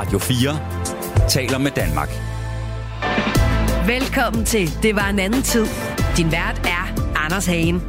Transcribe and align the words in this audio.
Radio 0.00 0.18
4 0.18 1.28
taler 1.28 1.58
med 1.58 1.70
Danmark. 1.70 2.08
Velkommen 3.86 4.44
til 4.44 4.68
Det 4.82 4.94
var 4.94 5.08
en 5.08 5.18
anden 5.18 5.42
tid. 5.42 5.66
Din 6.16 6.32
vært 6.32 6.60
er 6.64 7.14
Anders 7.24 7.46
Hagen. 7.46 7.82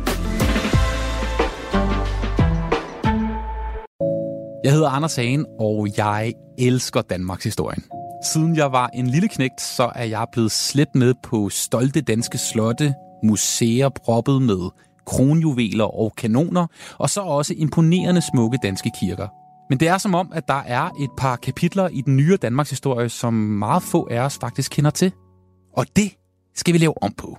Jeg 4.64 4.72
hedder 4.72 4.90
Anders 4.90 5.16
Hagen, 5.16 5.46
og 5.60 5.88
jeg 5.98 6.34
elsker 6.58 7.02
Danmarks 7.02 7.44
historien. 7.44 7.84
Siden 8.34 8.56
jeg 8.56 8.72
var 8.72 8.90
en 8.94 9.08
lille 9.08 9.28
knægt, 9.28 9.62
så 9.62 9.92
er 9.96 10.06
jeg 10.06 10.26
blevet 10.32 10.52
slæbt 10.52 10.96
med 10.96 11.14
på 11.24 11.50
stolte 11.50 12.02
danske 12.02 12.38
slotte, 12.38 12.94
museer 13.24 13.90
proppet 13.90 14.42
med 14.42 14.70
kronjuveler 15.06 16.00
og 16.00 16.14
kanoner, 16.18 16.68
og 16.98 17.10
så 17.10 17.22
også 17.22 17.54
imponerende 17.58 18.22
smukke 18.22 18.58
danske 18.64 18.92
kirker. 19.00 19.41
Men 19.72 19.80
det 19.80 19.88
er 19.88 19.98
som 19.98 20.16
om, 20.16 20.32
at 20.34 20.48
der 20.48 20.62
er 20.66 20.90
et 21.00 21.10
par 21.18 21.36
kapitler 21.36 21.88
i 21.88 22.02
den 22.02 22.18
nye 22.18 22.38
Danmarks 22.42 22.70
historie, 22.70 23.10
som 23.10 23.34
meget 23.34 23.84
få 23.84 24.08
af 24.12 24.20
os 24.20 24.38
faktisk 24.42 24.72
kender 24.72 24.92
til. 24.92 25.12
Og 25.78 25.86
det 25.96 26.12
skal 26.56 26.74
vi 26.74 26.78
lave 26.78 27.04
om 27.04 27.14
på. 27.18 27.38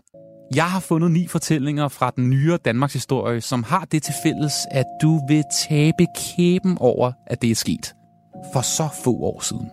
Jeg 0.55 0.71
har 0.71 0.81
fundet 0.81 1.11
ni 1.11 1.27
fortællinger 1.27 1.89
fra 1.89 2.13
den 2.17 2.31
nye 2.31 2.59
Danmarks 2.65 2.93
historie, 2.93 3.41
som 3.41 3.63
har 3.63 3.85
det 3.85 4.03
til 4.03 4.15
fælles, 4.23 4.53
at 4.71 4.85
du 5.03 5.21
vil 5.29 5.45
tabe 5.69 6.07
kæben 6.17 6.79
over, 6.81 7.13
at 7.27 7.43
det 7.43 7.51
er 7.51 7.55
sket. 7.55 7.95
For 8.53 8.61
så 8.61 8.89
få 9.05 9.11
år 9.11 9.41
siden. 9.41 9.71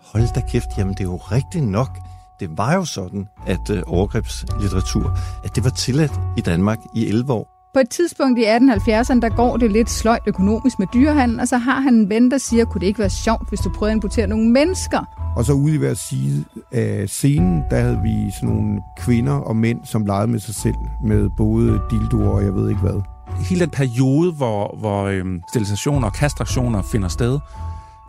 Hold 0.00 0.34
da 0.34 0.40
kæft, 0.48 0.68
jamen 0.78 0.94
det 0.94 1.00
er 1.00 1.04
jo 1.04 1.16
rigtigt 1.16 1.64
nok. 1.64 1.98
Det 2.40 2.58
var 2.58 2.74
jo 2.74 2.84
sådan, 2.84 3.26
at 3.46 3.70
øh, 3.70 3.82
overgrebslitteratur, 3.86 5.18
at 5.44 5.56
det 5.56 5.64
var 5.64 5.70
tilladt 5.70 6.12
i 6.36 6.40
Danmark 6.40 6.78
i 6.96 7.06
11 7.06 7.32
år. 7.32 7.61
På 7.74 7.80
et 7.80 7.88
tidspunkt 7.88 8.38
i 8.38 8.44
1870'erne, 8.44 9.20
der 9.20 9.36
går 9.36 9.56
det 9.56 9.72
lidt 9.72 9.90
sløjt 9.90 10.22
økonomisk 10.26 10.78
med 10.78 10.86
dyrehandel, 10.94 11.40
og 11.40 11.48
så 11.48 11.56
har 11.56 11.80
han 11.80 11.94
en 11.94 12.08
ven, 12.08 12.30
der 12.30 12.38
siger, 12.38 12.64
kunne 12.64 12.80
det 12.80 12.86
ikke 12.86 12.98
være 12.98 13.10
sjovt, 13.10 13.48
hvis 13.48 13.60
du 13.60 13.70
prøvede 13.70 13.92
at 13.92 13.96
importere 13.96 14.26
nogle 14.26 14.50
mennesker? 14.50 15.32
Og 15.36 15.44
så 15.44 15.52
ude 15.52 15.74
i 15.74 15.78
hver 15.78 15.94
side 15.94 16.44
af 16.72 17.08
scenen, 17.08 17.62
der 17.70 17.80
havde 17.80 18.00
vi 18.02 18.30
sådan 18.30 18.48
nogle 18.48 18.80
kvinder 18.98 19.32
og 19.32 19.56
mænd, 19.56 19.78
som 19.84 20.06
legede 20.06 20.26
med 20.26 20.38
sig 20.38 20.54
selv, 20.54 20.74
med 21.04 21.30
både 21.36 21.80
dildoer 21.90 22.28
og 22.28 22.44
jeg 22.44 22.54
ved 22.54 22.68
ikke 22.68 22.80
hvad. 22.80 23.02
Hele 23.48 23.60
den 23.60 23.70
periode, 23.70 24.32
hvor, 24.32 24.76
hvor 24.78 25.04
øhm, 25.04 25.42
sterilisationer 25.48 26.06
og 26.06 26.14
kastrationer 26.14 26.82
finder 26.82 27.08
sted, 27.08 27.38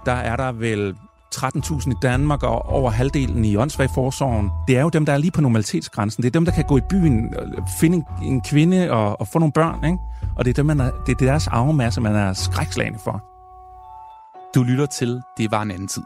der 0.06 0.12
er 0.12 0.36
der 0.36 0.52
vel 0.52 0.96
13.000 1.36 1.92
i 1.92 1.94
Danmark 2.02 2.44
og 2.44 2.66
over 2.66 2.92
halvdelen 2.92 3.45
i 3.45 3.56
åndssvagforsorgen. 3.56 4.52
Det 4.67 4.78
er 4.78 4.81
jo 4.81 4.89
dem, 4.89 5.06
der 5.06 5.14
er 5.14 5.17
lige 5.17 5.31
på 5.31 5.42
normalitetsgrænsen. 5.42 6.23
Det 6.23 6.30
er 6.30 6.31
dem, 6.31 6.45
der 6.45 6.52
kan 6.52 6.64
gå 6.64 6.78
i 6.78 6.81
byen, 6.90 7.34
finde 7.80 8.06
en 8.23 8.42
kvinde 8.42 8.92
og, 8.92 9.22
og 9.22 9.28
få 9.28 9.40
nogle 9.40 9.52
børn. 9.52 9.86
Ikke? 9.86 9.98
Og 10.38 10.45
det 10.45 10.52
er, 10.52 10.53
dem, 10.53 10.66
man 10.66 10.80
er, 10.80 10.92
det 11.06 11.12
er 11.12 11.25
deres 11.25 11.48
arvemasse, 11.48 12.02
man 12.02 12.16
er 12.16 12.34
skrækslagende 12.34 13.00
for. 13.03 13.23
Du 14.56 14.64
lytter 14.64 14.86
til 14.86 15.22
Det 15.38 15.52
var 15.52 15.62
en 15.62 15.72
anden 15.72 15.88
tid. 15.88 16.03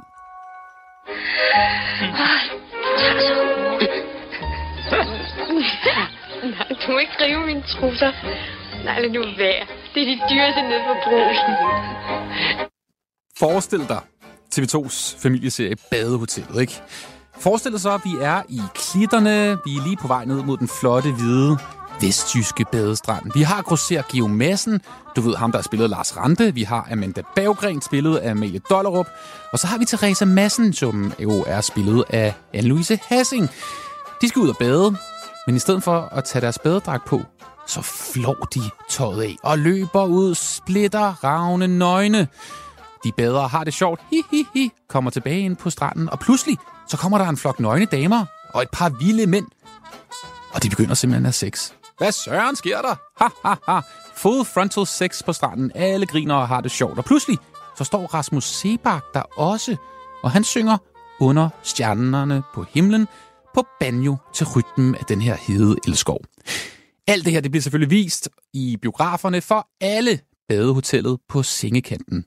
Nej, 6.44 6.68
du 6.82 6.92
må 6.92 6.98
ikke 6.98 7.18
rive 7.24 7.46
mine 7.46 7.62
trusser. 7.62 8.12
Nej, 8.86 9.00
lad 9.00 9.10
nu 9.10 9.22
være. 9.38 9.64
Det 9.94 10.00
er 10.04 10.08
de 10.14 10.18
dyreste 10.30 10.62
nede 10.62 10.82
på 10.88 10.94
brusen. 11.04 11.54
Forestil 13.40 13.80
dig 13.80 14.02
TV2's 14.58 15.18
familieserie 15.20 15.76
Badehotellet, 15.92 16.62
ikke? 16.62 16.82
Forestil 17.40 17.72
dig 17.72 17.82
så, 17.82 17.92
at 17.94 18.02
vi 18.04 18.16
er 18.22 18.42
i 18.50 18.62
klitterne. 18.76 19.58
Vi 19.66 19.76
er 19.76 19.84
lige 19.84 19.98
på 19.98 20.08
vej 20.08 20.26
ned 20.26 20.44
mod 20.44 20.58
den 20.58 20.68
flotte, 20.68 21.12
hvide 21.12 21.58
vestjyske 22.02 22.66
badestrand. 22.72 23.32
Vi 23.34 23.42
har 23.42 23.62
grosser 23.62 24.02
Geo 24.12 24.28
Madsen, 24.28 24.82
du 25.16 25.22
ved 25.22 25.36
ham, 25.36 25.52
der 25.52 25.60
har 25.60 25.64
spillet 25.64 25.90
Lars 25.90 26.18
Rante. 26.18 26.54
Vi 26.54 26.64
har 26.64 26.88
Amanda 26.92 27.22
Baggren, 27.36 27.82
spillet 27.82 28.18
af 28.18 28.32
Amelie 28.32 28.62
Dollerup. 28.70 29.08
Og 29.52 29.60
så 29.60 29.68
har 29.68 29.78
vi 29.78 29.86
Teresa 29.86 30.26
Madsen, 30.26 30.74
som 30.74 31.14
jo 31.20 31.44
er 31.48 31.62
spillet 31.62 32.04
af 32.10 32.34
Anne-Louise 32.56 32.98
Hassing. 33.08 33.50
De 34.22 34.28
skal 34.28 34.40
ud 34.40 34.50
og 34.50 34.58
bade, 34.58 34.96
men 35.48 35.56
i 35.56 35.60
stedet 35.60 35.84
for 35.84 36.10
at 36.12 36.24
tage 36.24 36.42
deres 36.42 36.60
badedragt 36.60 37.06
på, 37.06 37.22
så 37.68 37.82
flår 37.82 38.48
de 38.56 38.62
tøjet 38.90 39.22
af 39.22 39.36
og 39.44 39.60
løber 39.60 40.06
ud, 40.06 40.36
splitter, 40.36 41.24
ravne, 41.24 41.68
nøgne. 41.68 42.28
De 43.04 43.12
bedre 43.12 43.48
har 43.48 43.64
det 43.64 43.74
sjovt, 43.74 44.02
hi, 44.12 44.22
hi, 44.32 44.46
hi, 44.54 44.72
kommer 44.90 45.12
tilbage 45.12 45.40
ind 45.40 45.56
på 45.56 45.70
stranden, 45.70 46.10
og 46.10 46.20
pludselig 46.20 46.58
så 46.88 46.98
kommer 46.98 47.18
der 47.18 47.26
en 47.30 47.38
flok 47.38 47.60
nøgne 47.60 47.86
damer 47.86 48.26
og 48.54 48.62
et 48.62 48.70
par 48.74 48.90
vilde 48.90 49.28
mænd. 49.28 49.46
Og 50.54 50.64
de 50.64 50.70
begynder 50.70 50.94
simpelthen 50.94 51.26
at 51.26 51.28
have 51.28 51.34
sex. 51.34 51.72
Hvad 51.98 52.12
søren 52.12 52.56
sker 52.56 52.82
der? 52.82 52.96
Ha, 53.24 53.28
ha, 53.46 53.74
ha. 53.74 53.80
Full 54.16 54.46
frontal 54.46 54.88
sex 54.88 55.24
på 55.26 55.34
stranden. 55.34 55.72
Alle 55.76 56.06
griner 56.06 56.36
og 56.36 56.48
har 56.48 56.62
det 56.62 56.72
sjovt. 56.72 56.98
Og 56.98 57.06
pludselig 57.06 57.38
så 57.78 57.84
står 57.84 58.06
Rasmus 58.14 58.44
Sebak 58.44 59.04
der 59.14 59.22
også, 59.22 59.76
og 60.24 60.32
han 60.32 60.44
synger 60.44 60.78
under 61.20 61.50
stjernerne 61.64 62.44
på 62.54 62.66
himlen 62.74 63.08
på 63.56 63.66
banjo 63.80 64.18
til 64.34 64.48
rytmen 64.56 64.96
af 64.96 65.06
den 65.06 65.22
her 65.22 65.36
hede 65.36 65.76
elskov. 65.88 66.20
Alt 67.08 67.26
det 67.26 67.34
her 67.34 67.42
det 67.42 67.52
bliver 67.52 67.62
selvfølgelig 67.62 67.92
vist 67.92 68.30
i 68.54 68.78
biograferne 68.82 69.42
for 69.42 69.68
alle 69.82 70.20
badehotellet 70.50 71.20
på 71.30 71.44
sengekanten. 71.44 72.26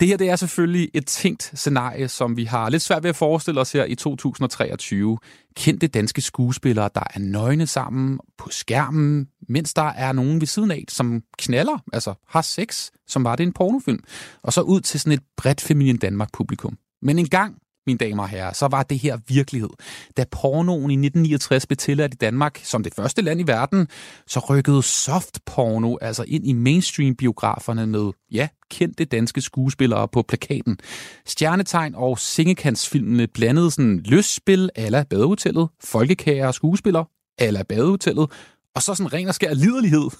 Det 0.00 0.08
her 0.08 0.16
det 0.16 0.28
er 0.28 0.36
selvfølgelig 0.36 0.90
et 0.94 1.06
tænkt 1.06 1.52
scenarie, 1.54 2.08
som 2.08 2.36
vi 2.36 2.44
har 2.44 2.70
lidt 2.70 2.82
svært 2.82 3.02
ved 3.02 3.10
at 3.10 3.16
forestille 3.16 3.60
os 3.60 3.72
her 3.72 3.84
i 3.84 3.94
2023. 3.94 5.18
Kendte 5.56 5.86
danske 5.86 6.20
skuespillere, 6.20 6.90
der 6.94 7.02
er 7.14 7.18
nøgne 7.18 7.66
sammen 7.66 8.20
på 8.38 8.48
skærmen, 8.50 9.28
mens 9.48 9.74
der 9.74 9.82
er 9.82 10.12
nogen 10.12 10.40
ved 10.40 10.46
siden 10.46 10.70
af, 10.70 10.84
som 10.88 11.22
knaller, 11.38 11.78
altså 11.92 12.14
har 12.28 12.42
sex, 12.42 12.90
som 13.06 13.24
var 13.24 13.36
det 13.36 13.44
en 13.44 13.52
pornofilm. 13.52 14.04
Og 14.42 14.52
så 14.52 14.60
ud 14.60 14.80
til 14.80 15.00
sådan 15.00 15.12
et 15.12 15.22
bredt 15.36 15.60
feminin 15.60 15.96
Danmark-publikum. 15.96 16.78
Men 17.02 17.18
en 17.18 17.28
gang 17.28 17.56
mine 17.86 17.98
damer 17.98 18.22
og 18.22 18.28
herrer, 18.28 18.52
så 18.52 18.68
var 18.68 18.82
det 18.82 18.98
her 18.98 19.18
virkelighed. 19.28 19.70
Da 20.16 20.24
pornoen 20.30 20.90
i 20.90 20.94
1969 20.94 21.66
blev 21.66 21.76
tilladt 21.76 22.14
i 22.14 22.16
Danmark 22.16 22.60
som 22.62 22.82
det 22.82 22.94
første 22.94 23.22
land 23.22 23.40
i 23.40 23.46
verden, 23.46 23.88
så 24.26 24.40
rykkede 24.50 24.82
soft 24.82 25.38
porno 25.46 25.96
altså 26.00 26.24
ind 26.28 26.46
i 26.46 26.52
mainstream-biograferne 26.52 27.86
med, 27.86 28.10
ja, 28.32 28.48
kendte 28.70 29.04
danske 29.04 29.40
skuespillere 29.40 30.08
på 30.08 30.22
plakaten. 30.22 30.78
Stjernetegn 31.26 31.94
og 31.94 32.18
sengekantsfilmene 32.18 33.26
blandede 33.26 33.70
sådan 33.70 34.02
løsspil 34.04 34.70
ala 34.76 35.04
badehotellet, 35.10 35.68
folkekager 35.84 36.46
og 36.46 36.54
skuespillere 36.54 37.04
ala 37.38 37.62
badehotellet, 37.62 38.30
og 38.74 38.82
så 38.82 38.94
sådan 38.94 39.12
ren 39.12 39.28
og 39.28 39.34
skær 39.34 39.54
liderlighed 39.54 40.10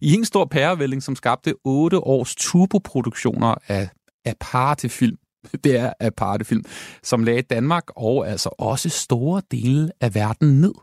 i 0.00 0.14
en 0.14 0.24
stor 0.24 0.44
pærevælling, 0.44 1.02
som 1.02 1.16
skabte 1.16 1.54
otte 1.64 1.98
års 1.98 2.34
turboproduktioner 2.34 3.54
af 3.68 3.88
aparte 4.24 4.88
film 4.88 5.16
det 5.64 5.76
er 5.76 5.92
apartefilm, 6.00 6.64
som 7.02 7.22
lagde 7.22 7.42
Danmark 7.42 7.84
og 7.96 8.28
altså 8.28 8.48
også 8.58 8.88
store 8.88 9.42
dele 9.50 9.90
af 10.00 10.14
verden 10.14 10.60
ned. 10.60 10.74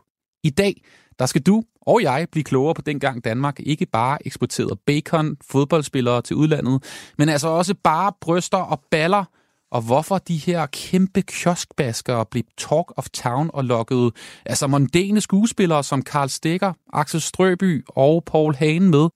I 0.44 0.50
dag, 0.50 0.82
der 1.18 1.26
skal 1.26 1.42
du 1.42 1.62
og 1.86 2.02
jeg 2.02 2.26
blive 2.32 2.44
klogere 2.44 2.74
på 2.74 2.82
dengang 2.82 3.24
Danmark 3.24 3.60
ikke 3.60 3.86
bare 3.86 4.26
eksporterede 4.26 4.76
bacon, 4.86 5.36
fodboldspillere 5.50 6.22
til 6.22 6.36
udlandet, 6.36 6.84
men 7.18 7.28
altså 7.28 7.48
også 7.48 7.74
bare 7.84 8.12
bryster 8.20 8.58
og 8.58 8.82
baller, 8.90 9.24
og 9.70 9.82
hvorfor 9.82 10.18
de 10.18 10.36
her 10.36 10.66
kæmpe 10.66 11.22
kioskbaskere 11.22 12.26
blev 12.26 12.42
talk 12.58 12.92
of 12.96 13.08
town 13.08 13.50
og 13.52 13.64
lokkede 13.64 14.12
altså 14.46 14.66
mondæne 14.66 15.20
skuespillere 15.20 15.84
som 15.84 16.02
Karl 16.02 16.28
Stikker, 16.28 16.72
Axel 16.92 17.20
Strøby 17.20 17.84
og 17.88 18.24
Paul 18.24 18.54
Hagen 18.54 18.90
med. 18.90 19.08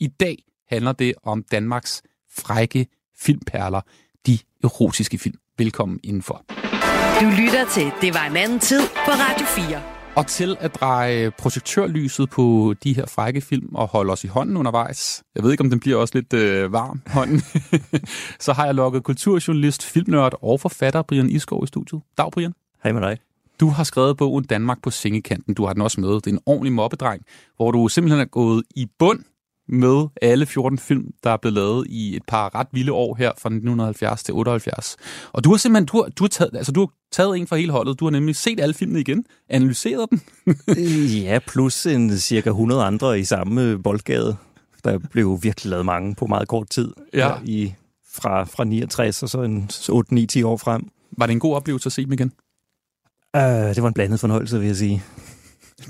I 0.00 0.06
dag 0.06 0.36
handler 0.68 0.92
det 0.92 1.14
om 1.22 1.42
Danmarks 1.42 2.02
frække 2.30 2.86
filmperler, 3.18 3.80
de 4.26 4.38
erotiske 4.64 5.18
film. 5.18 5.36
Velkommen 5.58 6.00
indenfor. 6.04 6.44
Du 7.20 7.26
lytter 7.26 7.64
til 7.72 7.92
Det 8.00 8.14
var 8.14 8.26
en 8.30 8.36
anden 8.36 8.58
tid 8.58 8.80
på 8.80 9.10
Radio 9.10 9.46
4. 9.46 9.82
Og 10.16 10.26
til 10.26 10.56
at 10.60 10.74
dreje 10.74 11.30
projektørlyset 11.30 12.30
på 12.30 12.74
de 12.84 12.92
her 12.92 13.06
frække 13.06 13.40
film 13.40 13.74
og 13.74 13.88
holde 13.88 14.12
os 14.12 14.24
i 14.24 14.26
hånden 14.26 14.56
undervejs. 14.56 15.22
Jeg 15.34 15.42
ved 15.42 15.50
ikke, 15.50 15.60
om 15.64 15.70
den 15.70 15.80
bliver 15.80 15.96
også 15.96 16.14
lidt 16.14 16.32
øh, 16.32 16.72
varm, 16.72 17.02
hånden. 17.06 17.40
så 18.46 18.52
har 18.52 18.66
jeg 18.66 18.74
lukket 18.74 19.04
kulturjournalist, 19.04 19.82
filmnørd 19.82 20.34
og 20.42 20.60
forfatter 20.60 21.02
Brian 21.02 21.30
Iskov 21.30 21.64
i 21.64 21.66
studiet. 21.66 22.02
Dag, 22.18 22.30
Brian. 22.32 22.52
Hej 22.82 22.92
med 22.92 23.00
dig. 23.02 23.18
Du 23.60 23.68
har 23.68 23.84
skrevet 23.84 24.16
bogen 24.16 24.44
Danmark 24.44 24.82
på 24.82 24.90
sengekanten. 24.90 25.54
Du 25.54 25.66
har 25.66 25.72
den 25.72 25.82
også 25.82 26.00
med. 26.00 26.08
Det 26.08 26.26
er 26.26 26.30
en 26.30 26.40
ordentlig 26.46 26.72
mobbedreng, 26.72 27.22
hvor 27.56 27.70
du 27.70 27.88
simpelthen 27.88 28.20
er 28.20 28.24
gået 28.24 28.62
i 28.76 28.86
bund 28.98 29.20
med 29.72 30.08
alle 30.22 30.46
14 30.46 30.78
film, 30.78 31.04
der 31.24 31.30
er 31.30 31.36
blevet 31.36 31.54
lavet 31.54 31.86
i 31.88 32.16
et 32.16 32.22
par 32.28 32.54
ret 32.54 32.66
vilde 32.72 32.92
år 32.92 33.14
her 33.14 33.32
fra 33.38 33.48
1970 33.48 34.22
til 34.22 34.34
78. 34.34 34.96
Og 35.32 35.44
du 35.44 35.50
har 35.50 35.56
simpelthen 35.56 35.86
du 35.86 35.96
har, 35.96 36.08
du 36.10 36.24
har, 36.24 36.28
taget, 36.28 36.56
altså, 36.56 36.72
du 36.72 36.80
har 36.80 36.88
taget 37.12 37.36
en 37.36 37.46
fra 37.46 37.56
hele 37.56 37.72
holdet. 37.72 38.00
Du 38.00 38.04
har 38.04 38.10
nemlig 38.10 38.36
set 38.36 38.60
alle 38.60 38.74
filmene 38.74 39.00
igen, 39.00 39.24
analyseret 39.48 40.10
dem. 40.10 40.20
ja, 41.24 41.38
plus 41.46 41.86
en 41.86 42.18
cirka 42.18 42.48
100 42.48 42.84
andre 42.84 43.20
i 43.20 43.24
samme 43.24 43.82
boldgade. 43.82 44.36
Der 44.84 44.98
blev 44.98 45.38
virkelig 45.42 45.70
lavet 45.70 45.86
mange 45.86 46.14
på 46.14 46.26
meget 46.26 46.48
kort 46.48 46.70
tid. 46.70 46.92
Ja. 47.14 47.32
I, 47.44 47.74
fra, 48.12 48.44
fra 48.44 48.64
69 48.64 49.22
og 49.22 49.28
så 49.28 49.42
en 49.42 49.68
8-9-10 49.70 50.46
år 50.46 50.56
frem. 50.56 50.88
Var 51.18 51.26
det 51.26 51.32
en 51.32 51.40
god 51.40 51.54
oplevelse 51.54 51.86
at 51.86 51.92
se 51.92 52.04
dem 52.04 52.12
igen? 52.12 52.32
Uh, 53.36 53.42
det 53.42 53.82
var 53.82 53.88
en 53.88 53.94
blandet 53.94 54.20
fornøjelse, 54.20 54.58
vil 54.58 54.66
jeg 54.66 54.76
sige. 54.76 55.02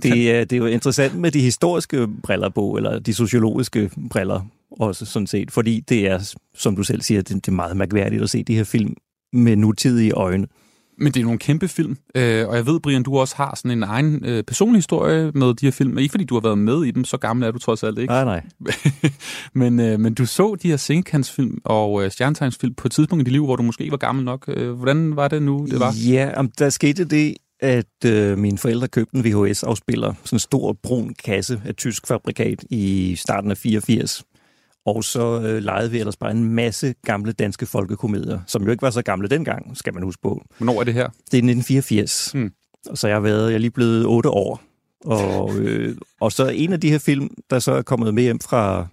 Det, 0.03 0.31
er, 0.31 0.45
det 0.45 0.53
er 0.53 0.61
jo 0.61 0.67
interessant 0.67 1.15
med 1.15 1.31
de 1.31 1.41
historiske 1.41 2.09
briller 2.23 2.49
på, 2.49 2.77
eller 2.77 2.99
de 2.99 3.15
sociologiske 3.15 3.91
briller 4.11 4.47
også 4.71 5.05
sådan 5.05 5.27
set, 5.27 5.51
fordi 5.51 5.81
det 5.81 6.07
er, 6.07 6.35
som 6.55 6.77
du 6.77 6.83
selv 6.83 7.03
siger, 7.03 7.23
det, 7.23 7.37
det 7.37 7.49
er 7.49 7.53
meget 7.53 7.77
mærkværdigt 7.77 8.23
at 8.23 8.31
se 8.31 8.43
de 8.43 8.55
her 8.55 8.65
film 8.65 8.97
med 9.33 9.57
nutidige 9.57 10.13
øjne. 10.13 10.47
Men 10.99 11.13
det 11.13 11.21
er 11.21 11.25
nogle 11.25 11.39
kæmpe 11.39 11.69
film, 11.69 11.97
øh, 12.15 12.49
og 12.49 12.57
jeg 12.57 12.67
ved, 12.67 12.81
Brian, 12.81 13.03
du 13.03 13.19
også 13.19 13.37
har 13.37 13.55
sådan 13.57 13.71
en 13.71 13.83
egen 13.83 14.25
øh, 14.25 14.45
personlig 14.45 14.79
historie 14.79 15.33
med 15.35 15.55
de 15.55 15.67
her 15.67 15.71
film. 15.71 15.99
Ikke 15.99 16.13
fordi 16.13 16.25
du 16.25 16.35
har 16.35 16.41
været 16.41 16.59
med 16.59 16.85
i 16.85 16.91
dem, 16.91 17.05
så 17.05 17.17
gammel 17.17 17.47
er 17.47 17.51
du 17.51 17.59
trods 17.59 17.83
alt 17.83 17.99
ikke. 17.99 18.13
Nej, 18.13 18.25
nej. 18.25 18.43
men, 19.61 19.81
øh, 19.81 20.01
men 20.01 20.15
du 20.15 20.27
så 20.27 20.57
de 20.63 20.69
her 20.69 20.77
sengkantsfilm 20.77 21.59
og 21.65 22.05
øh, 22.05 22.11
stjernetegnsfilm 22.11 22.75
på 22.75 22.89
et 22.89 22.93
tidspunkt 22.93 23.23
i 23.23 23.25
dit 23.25 23.33
liv, 23.33 23.45
hvor 23.45 23.57
du 23.57 23.63
måske 23.63 23.83
ikke 23.83 23.93
var 23.93 23.99
gammel 23.99 24.25
nok. 24.25 24.45
Øh, 24.49 24.73
hvordan 24.73 25.17
var 25.17 25.29
det 25.29 25.43
nu, 25.43 25.67
det 25.71 25.81
var? 25.81 25.95
Ja, 26.09 26.31
om 26.37 26.51
der 26.59 26.71
skete 26.71 27.05
det, 27.05 27.35
at 27.61 28.05
øh, 28.07 28.39
mine 28.39 28.59
forældre 28.59 28.89
købte 28.89 29.17
en 29.17 29.25
VHS-afspiller, 29.25 30.15
sådan 30.25 30.37
en 30.37 30.41
stor 30.41 30.73
brun 30.83 31.15
kasse 31.25 31.63
af 31.67 31.75
tysk 31.75 32.07
fabrikat 32.07 32.65
i 32.71 33.17
starten 33.17 33.51
af 33.51 33.57
84. 33.57 34.25
Og 34.87 35.05
så 35.05 35.41
øh, 35.41 35.63
legede 35.63 35.91
vi 35.91 35.99
ellers 35.99 36.17
bare 36.17 36.31
en 36.31 36.55
masse 36.55 36.95
gamle 37.05 37.33
danske 37.33 37.67
folkekomedier, 37.67 38.41
som 38.47 38.65
jo 38.65 38.71
ikke 38.71 38.83
var 38.83 38.91
så 38.91 39.03
gamle 39.03 39.29
dengang, 39.29 39.77
skal 39.77 39.95
man 39.95 40.03
huske 40.03 40.23
på. 40.23 40.43
Hvornår 40.59 40.81
er 40.81 40.85
det 40.85 40.95
her? 40.95 41.09
Det 41.09 41.35
er 41.35 41.51
1984. 41.51 42.31
Hmm. 42.35 42.53
Og 42.87 42.99
så 42.99 43.09
jeg 43.09 43.17
har 43.17 43.21
været, 43.21 43.49
jeg 43.49 43.55
er 43.55 43.59
lige 43.59 43.71
blevet 43.71 44.07
otte 44.07 44.29
år. 44.29 44.63
Og, 45.05 45.57
øh, 45.57 45.97
og 46.21 46.33
så 46.33 46.49
en 46.49 46.73
af 46.73 46.81
de 46.81 46.91
her 46.91 46.99
film, 46.99 47.31
der 47.51 47.59
så 47.59 47.73
er 47.73 47.83
kommet 47.83 48.15
med 48.15 48.23
hjem 48.23 48.41
fra, 48.41 48.87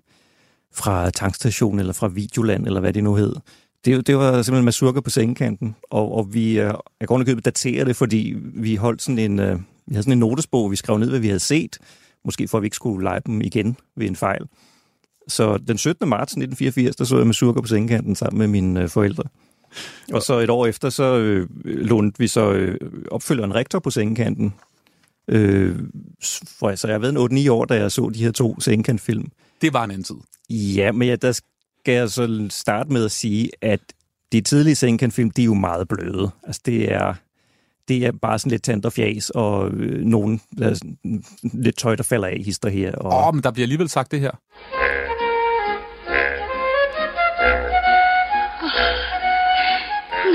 fra 0.74 1.10
tankstationen, 1.10 1.80
eller 1.80 1.94
fra 1.94 2.08
Videoland, 2.08 2.68
eller 2.68 2.80
hvad 2.80 2.94
det 2.94 3.04
nu 3.04 3.16
hed, 3.16 3.36
det, 3.86 4.08
det 4.08 4.18
var 4.18 4.42
simpelthen 4.42 4.66
mazurker 4.66 5.02
på 5.02 5.10
sengekanten, 5.10 5.76
og, 5.84 6.16
og 6.16 6.34
vi, 6.34 6.60
øh, 6.60 6.74
jeg 7.00 7.08
går 7.08 7.24
købet 7.24 7.46
datere 7.46 7.86
det, 7.86 7.96
fordi 7.96 8.36
vi 8.38 8.76
holdt 8.76 9.02
sådan 9.02 9.20
en, 9.20 9.40
øh, 9.40 9.60
vi 9.88 9.94
havde 9.94 10.04
sådan 10.04 10.14
en 10.14 10.20
notesbog, 10.20 10.72
vi 10.72 10.76
skrev 10.76 10.98
ned, 10.98 11.10
hvad 11.10 11.20
vi 11.20 11.28
havde 11.28 11.40
set, 11.40 11.78
måske 12.26 12.48
for 12.48 12.58
at 12.58 12.62
vi 12.62 12.66
ikke 12.66 12.76
skulle 12.76 13.04
lege 13.04 13.22
dem 13.26 13.42
igen 13.42 13.78
ved 13.96 14.08
en 14.08 14.16
fejl. 14.16 14.46
Så 15.28 15.58
den 15.58 15.78
17. 15.78 16.10
marts 16.10 16.32
1984, 16.32 16.96
der 16.96 17.04
så 17.04 17.18
jeg 17.18 17.28
mazurker 17.28 17.62
på 17.62 17.68
sengekanten 17.68 18.16
sammen 18.16 18.38
med 18.38 18.48
mine 18.48 18.82
øh, 18.82 18.90
forældre. 18.90 19.24
Og 20.14 20.22
så 20.22 20.40
et 20.40 20.50
år 20.50 20.66
efter, 20.66 20.90
så 20.90 21.18
øh, 21.18 21.48
lånte 21.66 22.20
vi 22.20 22.28
så 22.28 22.52
øh, 22.52 22.80
opfølgeren 23.12 23.56
rektor 23.56 23.80
på 23.80 23.90
sengekanten. 23.90 24.54
Øh, 25.28 25.80
for, 26.60 26.76
så 26.76 26.88
jeg 26.88 27.02
ved 27.02 27.10
en 27.10 27.48
8-9 27.48 27.52
år, 27.52 27.66
da 27.66 27.76
jeg 27.76 27.92
så 27.92 28.10
de 28.10 28.24
her 28.24 28.32
to 28.32 28.60
sengekantfilm. 28.60 29.26
Det 29.62 29.74
var 29.74 29.84
en 29.84 29.92
anden 29.92 30.04
tid. 30.04 30.16
Ja, 30.50 30.92
men 30.92 31.08
ja, 31.08 31.16
der 31.16 31.40
skal 31.88 31.96
jeg 31.96 32.10
så 32.10 32.48
starte 32.50 32.94
med 32.94 33.06
at 33.06 33.12
sige, 33.12 33.50
at 33.62 33.80
de 34.32 34.42
tidlige 34.42 34.76
sengekantfilm, 34.76 35.32
de 35.32 35.42
er 35.42 35.46
jo 35.46 35.54
meget 35.54 35.88
bløde. 35.88 36.30
Altså 36.44 36.62
det 36.66 36.94
er, 36.94 37.14
det 37.88 38.06
er 38.06 38.12
bare 38.12 38.40
sådan 38.40 38.52
lidt 38.52 38.64
tand 38.64 38.86
og 38.86 38.94
fjæs, 38.94 39.30
og 39.30 39.72
øh, 39.72 40.06
nogen, 40.06 40.42
der, 40.58 40.80
lidt 41.44 41.78
tøj, 41.78 41.96
der 41.96 42.04
falder 42.04 42.28
af 42.28 42.38
i 42.40 42.44
hister 42.44 42.70
her. 42.70 42.92
Åh, 43.02 43.06
og... 43.06 43.28
oh, 43.28 43.36
men 43.36 43.44
der 43.44 43.52
bliver 43.52 43.66
alligevel 43.66 43.90
sagt 43.90 44.12
det 44.12 44.20
her. 44.20 44.32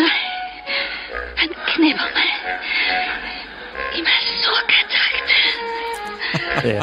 Nej, 0.02 0.20
han 1.36 1.48
knæpper 1.66 2.08
mig. 2.16 2.30
I 3.98 4.00
mazurka-takt. 4.08 5.30
ja, 6.74 6.82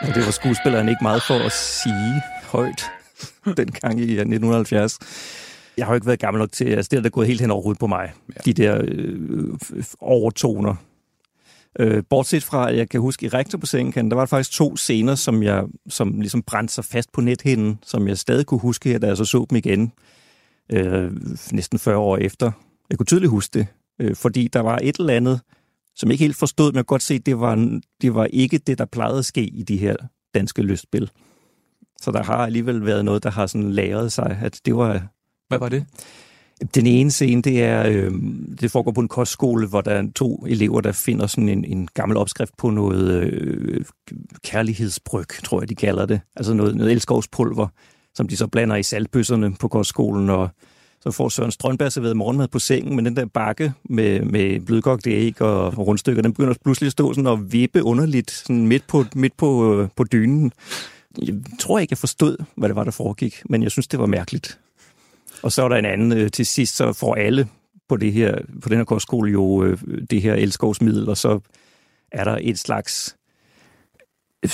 og 0.00 0.14
det 0.14 0.26
var 0.26 0.30
skuespilleren 0.30 0.88
ikke 0.88 1.02
meget 1.02 1.22
for 1.22 1.34
at 1.34 1.52
sige 1.52 2.22
højt 2.52 2.97
dengang 3.62 4.00
i 4.00 4.02
1970. 4.02 4.98
Jeg 5.76 5.86
har 5.86 5.92
jo 5.92 5.94
ikke 5.94 6.06
været 6.06 6.18
gammel 6.18 6.38
nok 6.38 6.52
til, 6.52 6.64
altså 6.64 6.88
det 6.90 6.96
er 6.96 7.02
der 7.02 7.08
gået 7.08 7.26
helt 7.26 7.40
hen 7.40 7.50
over 7.50 7.62
hovedet 7.62 7.80
på 7.80 7.86
mig. 7.86 8.12
Ja. 8.28 8.40
De 8.44 8.52
der 8.52 8.80
øh, 8.84 9.54
overtoner. 10.00 10.74
Øh, 11.78 12.02
bortset 12.10 12.44
fra, 12.44 12.70
at 12.70 12.76
jeg 12.76 12.88
kan 12.88 13.00
huske, 13.00 13.26
i 13.26 13.28
Rektor 13.28 13.58
på 13.58 13.66
sengekanten, 13.66 14.10
der 14.10 14.14
var 14.14 14.22
der 14.22 14.26
faktisk 14.26 14.52
to 14.52 14.76
scener, 14.76 15.14
som 15.14 15.42
jeg 15.42 15.64
som 15.88 16.20
ligesom 16.20 16.42
brændte 16.42 16.74
sig 16.74 16.84
fast 16.84 17.12
på 17.12 17.20
nethinden, 17.20 17.78
som 17.82 18.08
jeg 18.08 18.18
stadig 18.18 18.46
kunne 18.46 18.60
huske 18.60 18.88
her, 18.88 18.98
da 18.98 19.06
jeg 19.06 19.16
så 19.16 19.24
så 19.24 19.46
dem 19.50 19.56
igen, 19.56 19.92
øh, 20.72 21.12
næsten 21.52 21.78
40 21.78 21.96
år 21.96 22.16
efter. 22.16 22.52
Jeg 22.90 22.98
kunne 22.98 23.06
tydeligt 23.06 23.30
huske 23.30 23.58
det, 23.58 23.66
øh, 24.00 24.16
fordi 24.16 24.48
der 24.52 24.60
var 24.60 24.78
et 24.82 24.96
eller 24.96 25.14
andet, 25.14 25.40
som 25.96 26.08
jeg 26.08 26.12
ikke 26.12 26.24
helt 26.24 26.36
forstod, 26.36 26.72
men 26.72 26.76
jeg 26.76 26.86
kunne 26.86 26.94
godt 26.94 27.02
se, 27.02 27.18
det 27.18 27.40
var, 27.40 27.80
det 28.02 28.14
var 28.14 28.24
ikke 28.24 28.58
det, 28.58 28.78
der 28.78 28.84
plejede 28.84 29.18
at 29.18 29.24
ske 29.24 29.42
i 29.42 29.62
de 29.62 29.76
her 29.76 29.96
danske 30.34 30.62
lystspil. 30.62 31.10
Så 32.00 32.10
der 32.10 32.22
har 32.22 32.36
alligevel 32.36 32.86
været 32.86 33.04
noget, 33.04 33.22
der 33.22 33.30
har 33.30 33.46
sådan 33.46 33.72
lagret 33.72 34.12
sig, 34.12 34.38
at 34.42 34.60
det 34.64 34.76
var... 34.76 35.02
Hvad 35.48 35.58
var 35.58 35.68
det? 35.68 35.86
Den 36.74 36.86
ene 36.86 37.10
scene, 37.10 37.42
det 37.42 37.62
er, 37.62 37.88
øh, 37.88 38.12
det 38.60 38.70
foregår 38.70 38.92
på 38.92 39.00
en 39.00 39.08
kostskole, 39.08 39.66
hvor 39.66 39.80
der 39.80 39.90
er 39.90 40.02
to 40.14 40.44
elever, 40.48 40.80
der 40.80 40.92
finder 40.92 41.26
sådan 41.26 41.48
en, 41.48 41.64
en 41.64 41.88
gammel 41.94 42.16
opskrift 42.16 42.56
på 42.58 42.70
noget 42.70 43.22
øh, 43.22 43.84
kærlighedsbryg, 44.44 45.28
tror 45.44 45.60
jeg, 45.60 45.68
de 45.68 45.74
kalder 45.74 46.06
det. 46.06 46.20
Altså 46.36 46.54
noget, 46.54 46.76
noget 46.76 46.92
elskovspulver, 46.92 47.66
som 48.14 48.28
de 48.28 48.36
så 48.36 48.46
blander 48.46 48.76
i 48.76 48.82
saltbøsserne 48.82 49.54
på 49.54 49.68
kostskolen, 49.68 50.30
og 50.30 50.48
så 51.00 51.10
får 51.10 51.28
Søren 51.28 51.50
Strønberg 51.50 51.92
serveret 51.92 52.16
morgenmad 52.16 52.48
på 52.48 52.58
sengen, 52.58 52.96
men 52.96 53.04
den 53.04 53.16
der 53.16 53.26
bakke 53.26 53.72
med, 53.84 54.20
med 54.20 54.60
blødkogte 54.60 55.10
æg 55.10 55.42
og 55.42 55.78
rundstykker, 55.78 56.22
den 56.22 56.32
begynder 56.32 56.54
pludselig 56.64 56.86
at 56.86 56.92
stå 56.92 57.12
sådan 57.12 57.26
og 57.26 57.52
vippe 57.52 57.82
underligt 57.82 58.30
sådan 58.30 58.66
midt, 58.66 58.86
på, 58.88 59.04
midt 59.14 59.36
på, 59.36 59.80
øh, 59.80 59.88
på 59.96 60.04
dynen. 60.04 60.52
Jeg 61.22 61.34
tror 61.58 61.78
ikke, 61.78 61.92
jeg 61.92 61.98
forstod, 61.98 62.36
hvad 62.56 62.68
det 62.68 62.76
var, 62.76 62.84
der 62.84 62.90
foregik, 62.90 63.42
men 63.50 63.62
jeg 63.62 63.70
synes, 63.70 63.88
det 63.88 63.98
var 63.98 64.06
mærkeligt. 64.06 64.60
Og 65.42 65.52
så 65.52 65.62
er 65.62 65.68
der 65.68 65.76
en 65.76 65.84
anden 65.84 66.12
øh, 66.12 66.30
til 66.30 66.46
sidst, 66.46 66.76
så 66.76 66.92
får 66.92 67.14
alle 67.14 67.48
på, 67.88 67.96
det 67.96 68.12
her, 68.12 68.38
på 68.62 68.68
den 68.68 68.76
her 68.76 68.84
kostskole 68.84 69.32
jo 69.32 69.64
øh, 69.64 69.78
det 70.10 70.22
her 70.22 70.34
elskovsmiddel, 70.34 71.08
og 71.08 71.16
så 71.16 71.40
er 72.12 72.24
der 72.24 72.38
et 72.40 72.58
slags 72.58 73.16
øh, 74.44 74.50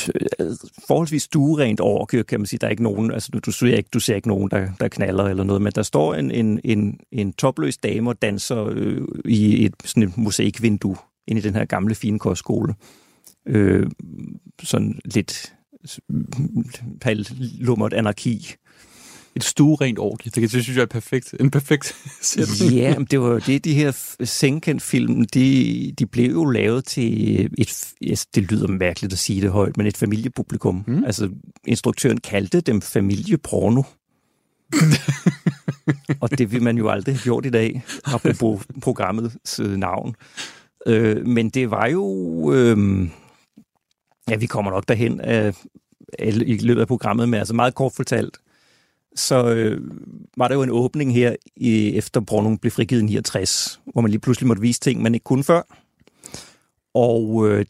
forholdsvis 0.87 1.29
duerent 1.29 1.81
over, 1.81 2.07
kan 2.07 2.41
man 2.41 2.47
sige. 2.47 2.59
Der 2.59 2.67
er 2.67 2.71
ikke 2.71 2.83
nogen, 2.83 3.13
altså 3.13 3.31
du, 3.47 3.53
ser 3.53 3.77
ikke, 3.77 3.89
du 3.95 4.01
ser 4.01 4.15
ikke 4.15 4.29
nogen, 4.29 4.51
der, 4.51 4.69
der 4.81 4.89
knaller 4.89 5.25
eller 5.25 5.45
noget, 5.45 5.63
men 5.63 5.73
der 5.73 5.83
står 5.83 6.15
en, 6.15 6.31
en, 6.31 6.61
en, 6.65 7.01
en 7.13 7.33
topløs 7.33 7.77
dame 7.77 8.11
og 8.11 8.23
danser 8.23 8.67
øh, 8.71 9.03
i 9.25 9.65
et, 9.65 9.75
sådan 9.85 10.03
et 10.03 10.19
mosaikvindue 10.19 10.97
ind 11.27 11.39
i 11.39 11.43
den 11.43 11.55
her 11.55 11.65
gamle 11.65 11.95
fine 11.95 12.19
kostskole. 12.19 12.75
Øh, 13.47 13.91
sådan 14.63 15.01
lidt 15.05 15.55
lummert 17.61 17.93
anarki. 17.93 18.57
Et 19.37 19.45
stuerent 19.45 19.99
orgie. 19.99 20.31
Det, 20.31 20.53
det 20.53 20.63
synes 20.63 20.77
jeg 20.77 20.83
er 20.83 20.87
perfekt. 20.87 21.35
En 21.41 21.51
perfekt 21.51 21.97
sætning. 22.23 22.73
Ja, 22.73 22.99
men 22.99 23.07
det 23.11 23.21
var 23.21 23.39
det, 23.39 23.65
de 23.65 23.75
her 23.75 24.15
Senkendt-film, 24.25 25.25
de, 25.25 25.93
de 25.99 26.07
blev 26.07 26.31
jo 26.31 26.45
lavet 26.45 26.85
til 26.85 27.45
et, 27.59 27.95
yes, 28.03 28.27
det 28.27 28.43
lyder 28.43 28.69
mærkeligt 28.69 29.13
at 29.13 29.19
sige 29.19 29.41
det 29.41 29.51
højt, 29.51 29.77
men 29.77 29.87
et 29.87 29.97
familiepublikum. 29.97 30.85
Mm. 30.87 31.05
Altså, 31.05 31.31
instruktøren 31.67 32.21
kaldte 32.21 32.61
dem 32.61 32.81
familieporno. 32.81 33.83
og 36.23 36.39
det 36.39 36.53
vil 36.53 36.63
man 36.63 36.79
jo 36.79 36.89
aldrig 36.89 37.15
have 37.15 37.23
gjort 37.23 37.47
i 37.47 37.51
dag, 37.51 37.83
apropos 38.05 38.67
programmets 38.83 39.59
navn. 39.59 40.15
Øh, 40.87 41.27
men 41.27 41.51
det 41.51 41.71
var 41.71 41.87
jo... 41.87 42.05
Øh, 42.53 43.09
ja, 44.31 44.37
vi 44.37 44.47
kommer 44.47 44.71
nok 44.71 44.89
derhen 44.89 45.21
øh, 45.21 45.55
i 46.19 46.59
løbet 46.59 46.81
af 46.81 46.89
programmet, 46.89 47.29
men 47.29 47.39
altså 47.39 47.55
meget 47.55 47.75
kort 47.75 47.93
fortalt, 47.93 48.39
så 49.17 49.49
øh, 49.49 49.81
var 50.37 50.49
der 50.49 50.55
jo 50.55 50.63
en 50.63 50.71
åbning 50.71 51.15
her, 51.15 51.37
i, 51.57 51.97
efter 51.97 52.21
Brunung 52.21 52.61
blev 52.61 52.71
frigivet 52.71 53.03
i 53.03 53.05
69, 53.05 53.81
hvor 53.93 54.01
man 54.01 54.11
lige 54.11 54.21
pludselig 54.21 54.47
måtte 54.49 54.63
vise 54.63 54.81
ting, 54.81 55.03
man 55.03 55.15
ikke 55.15 55.25
kunne 55.25 55.45
før. 55.45 55.63
Og 56.95 57.49
øh, 57.49 57.65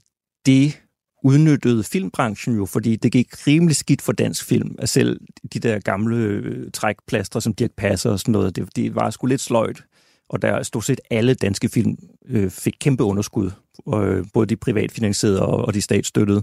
det 0.46 0.80
udnyttede 1.24 1.84
filmbranchen 1.84 2.56
jo, 2.56 2.66
fordi 2.66 2.96
det 2.96 3.12
gik 3.12 3.46
rimelig 3.46 3.76
skidt 3.76 4.02
for 4.02 4.12
dansk 4.12 4.44
film. 4.44 4.74
At 4.78 4.88
selv 4.88 5.20
de 5.54 5.58
der 5.58 5.78
gamle 5.78 6.16
øh, 6.16 6.70
trækplaster, 6.72 7.40
som 7.40 7.54
Dirk 7.54 7.70
Passer 7.76 8.10
og 8.10 8.20
sådan 8.20 8.32
noget, 8.32 8.56
det, 8.56 8.76
det 8.76 8.94
var 8.94 9.10
sgu 9.10 9.26
lidt 9.26 9.40
sløjt. 9.40 9.84
Og 10.28 10.42
der 10.42 10.62
stort 10.62 10.84
set 10.84 11.00
alle 11.10 11.34
danske 11.34 11.68
film 11.68 11.96
øh, 12.28 12.50
fik 12.50 12.74
kæmpe 12.80 13.04
underskud, 13.04 13.50
øh, 13.94 14.24
både 14.32 14.46
de 14.46 14.56
privatfinansierede 14.56 15.42
og, 15.42 15.64
og 15.64 15.74
de 15.74 15.82
statsstøttede. 15.82 16.42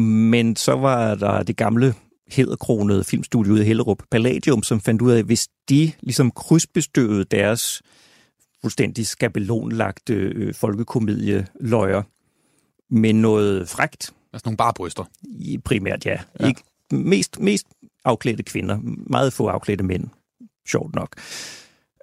Men 0.00 0.56
så 0.56 0.72
var 0.72 1.14
der 1.14 1.42
det 1.42 1.56
gamle 1.56 1.94
hedderkronede 2.28 3.04
filmstudie 3.04 3.52
ude 3.52 3.62
i 3.62 3.64
Hellerup, 3.64 4.02
Palladium, 4.10 4.62
som 4.62 4.80
fandt 4.80 5.02
ud 5.02 5.12
af, 5.12 5.18
at 5.18 5.24
hvis 5.24 5.48
de 5.68 5.92
ligesom 6.00 6.30
krydsbestøvede 6.30 7.24
deres 7.24 7.82
fuldstændig 8.60 9.06
skabelonlagte 9.06 10.14
øh, 10.14 10.54
folkekomedieløjer 10.54 12.02
med 12.90 13.12
noget 13.12 13.68
frægt. 13.68 14.14
Altså 14.32 14.42
nogle 14.44 14.56
bare 14.56 14.72
bryster? 14.76 15.04
I, 15.22 15.58
primært, 15.58 16.06
ja. 16.06 16.18
ja. 16.40 16.46
Ikke, 16.46 16.62
mest, 16.92 17.40
mest 17.40 17.66
afklædte 18.04 18.42
kvinder, 18.42 18.78
meget 19.10 19.32
få 19.32 19.46
afklædte 19.46 19.84
mænd, 19.84 20.08
sjovt 20.66 20.94
nok 20.94 21.16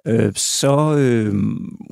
øh, 0.06 0.32
så 0.34 0.96
øh, 0.96 1.34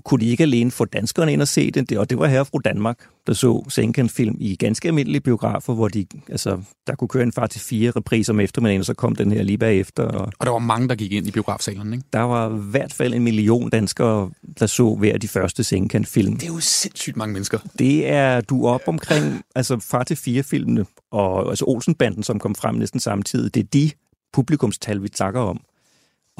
kunne 0.05 0.21
de 0.21 0.27
ikke 0.27 0.43
alene 0.43 0.71
få 0.71 0.85
danskerne 0.85 1.33
ind 1.33 1.43
og 1.43 1.49
se 1.49 1.71
det, 1.71 1.99
og 1.99 2.11
det 2.11 2.19
var 2.19 2.27
her 2.27 2.45
fra 2.45 2.59
Danmark, 2.65 2.99
der 3.27 3.33
så 3.33 3.65
Senkan-film 3.69 4.37
i 4.41 4.57
ganske 4.57 4.89
almindelige 4.89 5.21
biografer, 5.21 5.75
hvor 5.75 5.89
de, 5.89 6.07
altså, 6.29 6.61
der 6.87 6.95
kunne 6.95 7.09
køre 7.09 7.23
en 7.23 7.33
far 7.33 7.47
til 7.47 7.61
fire 7.61 7.91
repriser 7.91 8.33
om 8.33 8.41
eftermiddagen, 8.41 8.81
og 8.81 8.87
så 8.87 8.95
kom 8.95 9.17
den 9.17 9.33
her 9.33 9.43
lige 9.43 9.59
bagefter. 9.59 10.03
Og, 10.03 10.33
og 10.39 10.47
der 10.47 10.51
var 10.51 10.59
mange, 10.59 10.89
der 10.89 10.95
gik 10.95 11.13
ind 11.13 11.27
i 11.27 11.31
biografsalen, 11.31 11.93
ikke? 11.93 12.05
Der 12.13 12.21
var 12.21 12.57
i 12.57 12.61
hvert 12.71 12.93
fald 12.93 13.15
en 13.15 13.25
million 13.25 13.71
danskere, 13.71 14.31
der 14.61 14.67
så 14.67 14.95
hver 14.95 15.19
de 15.19 15.29
første 15.29 15.65
Senkan-film. 15.65 16.37
Det 16.37 16.43
er 16.43 16.53
jo 16.53 16.61
sindssygt 16.61 17.17
mange 17.17 17.33
mennesker. 17.33 17.59
Det 17.79 18.09
er 18.09 18.41
du 18.41 18.67
op 18.67 18.83
omkring, 18.87 19.43
altså 19.55 19.79
far 19.79 20.03
til 20.03 20.17
fire 20.17 20.43
filmene, 20.43 20.87
og 21.11 21.49
altså 21.51 21.65
Olsenbanden, 21.69 22.23
som 22.23 22.39
kom 22.39 22.55
frem 22.55 22.75
næsten 22.75 23.01
samtidig, 23.01 23.55
det 23.55 23.61
er 23.61 23.69
de 23.73 23.91
publikumstal, 24.33 25.03
vi 25.03 25.09
takker 25.09 25.41
om. 25.41 25.61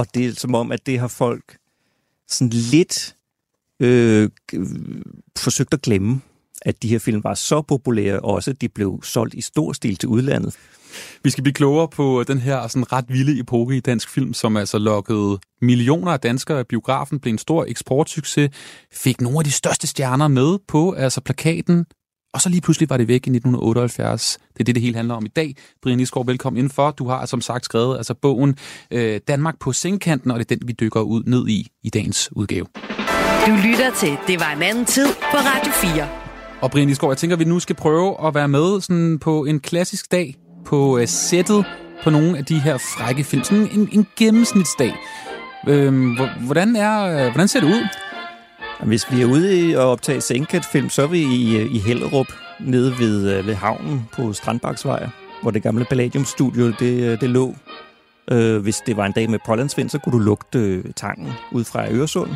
Og 0.01 0.07
det 0.15 0.27
er 0.27 0.33
som 0.35 0.55
om, 0.55 0.73
at 0.73 0.87
det 0.87 0.99
har 0.99 1.09
folk 1.09 1.57
sådan 2.29 2.49
lidt 2.49 3.17
øh, 3.81 4.29
forsøgt 5.39 5.75
at 5.75 5.83
glemme, 5.83 6.21
at 6.63 6.83
de 6.83 6.89
her 6.89 6.99
film 6.99 7.25
var 7.25 7.35
så 7.35 7.63
populære 7.63 8.21
også, 8.21 8.51
at 8.51 8.61
de 8.61 8.69
blev 8.69 9.01
solgt 9.03 9.35
i 9.35 9.41
stor 9.41 9.73
stil 9.73 9.97
til 9.97 10.09
udlandet. 10.09 10.57
Vi 11.25 11.31
skal 11.31 11.45
blive 11.45 11.55
klogere 11.55 11.89
på 11.89 12.25
den 12.29 12.39
her 12.39 12.69
sådan 12.69 12.93
ret 12.93 13.05
vilde 13.09 13.41
epoke 13.41 13.77
i 13.77 13.81
dansk 13.81 14.09
film, 14.09 14.35
som 14.35 14.57
altså 14.57 14.79
lokkede 14.79 15.39
millioner 15.63 16.13
af 16.13 16.21
danskere. 16.21 16.65
Biografen 16.65 17.21
blev 17.21 17.33
en 17.33 17.39
stor 17.39 17.65
eksportsucces, 17.65 18.51
fik 18.93 19.21
nogle 19.21 19.39
af 19.39 19.45
de 19.45 19.53
største 19.53 19.87
stjerner 19.87 20.29
med 20.29 20.59
på 20.69 20.93
altså 20.93 21.21
plakaten, 21.21 21.87
og 22.35 22.41
så 22.41 22.49
lige 22.49 22.61
pludselig 22.61 22.91
var 22.91 22.97
det 22.97 23.09
væk 23.09 23.27
i 23.27 23.31
1978. 23.31 24.39
Det 24.53 24.61
er 24.61 24.65
det, 24.65 24.75
det 24.75 24.83
hele 24.83 24.97
handler 24.97 25.15
om 25.15 25.25
i 25.25 25.29
dag. 25.29 25.55
Brian 25.83 26.01
Isgaard, 26.01 26.27
velkommen 26.27 26.59
indenfor. 26.59 26.91
Du 26.91 27.09
har 27.09 27.27
som 27.27 27.41
sagt 27.41 27.65
skrevet 27.65 27.97
altså 27.97 28.15
bogen 28.15 28.57
øh, 28.91 29.21
Danmark 29.29 29.59
på 29.61 29.73
sengkanten, 29.73 30.31
og 30.31 30.39
det 30.39 30.51
er 30.51 30.57
den, 30.57 30.69
vi 30.69 30.73
dykker 30.73 31.01
ud 31.01 31.23
ned 31.27 31.49
i 31.49 31.69
i 31.83 31.91
dagens 31.91 32.29
udgave. 32.33 32.67
Du 33.47 33.53
lytter 33.65 33.91
til 33.97 34.17
Det 34.27 34.41
var 34.41 34.53
en 34.57 34.63
anden 34.63 34.85
tid 34.85 35.07
på 35.07 35.37
Radio 35.37 35.73
4. 35.73 36.09
Og 36.61 36.71
Brian 36.71 36.89
Isgaard, 36.89 37.13
jeg 37.13 37.19
tænker, 37.19 37.37
at 37.37 37.41
vi 37.41 37.45
nu 37.45 37.61
skal 37.61 37.77
prøve 37.77 38.27
at 38.27 38.35
være 38.35 38.49
med 38.49 38.81
sådan 38.81 39.19
på 39.19 39.45
en 39.45 39.61
klassisk 39.61 40.13
dag 40.13 40.35
på 40.65 40.99
øh, 40.99 41.09
sættet 41.09 41.65
på 42.05 42.11
nogle 42.11 42.39
af 42.39 42.45
de 42.45 42.61
her 42.61 42.79
frække 42.79 43.25
film. 43.25 43.45
Sådan 43.45 43.69
en, 43.73 43.89
en 43.93 44.07
gennemsnitsdag. 44.17 44.95
Øh, 45.69 45.93
hvordan, 46.47 46.77
er, 46.77 47.03
øh, 47.03 47.33
hvordan 47.33 47.49
ser 47.49 47.61
det 47.61 47.67
ud? 47.67 48.10
Hvis 48.87 49.13
vi 49.13 49.23
er 49.23 49.27
ude 49.27 49.79
og 49.79 49.91
optage 49.91 50.21
Senkat-film, 50.21 50.89
så 50.89 51.03
er 51.03 51.07
vi 51.07 51.19
i, 51.19 51.63
i 51.63 51.79
Hellerup, 51.79 52.27
nede 52.61 52.95
ved, 52.99 53.39
øh, 53.39 53.47
ved 53.47 53.55
havnen 53.55 54.09
på 54.13 54.33
Strandbaksvej, 54.33 55.09
hvor 55.43 55.51
det 55.51 55.63
gamle 55.63 55.85
Palladium-studio 55.85 56.73
det, 56.79 57.03
øh, 57.03 57.21
det 57.21 57.31
lå. 57.31 57.55
Øh, 58.31 58.63
hvis 58.63 58.83
det 58.87 58.97
var 58.97 59.07
en 59.07 59.13
dag 59.13 59.31
med 59.31 59.39
pollandsvind, 59.47 59.91
så 59.91 59.99
kunne 59.99 60.13
du 60.13 60.19
lugte 60.19 60.59
øh, 60.59 60.85
tangen 60.97 61.33
ud 61.53 61.65
fra 61.65 61.91
Øresund. 61.91 62.31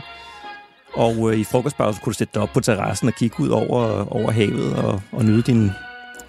Og 0.95 1.33
øh, 1.33 1.39
i 1.39 1.45
frokostpausen 1.45 2.03
kunne 2.03 2.13
du 2.13 2.17
sætte 2.17 2.35
dig 2.35 2.43
op 2.43 2.51
på 2.55 2.61
terrassen 2.61 3.09
og 3.09 3.15
kigge 3.15 3.41
ud 3.41 3.49
over, 3.49 4.13
over 4.13 4.31
havet 4.31 4.77
og, 4.77 5.01
og 5.13 5.25
nyde 5.25 5.43
din, 5.43 5.71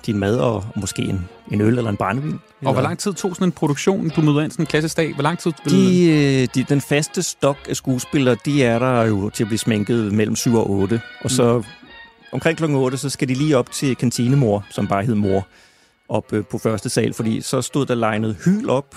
din 0.05 0.17
mad 0.17 0.37
og, 0.37 0.65
måske 0.75 1.01
en, 1.01 1.29
en 1.51 1.61
øl 1.61 1.77
eller 1.77 1.89
en 1.89 1.97
barnevin. 1.97 2.39
Og 2.65 2.73
hvor 2.73 2.81
lang 2.81 2.99
tid 2.99 3.13
tog 3.13 3.35
sådan 3.35 3.47
en 3.47 3.51
produktion, 3.51 4.09
du 4.09 4.21
møder 4.21 4.41
ind 4.41 4.51
sådan 4.51 4.63
en 4.63 4.67
klassisk 4.67 4.97
dag? 4.97 5.13
Hvor 5.13 5.23
lang 5.23 5.39
tid 5.39 5.51
de, 5.69 6.09
øh, 6.09 6.47
de, 6.55 6.63
Den 6.63 6.81
faste 6.81 7.23
stok 7.23 7.57
af 7.69 7.75
skuespillere, 7.75 8.37
de 8.45 8.63
er 8.63 8.79
der 8.79 9.03
jo 9.03 9.29
til 9.29 9.43
at 9.43 9.47
blive 9.47 9.59
smænket 9.59 10.13
mellem 10.13 10.35
7 10.35 10.55
og 10.55 10.69
8. 10.69 11.01
Og 11.23 11.31
så 11.31 11.57
mm. 11.57 11.63
omkring 12.31 12.57
klokken 12.57 12.77
8, 12.77 12.97
så 12.97 13.09
skal 13.09 13.27
de 13.27 13.33
lige 13.33 13.57
op 13.57 13.71
til 13.71 13.95
kantinemor, 13.95 14.65
som 14.69 14.87
bare 14.87 15.03
hed 15.03 15.15
mor, 15.15 15.47
op 16.09 16.33
øh, 16.33 16.45
på 16.45 16.57
første 16.57 16.89
sal, 16.89 17.13
fordi 17.13 17.41
så 17.41 17.61
stod 17.61 17.85
der 17.85 17.95
legnet 17.95 18.37
hyl 18.45 18.69
op. 18.69 18.95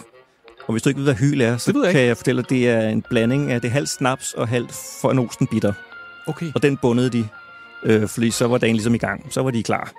Og 0.67 0.73
hvis 0.73 0.83
du 0.83 0.88
ikke 0.88 0.99
ved, 0.99 1.05
hvad 1.05 1.15
hyl 1.15 1.41
er, 1.41 1.57
så 1.57 1.81
jeg 1.85 1.93
kan 1.93 2.00
jeg 2.00 2.17
fortælle, 2.17 2.43
at 2.43 2.50
det 2.50 2.69
er 2.69 2.88
en 2.88 3.03
blanding 3.11 3.53
af 3.53 3.61
det 3.61 3.71
halvt 3.71 3.88
snaps 3.88 4.33
og 4.33 4.49
halvt 4.49 4.73
fornosten 5.00 5.47
bitter. 5.47 5.73
Okay. 6.27 6.53
Og 6.55 6.62
den 6.62 6.77
bundede 6.77 7.11
de, 7.11 7.29
øh, 7.85 8.09
fordi 8.09 8.31
så 8.31 8.47
var 8.47 8.59
dagen 8.59 8.77
ligesom 8.77 8.95
i 8.95 8.99
gang. 8.99 9.33
Så 9.33 9.43
var 9.43 9.50
de 9.50 9.62
klar. 9.62 9.93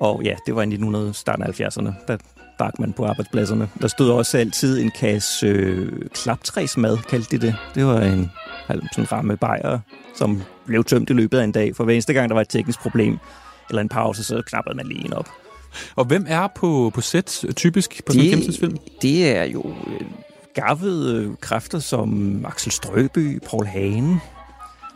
Og 0.00 0.22
ja, 0.24 0.34
det 0.46 0.54
var 0.54 0.60
i 0.60 0.64
1900 0.64 1.14
starten 1.14 1.44
af 1.44 1.60
70'erne, 1.60 1.92
der 2.08 2.16
drak 2.58 2.78
man 2.78 2.92
på 2.92 3.04
arbejdspladserne. 3.06 3.68
Der 3.82 3.88
stod 3.88 4.10
også 4.10 4.38
altid 4.38 4.80
en 4.80 4.90
kasse 4.90 5.46
øh, 5.46 5.92
klaptræsmad, 6.14 6.98
kaldte 7.08 7.38
de 7.38 7.46
det. 7.46 7.56
Det 7.74 7.86
var 7.86 8.00
en 8.00 8.30
sådan 8.92 9.12
ramme 9.12 9.36
bajer, 9.36 9.78
som 10.14 10.42
blev 10.66 10.84
tømt 10.84 11.10
i 11.10 11.12
løbet 11.12 11.38
af 11.38 11.44
en 11.44 11.52
dag. 11.52 11.76
For 11.76 11.84
hver 11.84 11.94
eneste 11.94 12.12
gang, 12.12 12.28
der 12.28 12.34
var 12.34 12.40
et 12.40 12.48
teknisk 12.48 12.80
problem 12.80 13.18
eller 13.68 13.82
en 13.82 13.88
pause, 13.88 14.24
så 14.24 14.42
knappede 14.46 14.76
man 14.76 14.86
lige 14.86 15.04
en 15.04 15.12
op. 15.12 15.28
Og 15.96 16.04
hvem 16.04 16.26
er 16.28 16.48
på, 16.56 16.90
på 16.94 17.00
sæt 17.00 17.44
typisk 17.56 18.04
på 18.06 18.12
sådan 18.12 18.26
en 18.26 18.52
film? 18.52 18.76
Det 19.02 19.36
er 19.36 19.44
jo 19.44 19.74
øh, 19.86 20.06
gaffede 20.54 21.36
kræfter 21.40 21.78
som 21.78 22.40
Axel 22.46 22.72
Strøby, 22.72 23.38
Paul 23.50 23.66
Hagen, 23.66 24.20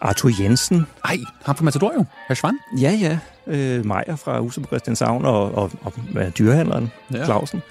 Arthur 0.04 0.30
Jensen. 0.40 0.86
Ej, 1.04 1.18
ham 1.44 1.56
fra 1.56 1.64
Matador 1.64 1.92
jo. 1.98 2.04
Herr 2.28 2.34
Schwann. 2.34 2.58
Ja, 2.80 2.98
ja. 3.00 3.18
Øh, 3.46 3.86
Maja 3.86 4.14
fra 4.14 4.40
Huset 4.40 4.62
på 4.62 4.66
Christianshavn 4.66 5.24
og, 5.24 5.54
og, 5.54 5.70
og, 5.82 5.92
og 6.16 6.38
dyrehandleren 6.38 6.92
ja. 7.12 7.24
Clausen. 7.24 7.62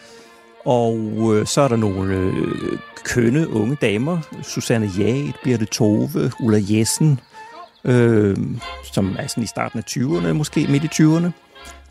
Og 0.65 0.97
øh, 1.35 1.47
så 1.47 1.61
er 1.61 1.67
der 1.67 1.75
nogle 1.75 2.15
øh, 2.15 2.33
kønne 3.03 3.49
unge 3.49 3.77
damer. 3.81 4.19
Susanne 4.41 4.91
Jade, 4.97 5.33
Birte 5.43 5.65
Tove, 5.65 6.31
Ulla 6.39 6.59
Jessen, 6.69 7.19
øh, 7.83 8.37
som 8.93 9.15
er 9.19 9.27
sådan 9.27 9.43
i 9.43 9.47
starten 9.47 9.79
af 9.79 9.83
20'erne, 9.89 10.31
måske 10.33 10.67
midt 10.67 10.83
i 10.83 11.03
20'erne. 11.03 11.29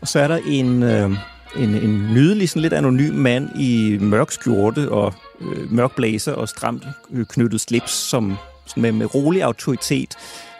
Og 0.01 0.07
så 0.07 0.19
er 0.19 0.27
der 0.27 0.39
en, 0.45 0.83
øh, 0.83 1.11
en, 1.55 1.69
en 1.69 2.13
nydelig, 2.13 2.49
sådan 2.49 2.61
lidt 2.61 2.73
anonym 2.73 3.13
mand 3.13 3.49
i 3.59 3.97
mørk 4.01 4.31
skjorte 4.31 4.91
og 4.91 5.13
øh, 5.41 5.71
mørk 5.71 5.95
blazer 5.95 6.33
og 6.33 6.49
stramt 6.49 6.83
øh, 7.13 7.25
knyttet 7.25 7.61
slips, 7.61 7.91
som 7.91 8.37
med, 8.77 8.91
med 8.91 9.15
rolig 9.15 9.43
autoritet 9.43 10.17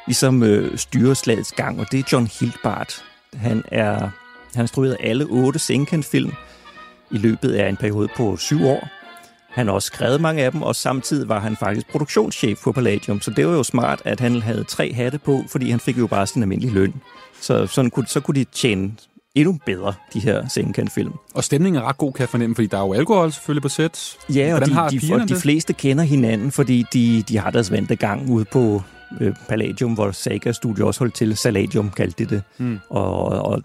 ligesom 0.08 0.44
øh, 0.44 0.78
styrer 0.78 1.14
slagets 1.14 1.52
gang, 1.52 1.80
og 1.80 1.86
det 1.92 2.00
er 2.00 2.04
John 2.12 2.28
Hildbart. 2.40 3.04
Han 3.34 3.64
er 3.72 4.10
han 4.56 4.64
instrueret 4.64 4.98
alle 5.00 5.26
otte 5.26 5.60
Senkan-film 5.60 6.34
i 7.12 7.18
løbet 7.18 7.52
af 7.52 7.70
en 7.70 7.78
periode 7.78 8.08
på 8.16 8.38
syv 8.38 8.66
år. 8.66 8.88
Han 9.50 9.68
har 9.68 9.74
også 9.74 9.86
skrevet 9.86 10.22
mange 10.22 10.44
af 10.44 10.52
dem, 10.52 10.62
og 10.62 10.76
samtidig 10.76 11.30
var 11.30 11.40
han 11.40 11.58
faktisk 11.58 11.92
produktionschef 11.92 12.60
på 12.64 12.72
Palladium, 12.72 13.22
så 13.22 13.32
det 13.32 13.48
var 13.48 13.54
jo 13.54 13.64
smart, 13.64 14.02
at 14.06 14.20
han 14.20 14.42
havde 14.42 14.64
tre 14.64 14.94
hatte 14.94 15.20
på, 15.20 15.44
fordi 15.50 15.70
han 15.70 15.80
fik 15.80 15.98
jo 15.98 16.08
bare 16.08 16.28
sin 16.28 16.42
almindelige 16.42 16.74
løn. 16.74 16.94
Så 17.42 17.68
sådan 17.68 17.92
kunne, 17.92 18.08
så 18.08 18.20
kunne 18.20 18.36
de 18.36 18.44
tjene 18.44 18.92
endnu 19.36 19.60
bedre, 19.66 19.94
de 20.14 20.20
her 20.20 20.48
Senkan-film. 20.48 21.14
Og 21.34 21.44
stemningen 21.44 21.82
er 21.82 21.88
ret 21.88 21.98
god, 21.98 22.14
kan 22.14 22.22
jeg 22.22 22.30
fornemme, 22.30 22.56
fordi 22.56 22.68
der 22.68 22.78
er 22.78 22.82
jo 22.82 22.94
alkohol 22.94 23.32
selvfølgelig 23.32 23.62
på 23.62 23.70
sæt. 23.70 24.18
Ja, 24.30 24.56
og 24.56 24.66
de, 24.66 25.00
de, 25.00 25.14
og 25.14 25.30
de 25.30 25.36
fleste 25.36 25.74
kender 25.74 26.04
hinanden, 26.04 26.52
fordi 26.52 26.86
de, 26.94 27.24
de 27.28 27.38
har 27.38 27.52
deres 27.52 27.72
vante 27.72 27.96
gang 27.96 28.30
ude 28.30 28.46
på 28.46 28.82
øh, 29.22 29.36
Palladium, 29.50 29.94
hvor 29.94 30.12
Saga 30.12 30.52
Studio 30.52 30.88
også 30.88 31.00
holdt 31.00 31.14
til. 31.14 31.38
Saladium 31.38 31.90
kaldte 31.90 32.26
de 32.26 32.36
det. 32.36 32.44
Mm. 32.58 32.80
Og, 32.90 33.26
og 33.26 33.62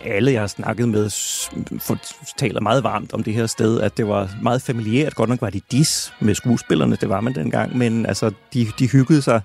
alle, 0.00 0.32
jeg 0.32 0.40
har 0.40 0.46
snakket 0.46 0.88
med, 0.88 1.10
taler 2.38 2.60
meget 2.60 2.84
varmt 2.84 3.12
om 3.12 3.22
det 3.22 3.34
her 3.34 3.46
sted, 3.46 3.80
at 3.80 3.96
det 3.96 4.08
var 4.08 4.30
meget 4.42 4.62
familiært. 4.62 5.14
Godt 5.14 5.30
nok 5.30 5.42
var 5.42 5.50
de 5.50 5.60
dis 5.72 6.12
med 6.20 6.34
skuespillerne, 6.34 6.96
det 7.00 7.08
var 7.08 7.20
man 7.20 7.34
dengang, 7.34 7.78
men 7.78 8.06
altså, 8.06 8.30
de, 8.54 8.66
de 8.78 8.88
hyggede 8.88 9.22
sig 9.22 9.40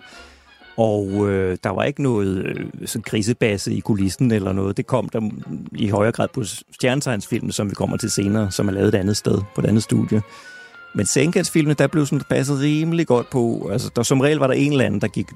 og 0.78 1.30
øh, 1.30 1.58
der 1.64 1.70
var 1.70 1.84
ikke 1.84 2.04
noget 2.04 2.46
øh, 2.46 2.66
sådan 2.86 3.04
grisebasse 3.04 3.74
i 3.74 3.80
kulissen 3.80 4.32
eller 4.32 4.54
noget. 4.54 4.78
Det 4.78 4.88
kom 4.88 5.10
der 5.10 5.30
i 5.76 5.90
højere 5.90 6.12
grad 6.12 6.28
på 6.34 6.44
stjernetegnsfilmen, 6.44 7.52
som 7.52 7.70
vi 7.70 7.76
kommer 7.76 7.98
til 7.98 8.12
senere, 8.12 8.52
som 8.52 8.68
er 8.68 8.72
lavet 8.72 8.88
et 8.88 8.98
andet 8.98 9.18
sted, 9.18 9.42
på 9.56 9.62
et 9.62 9.66
andet 9.66 9.84
studie. 9.84 10.22
Men 10.96 11.06
Senkats-filmene, 11.06 11.74
der 11.74 11.88
blev 11.88 12.06
sådan 12.06 12.22
passet 12.30 12.60
rimelig 12.60 13.08
godt 13.08 13.30
på. 13.30 13.70
Altså, 13.72 13.90
der, 13.96 14.04
som 14.04 14.22
regel 14.22 14.38
var 14.38 14.48
der 14.48 14.54
en 14.54 14.72
eller 14.72 14.86
anden, 14.86 15.02
der 15.02 15.08
gik 15.08 15.28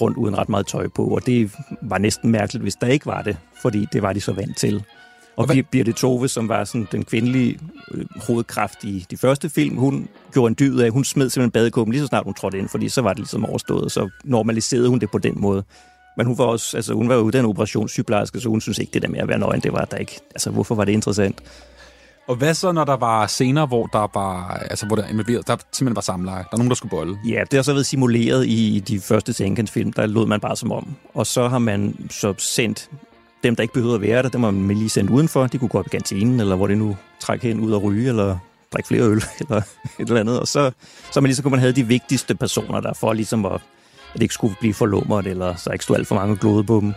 rundt 0.00 0.16
uden 0.16 0.38
ret 0.38 0.48
meget 0.48 0.66
tøj 0.66 0.88
på, 0.88 1.04
og 1.04 1.26
det 1.26 1.50
var 1.82 1.98
næsten 1.98 2.30
mærkeligt, 2.30 2.62
hvis 2.62 2.74
der 2.74 2.86
ikke 2.86 3.06
var 3.06 3.22
det, 3.22 3.36
fordi 3.62 3.86
det 3.92 4.02
var 4.02 4.12
de 4.12 4.20
så 4.20 4.32
vant 4.32 4.56
til. 4.56 4.84
Og, 5.38 5.48
og 5.48 5.56
Birte 5.70 5.92
Tove, 5.92 6.28
som 6.28 6.48
var 6.48 6.64
sådan 6.64 6.88
den 6.92 7.04
kvindelige 7.04 7.58
øh, 7.94 8.04
hovedkraft 8.26 8.84
i 8.84 9.06
de 9.10 9.16
første 9.16 9.48
film, 9.48 9.76
hun 9.76 10.08
gjorde 10.32 10.48
en 10.48 10.56
dyd 10.58 10.78
af, 10.80 10.90
hun 10.90 11.04
smed 11.04 11.30
simpelthen 11.30 11.50
badekåben 11.50 11.92
lige 11.92 12.00
så 12.00 12.06
snart 12.06 12.24
hun 12.24 12.34
trådte 12.34 12.58
ind, 12.58 12.68
fordi 12.68 12.88
så 12.88 13.02
var 13.02 13.08
det 13.08 13.18
ligesom 13.18 13.44
overstået, 13.44 13.92
så 13.92 14.08
normaliserede 14.24 14.88
hun 14.88 14.98
det 14.98 15.10
på 15.10 15.18
den 15.18 15.34
måde. 15.36 15.64
Men 16.16 16.26
hun 16.26 16.38
var 16.38 16.44
også, 16.44 16.76
altså 16.76 16.94
hun 16.94 17.08
var 17.08 17.14
jo 17.14 17.30
den 17.30 17.44
operationssygeplejerske, 17.44 18.40
så 18.40 18.48
hun 18.48 18.60
synes 18.60 18.78
ikke, 18.78 18.90
det 18.94 19.02
der 19.02 19.08
med 19.08 19.18
at 19.18 19.28
være 19.28 19.38
nøgen, 19.38 19.60
det 19.60 19.72
var 19.72 19.84
der 19.84 19.96
ikke. 19.96 20.20
Altså, 20.30 20.50
hvorfor 20.50 20.74
var 20.74 20.84
det 20.84 20.92
interessant? 20.92 21.42
Og 22.28 22.36
hvad 22.36 22.54
så, 22.54 22.72
når 22.72 22.84
der 22.84 22.96
var 22.96 23.26
scener, 23.26 23.66
hvor 23.66 23.86
der 23.86 24.10
var, 24.14 24.48
altså, 24.70 24.86
hvor 24.86 24.96
der, 24.96 25.06
involveret, 25.06 25.46
der 25.46 25.56
simpelthen 25.72 25.96
var 25.96 26.02
samleje? 26.02 26.42
Der 26.42 26.48
er 26.52 26.56
nogen, 26.56 26.68
der 26.68 26.74
skulle 26.74 26.90
bolle? 26.90 27.18
Ja, 27.28 27.44
det 27.50 27.54
har 27.54 27.62
så 27.62 27.72
været 27.72 27.86
simuleret 27.86 28.46
i 28.46 28.84
de 28.88 29.00
første 29.00 29.32
Senkens-film. 29.32 29.92
Der 29.92 30.06
lod 30.06 30.26
man 30.26 30.40
bare 30.40 30.56
som 30.56 30.72
om. 30.72 30.96
Og 31.14 31.26
så 31.26 31.48
har 31.48 31.58
man 31.58 32.08
så 32.10 32.34
sendt 32.38 32.90
dem, 33.42 33.56
der 33.56 33.62
ikke 33.62 33.74
behøvede 33.74 33.94
at 33.94 34.02
være 34.02 34.22
der, 34.22 34.28
dem 34.28 34.42
har 34.42 34.50
man 34.50 34.76
lige 34.76 34.88
sendt 34.88 35.10
udenfor. 35.10 35.46
De 35.46 35.58
kunne 35.58 35.68
gå 35.68 35.78
op 35.78 35.86
i 35.86 35.90
kantinen, 35.90 36.40
eller 36.40 36.56
hvor 36.56 36.66
det 36.66 36.78
nu 36.78 36.96
trække 37.20 37.46
hen 37.46 37.60
ud 37.60 37.72
og 37.72 37.82
ryge, 37.82 38.08
eller 38.08 38.38
drikke 38.72 38.86
flere 38.86 39.02
øl, 39.02 39.24
eller 39.40 39.56
et 39.98 40.08
eller 40.08 40.20
andet. 40.20 40.40
Og 40.40 40.48
så, 40.48 40.70
så, 41.12 41.20
man 41.20 41.28
ligesom, 41.28 41.42
kunne 41.42 41.50
man 41.50 41.60
have 41.60 41.72
de 41.72 41.86
vigtigste 41.86 42.34
personer 42.34 42.80
der, 42.80 42.92
for 42.94 43.12
ligesom 43.12 43.44
at, 43.44 43.52
at 43.54 43.60
det 44.14 44.22
ikke 44.22 44.34
skulle 44.34 44.56
blive 44.60 44.74
for 44.74 44.86
lummert, 44.86 45.26
eller 45.26 45.54
så 45.56 45.70
ikke 45.70 45.84
stod 45.84 45.96
alt 45.96 46.06
for 46.06 46.14
mange 46.14 46.36
glode 46.36 46.64
på 46.64 46.80
dem. 46.80 46.94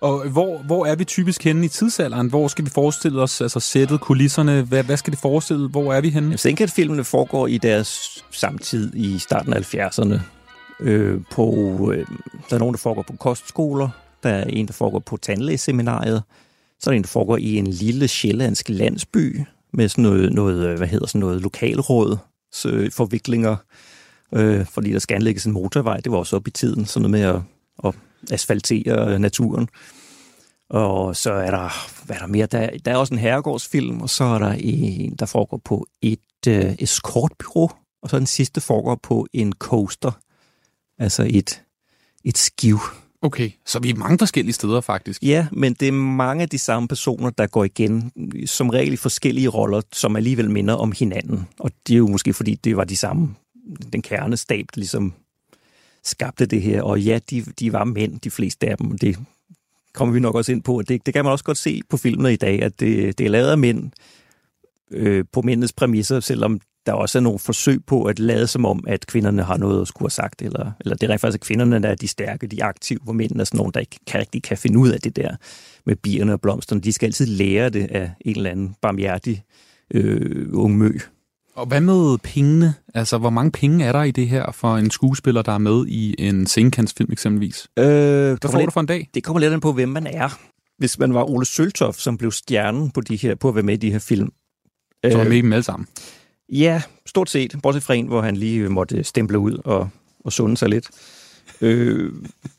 Og 0.00 0.28
hvor, 0.28 0.58
hvor 0.58 0.86
er 0.86 0.96
vi 0.96 1.04
typisk 1.04 1.44
henne 1.44 1.64
i 1.64 1.68
tidsalderen? 1.68 2.28
Hvor 2.28 2.48
skal 2.48 2.64
vi 2.64 2.70
forestille 2.70 3.22
os, 3.22 3.40
altså 3.40 3.60
sættet, 3.60 4.00
kulisserne? 4.00 4.62
Hvad, 4.62 4.82
hvad 4.84 4.96
skal 4.96 5.10
det 5.10 5.20
forestille? 5.20 5.68
Hvor 5.68 5.92
er 5.92 6.00
vi 6.00 6.10
henne? 6.10 6.38
Senkat-filmene 6.38 7.04
foregår 7.04 7.46
i 7.46 7.58
deres 7.58 8.22
samtid 8.30 8.94
i 8.94 9.18
starten 9.18 9.52
af 9.52 9.74
70'erne. 9.74 10.20
Øh, 10.80 11.20
på, 11.30 11.52
øh, 11.94 12.06
der 12.50 12.56
er 12.56 12.58
nogen, 12.58 12.74
der 12.74 12.78
foregår 12.78 13.02
på 13.02 13.12
kostskoler. 13.16 13.88
Der 14.22 14.30
er 14.30 14.44
en, 14.44 14.66
der 14.66 14.72
foregår 14.72 14.98
på 14.98 15.16
tandlægeseminariet. 15.16 16.22
Så 16.80 16.90
er 16.90 16.92
der 16.92 16.96
en, 16.96 17.02
der 17.02 17.08
foregår 17.08 17.36
i 17.36 17.56
en 17.56 17.66
lille 17.66 18.08
sjællandsk 18.08 18.68
landsby 18.68 19.40
med 19.72 19.88
sådan 19.88 20.02
noget, 20.02 20.32
noget 20.32 20.66
øh, 20.66 20.76
hvad 20.76 20.88
hedder 20.88 21.06
sådan 21.06 21.20
noget 21.20 21.42
lokalråd 21.42 22.16
øh, 22.66 22.90
forviklinger, 22.90 23.56
øh, 24.34 24.66
fordi 24.66 24.92
der 24.92 24.98
skal 24.98 25.14
anlægges 25.14 25.44
en 25.44 25.52
motorvej. 25.52 25.96
Det 25.96 26.12
var 26.12 26.18
også 26.18 26.36
op 26.36 26.48
i 26.48 26.50
tiden, 26.50 26.86
sådan 26.86 27.10
noget 27.10 27.10
med 27.10 27.34
at, 27.34 27.42
at 27.84 27.94
asfaltere 28.30 29.14
øh, 29.14 29.18
naturen. 29.18 29.68
Og 30.70 31.16
så 31.16 31.32
er 31.32 31.50
der, 31.50 32.04
hvad 32.06 32.16
er 32.16 32.20
der 32.20 32.26
mere? 32.26 32.46
Der, 32.46 32.70
der 32.84 32.92
er 32.92 32.96
også 32.96 33.14
en 33.14 33.20
herregårdsfilm, 33.20 34.00
og 34.00 34.10
så 34.10 34.24
er 34.24 34.38
der 34.38 34.52
en, 34.58 35.14
der 35.14 35.26
foregår 35.26 35.60
på 35.64 35.86
et 36.02 36.46
øh, 36.48 36.74
escortbyrå, 36.78 37.70
og 38.02 38.10
så 38.10 38.18
den 38.18 38.26
sidste 38.26 38.60
foregår 38.60 38.94
på 38.94 39.26
en 39.32 39.52
coaster. 39.52 40.10
Altså 40.98 41.26
et, 41.30 41.62
et 42.24 42.38
skiv. 42.38 42.78
Okay, 43.22 43.50
så 43.66 43.78
vi 43.78 43.90
er 43.90 43.94
mange 43.94 44.18
forskellige 44.18 44.52
steder 44.52 44.80
faktisk. 44.80 45.22
Ja, 45.22 45.46
men 45.52 45.74
det 45.74 45.88
er 45.88 45.92
mange 45.92 46.42
af 46.42 46.48
de 46.48 46.58
samme 46.58 46.88
personer, 46.88 47.30
der 47.30 47.46
går 47.46 47.64
igen, 47.64 48.12
som 48.46 48.70
regel 48.70 48.92
i 48.92 48.96
forskellige 48.96 49.48
roller, 49.48 49.80
som 49.92 50.16
alligevel 50.16 50.50
minder 50.50 50.74
om 50.74 50.92
hinanden. 50.98 51.48
Og 51.58 51.70
det 51.86 51.94
er 51.94 51.98
jo 51.98 52.06
måske 52.06 52.34
fordi, 52.34 52.54
det 52.54 52.76
var 52.76 52.84
de 52.84 52.96
samme, 52.96 53.34
den 53.92 54.02
kerne 54.02 54.36
stab, 54.36 54.66
der 54.74 54.80
ligesom 54.80 55.12
skabte 56.04 56.46
det 56.46 56.62
her. 56.62 56.82
Og 56.82 57.00
ja, 57.00 57.18
de, 57.30 57.42
de 57.42 57.72
var 57.72 57.84
mænd, 57.84 58.20
de 58.20 58.30
fleste 58.30 58.68
af 58.68 58.76
dem. 58.76 58.98
Det 58.98 59.18
kommer 59.94 60.14
vi 60.14 60.20
nok 60.20 60.34
også 60.34 60.52
ind 60.52 60.62
på. 60.62 60.82
Det, 60.88 61.06
det 61.06 61.14
kan 61.14 61.24
man 61.24 61.32
også 61.32 61.44
godt 61.44 61.58
se 61.58 61.82
på 61.88 61.96
filmene 61.96 62.32
i 62.32 62.36
dag, 62.36 62.62
at 62.62 62.80
det, 62.80 63.18
det 63.18 63.26
er 63.26 63.30
lavet 63.30 63.50
af 63.50 63.58
mænd 63.58 63.90
øh, 64.90 65.24
på 65.32 65.42
mændenes 65.42 65.72
præmisser, 65.72 66.20
selvom 66.20 66.60
der 66.86 66.92
også 66.92 67.18
er 67.18 67.22
nogle 67.22 67.38
forsøg 67.38 67.84
på 67.86 68.04
at 68.04 68.18
lade 68.18 68.46
som 68.46 68.64
om, 68.64 68.84
at 68.86 69.06
kvinderne 69.06 69.42
har 69.42 69.56
noget 69.56 69.80
at 69.80 69.88
skulle 69.88 70.06
have 70.06 70.10
sagt, 70.10 70.42
eller, 70.42 70.72
eller 70.80 70.96
det 70.96 71.06
er 71.06 71.10
rent 71.10 71.20
faktisk 71.20 71.40
kvinderne, 71.40 71.82
der 71.82 71.88
er 71.88 71.94
de 71.94 72.08
stærke, 72.08 72.46
de 72.46 72.64
aktive, 72.64 72.98
hvor 73.02 73.12
mændene 73.12 73.40
er 73.40 73.44
sådan 73.44 73.58
nogle, 73.58 73.72
der 73.72 73.80
ikke 73.80 73.98
kan, 74.06 74.20
rigtig 74.20 74.42
kan 74.42 74.58
finde 74.58 74.78
ud 74.78 74.88
af 74.88 75.00
det 75.00 75.16
der 75.16 75.36
med 75.86 75.96
bierne 75.96 76.32
og 76.32 76.40
blomsterne. 76.40 76.80
De 76.80 76.92
skal 76.92 77.06
altid 77.06 77.26
lære 77.26 77.70
det 77.70 77.86
af 77.90 78.10
en 78.20 78.36
eller 78.36 78.50
anden 78.50 78.74
barmhjertig 78.82 79.42
øh, 79.94 80.48
ung 80.52 80.78
mø. 80.78 80.92
Og 81.54 81.66
hvad 81.66 81.80
med 81.80 82.18
pengene? 82.18 82.74
Altså, 82.94 83.18
hvor 83.18 83.30
mange 83.30 83.50
penge 83.50 83.84
er 83.84 83.92
der 83.92 84.02
i 84.02 84.10
det 84.10 84.28
her 84.28 84.52
for 84.52 84.76
en 84.76 84.90
skuespiller, 84.90 85.42
der 85.42 85.52
er 85.52 85.58
med 85.58 85.86
i 85.86 86.14
en 86.18 86.46
scenekantsfilm 86.46 87.12
eksempelvis? 87.12 87.68
Øh, 87.78 87.84
Hvad 87.84 88.38
får 88.50 88.64
du 88.64 88.70
for 88.70 88.80
en 88.80 88.86
dag? 88.86 89.08
Det 89.14 89.24
kommer 89.24 89.40
lidt 89.40 89.52
an 89.52 89.60
på, 89.60 89.72
hvem 89.72 89.88
man 89.88 90.06
er. 90.06 90.38
Hvis 90.78 90.98
man 90.98 91.14
var 91.14 91.30
Ole 91.30 91.46
Søltoft, 91.46 92.00
som 92.00 92.18
blev 92.18 92.32
stjernen 92.32 92.90
på, 92.90 93.00
de 93.00 93.16
her, 93.16 93.34
på 93.34 93.48
at 93.48 93.54
være 93.54 93.64
med 93.64 93.74
i 93.74 93.76
de 93.76 93.92
her 93.92 93.98
film. 93.98 94.32
Så 95.04 95.18
er 95.18 95.20
øh, 95.20 95.28
med 95.28 95.36
i 95.36 95.40
dem 95.40 95.52
alle 95.52 95.62
sammen. 95.62 95.86
Ja, 96.50 96.82
stort 97.06 97.30
set. 97.30 97.54
Bortset 97.62 97.82
fra 97.82 97.94
en, 97.94 98.06
hvor 98.06 98.20
han 98.20 98.36
lige 98.36 98.68
måtte 98.68 99.04
stemple 99.04 99.38
ud 99.38 99.58
og, 99.64 99.88
og 100.24 100.32
sunde 100.32 100.56
sig 100.56 100.68
lidt. 100.68 100.90
Øh, 101.60 102.12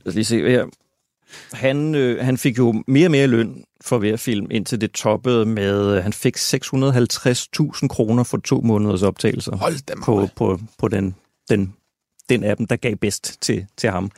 lad 0.06 0.14
lige 0.14 0.26
se 0.26 0.50
her. 0.50 0.66
Han, 1.54 1.96
øh, 1.96 2.26
han 2.26 2.38
fik 2.38 2.58
jo 2.58 2.84
mere 2.88 3.08
og 3.08 3.12
mere 3.12 3.28
løn 3.28 3.64
for 3.82 3.98
hver 3.98 4.18
film, 4.18 4.48
indtil 4.52 4.82
det 4.82 4.92
toppede 4.92 5.46
med, 5.46 5.98
øh, 5.98 6.04
han 6.04 6.14
fik 6.14 6.38
650.000 6.38 7.88
kroner 7.88 8.24
for 8.24 8.38
to 8.38 8.62
måneders 8.62 9.04
optagelser 9.04 9.56
Hold 9.56 9.86
da 9.86 9.94
på, 9.96 10.02
på. 10.04 10.28
på, 10.36 10.60
på 10.78 10.88
den, 10.88 11.16
den, 11.50 11.74
den 12.30 12.44
af 12.44 12.58
dem, 12.58 12.68
der 12.68 12.76
gav 12.76 12.96
bedst 12.96 13.42
til, 13.42 13.66
til 13.78 13.90
ham. 13.90 14.12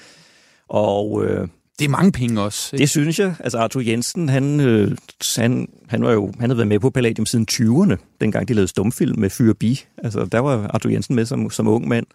Og 0.68 1.26
øh, 1.26 1.48
Det 1.80 1.86
er 1.86 1.90
mange 1.90 2.12
penge 2.12 2.42
også. 2.42 2.76
ikke? 2.76 2.82
det 2.82 2.90
synes 2.90 3.20
jeg. 3.20 3.36
Altså 3.40 3.58
Arthur 3.58 3.82
Jensen, 3.82 4.30
han, 4.30 4.60
øh, 4.60 4.98
han, 5.38 5.68
han, 5.88 6.04
var 6.04 6.12
jo, 6.12 6.32
han 6.40 6.50
havde 6.50 6.58
været 6.58 6.68
med 6.68 6.80
på 6.80 6.90
Palladium 6.90 7.26
siden 7.26 7.48
20'erne, 7.52 7.96
dengang 8.22 8.48
de 8.48 8.54
lavede 8.54 8.68
stumfilm 8.68 9.20
med 9.20 9.30
Fyre 9.30 9.54
Bi. 9.54 9.80
Altså 9.98 10.26
der 10.26 10.40
var 10.40 10.68
Arthur 10.74 10.90
Jensen 10.92 11.16
med 11.16 11.26
som, 11.26 11.50
som 11.50 11.68
ung 11.68 11.88
mand. 11.88 12.06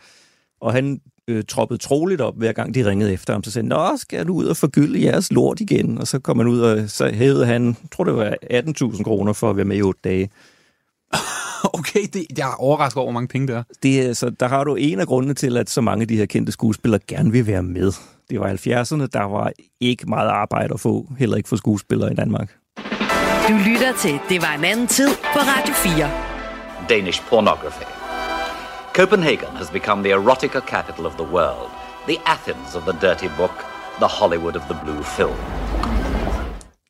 Og 0.61 0.73
han 0.73 1.01
øh, 1.29 1.45
troppede 1.49 1.79
troligt 1.79 2.21
op, 2.21 2.37
hver 2.37 2.53
gang 2.53 2.75
de 2.75 2.87
ringede 2.91 3.13
efter 3.13 3.33
ham. 3.33 3.45
Så 3.45 3.51
sagde 3.51 3.69
han, 3.69 3.79
Nå, 3.79 3.97
skal 3.97 4.27
du 4.27 4.35
ud 4.35 4.45
og 4.45 4.57
forgylde 4.57 5.05
jeres 5.05 5.33
lort 5.33 5.61
igen? 5.61 5.99
Og 5.99 6.07
så 6.07 6.19
kom 6.19 6.39
han 6.39 6.49
ud, 6.49 6.61
og 6.61 6.91
så 6.91 7.09
hævede 7.09 7.47
han, 7.47 7.77
tror 7.93 8.05
det 8.05 8.15
var 8.15 8.37
18.000 8.93 9.03
kroner 9.03 9.33
for 9.33 9.51
at 9.51 9.57
være 9.57 9.65
med 9.65 9.77
i 9.77 9.83
otte 9.83 10.01
dage. 10.05 10.31
Okay, 11.73 12.01
det, 12.13 12.27
jeg 12.39 12.51
er 12.51 12.55
overrasket 12.55 12.97
over, 12.97 13.07
hvor 13.07 13.13
mange 13.13 13.29
penge 13.29 13.47
det 13.47 13.57
er. 13.57 13.63
Det, 13.83 14.01
altså, 14.01 14.31
der 14.31 14.49
har 14.49 14.65
du 14.65 14.75
en 14.75 15.01
af 15.01 15.07
grundene 15.07 15.35
til, 15.35 15.57
at 15.57 15.71
så 15.71 15.81
mange 15.81 16.03
af 16.03 16.09
de 16.09 16.17
her 16.17 16.27
kendte 16.27 16.53
skuespillere 16.53 17.01
gerne 17.09 17.33
vil 17.33 17.47
være 17.47 17.63
med. 17.63 17.93
Det 18.31 18.41
var 18.41 18.47
70'erne, 18.47 19.07
der 19.07 19.23
var 19.23 19.53
ikke 19.81 20.07
meget 20.07 20.29
arbejde 20.29 20.75
at 20.75 20.81
få, 20.81 21.07
heller 21.19 21.37
ikke 21.37 21.49
for 21.49 21.57
skuespillere 21.57 22.13
i 22.13 22.15
Danmark. 22.15 22.57
Du 23.49 23.55
lytter 23.69 23.93
til 23.99 24.19
Det 24.29 24.43
var 24.43 24.55
en 24.59 24.65
anden 24.65 24.87
tid 24.87 25.09
på 25.09 25.39
Radio 25.39 25.75
4. 25.75 26.11
Danish 26.89 27.23
pornography. 27.29 27.87
Copenhagen 28.93 29.49
has 29.57 29.71
become 29.71 30.03
the 30.03 30.13
erotica 30.13 30.61
capital 30.61 31.07
of 31.07 31.13
the 31.13 31.29
world, 31.37 31.71
the 32.09 32.19
Athens 32.27 32.75
of 32.75 32.83
the 32.83 32.97
dirty 33.07 33.29
book, 33.37 33.57
the 33.99 34.11
Hollywood 34.21 34.57
of 34.57 34.63
the 34.63 34.79
blue 34.85 35.03
film. 35.03 35.39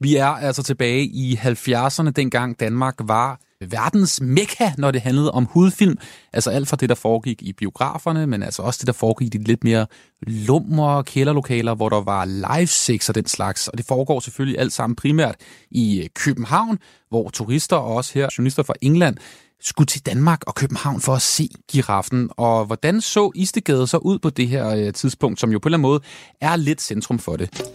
Vi 0.01 0.17
er 0.17 0.27
altså 0.27 0.63
tilbage 0.63 1.05
i 1.05 1.35
70'erne, 1.35 2.11
dengang 2.11 2.61
Danmark 2.61 2.95
var 3.01 3.41
verdens 3.61 4.21
mekka, 4.21 4.71
når 4.79 4.91
det 4.91 5.01
handlede 5.01 5.31
om 5.31 5.45
hudfilm. 5.45 5.99
Altså 6.33 6.51
alt 6.51 6.69
fra 6.69 6.77
det, 6.77 6.89
der 6.89 6.95
foregik 6.95 7.43
i 7.43 7.53
biograferne, 7.53 8.27
men 8.27 8.43
altså 8.43 8.63
også 8.63 8.79
det, 8.81 8.87
der 8.87 8.93
foregik 8.93 9.35
i 9.35 9.39
de 9.39 9.45
lidt 9.45 9.65
mere 9.65 9.87
lumre 10.23 11.05
kælderlokaler, 11.05 11.75
hvor 11.75 11.89
der 11.89 12.01
var 12.01 12.25
live 12.25 12.67
sex 12.67 13.09
og 13.09 13.15
den 13.15 13.27
slags. 13.27 13.69
Og 13.69 13.79
det 13.79 13.87
foregår 13.87 14.21
selvfølgelig 14.21 14.61
alt 14.61 14.73
sammen 14.73 14.97
primært 14.97 15.35
i 15.71 16.01
øh, 16.03 16.09
København, 16.15 16.79
hvor 17.09 17.31
turister 17.31 17.77
og 17.77 17.97
også 17.97 18.15
her 18.15 18.29
journalister 18.39 18.63
fra 18.63 18.75
England 18.81 19.17
skulle 19.61 19.87
til 19.87 20.07
Danmark 20.07 20.43
og 20.47 20.55
København 20.55 21.01
for 21.01 21.15
at 21.15 21.23
se 21.23 21.49
giraffen. 21.71 22.31
Og 22.37 22.65
hvordan 22.65 23.01
så 23.01 23.31
Istegade 23.35 23.87
så 23.87 23.97
ud 23.97 24.19
på 24.19 24.31
det 24.31 24.49
her 24.49 24.69
øh, 24.69 24.93
tidspunkt, 24.93 25.41
som 25.41 25.53
jo 25.53 25.59
på 25.59 25.69
en 25.69 25.75
eller 25.75 25.79
anden 25.79 25.91
måde 25.91 26.01
er 26.41 26.57
lidt 26.57 26.83
centrum 26.83 27.19
for 27.19 27.37
det? 27.37 27.73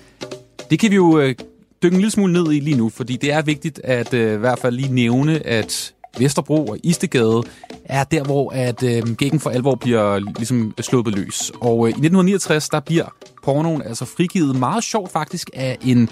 Det 0.70 0.80
kan 0.80 0.92
vi 0.92 0.96
jo 0.96 1.20
øh, 1.20 1.36
dykke 1.84 1.96
en 1.96 2.02
lille 2.02 2.12
smule 2.12 2.34
ned 2.34 2.52
i 2.52 2.60
lige 2.60 2.78
nu, 2.78 2.89
fordi 2.89 3.17
det 3.17 3.32
er 3.32 3.41
vigtigt 3.41 3.82
at 3.84 4.13
øh, 4.13 4.34
i 4.34 4.38
hvert 4.38 4.60
fald 4.60 4.76
lige 4.76 4.93
nævne, 4.93 5.48
at 5.48 5.93
Vesterbro 6.17 6.65
og 6.65 6.78
Istegade 6.84 7.43
er 7.86 8.04
der, 8.04 8.24
hvor 8.24 8.52
at 8.52 8.84
øh, 8.84 9.15
gækken 9.15 9.39
for 9.39 9.50
alvor 9.50 9.76
bliver 9.76 10.19
ligesom 10.19 10.74
sluppet 10.82 11.15
løs. 11.15 11.52
Og 11.62 11.88
øh, 11.88 11.89
i 11.89 11.91
1969, 11.91 12.69
der 12.69 12.80
bliver 12.80 13.06
pornoen 13.43 13.82
altså 13.82 14.06
frigivet 14.06 14.56
meget 14.56 14.84
sjovt 14.84 15.12
faktisk 15.12 15.50
af 15.54 15.78
en 15.86 16.10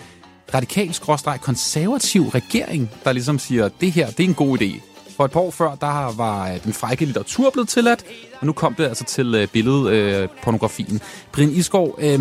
radikal 0.54 0.94
konservativ 1.42 2.28
regering, 2.28 2.92
der 3.04 3.12
ligesom 3.12 3.40
siger, 3.40 3.70
det 3.82 3.92
her, 3.92 4.08
det 4.08 4.20
er 4.20 4.28
en 4.28 4.34
god 4.34 4.62
idé. 4.62 4.82
For 5.18 5.26
et 5.26 5.32
par 5.32 5.40
år 5.40 5.52
før, 5.52 5.76
der 5.76 6.16
var 6.16 6.52
øh, 6.52 6.64
den 6.64 6.74
frække 6.74 7.06
litteratur 7.06 7.50
blevet 7.50 7.70
tilladt, 7.70 8.06
og 8.40 8.46
nu 8.46 8.54
kom 8.54 8.74
det 8.74 8.84
altså 8.84 9.04
til 9.04 9.36
øh, 9.36 9.48
billedpornografien. 9.48 10.96
Øh, 10.96 11.02
Brian 11.32 11.52
Isgaard, 11.52 11.96
øh, 12.00 12.20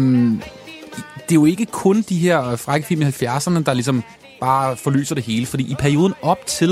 det 1.31 1.37
er 1.37 1.41
jo 1.41 1.47
ikke 1.47 1.67
kun 1.67 2.05
de 2.09 2.19
her 2.19 2.51
øh, 2.51 2.59
frække 2.59 2.87
film 2.87 3.03
i 3.03 3.05
70'erne, 3.05 3.63
der 3.63 3.75
ligesom 3.75 4.03
bare 4.41 4.77
forlyser 4.77 5.15
det 5.15 5.25
hele. 5.25 5.47
Fordi 5.47 5.73
i 5.73 5.75
perioden 5.75 6.15
op 6.23 6.47
til 6.47 6.71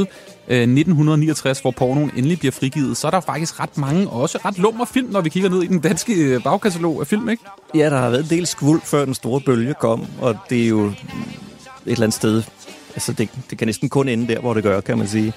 øh, 0.48 0.56
1969, 0.56 1.60
hvor 1.60 1.70
pornoen 1.70 2.10
endelig 2.16 2.38
bliver 2.38 2.52
frigivet, 2.52 2.96
så 2.96 3.06
er 3.06 3.10
der 3.10 3.20
faktisk 3.20 3.60
ret 3.60 3.78
mange, 3.78 4.10
også 4.10 4.38
ret 4.44 4.58
lummer 4.58 4.84
film, 4.84 5.10
når 5.10 5.20
vi 5.20 5.28
kigger 5.28 5.50
ned 5.50 5.62
i 5.62 5.66
den 5.66 5.80
danske 5.80 6.14
øh, 6.14 6.42
bagkatalog 6.42 7.00
af 7.00 7.06
film, 7.06 7.28
ikke? 7.28 7.42
Ja, 7.74 7.90
der 7.90 7.98
har 7.98 8.10
været 8.10 8.22
en 8.22 8.30
del 8.30 8.46
skvuld, 8.46 8.80
før 8.84 9.04
den 9.04 9.14
store 9.14 9.40
bølge 9.40 9.74
kom, 9.74 10.06
og 10.20 10.36
det 10.50 10.64
er 10.64 10.68
jo 10.68 10.86
et 10.86 10.94
eller 11.86 12.02
andet 12.02 12.14
sted. 12.14 12.42
Altså, 12.94 13.12
det, 13.12 13.30
det 13.50 13.58
kan 13.58 13.68
næsten 13.68 13.88
kun 13.88 14.08
ende 14.08 14.34
der, 14.34 14.40
hvor 14.40 14.54
det 14.54 14.62
gør, 14.62 14.80
kan 14.80 14.98
man 14.98 15.08
sige. 15.08 15.32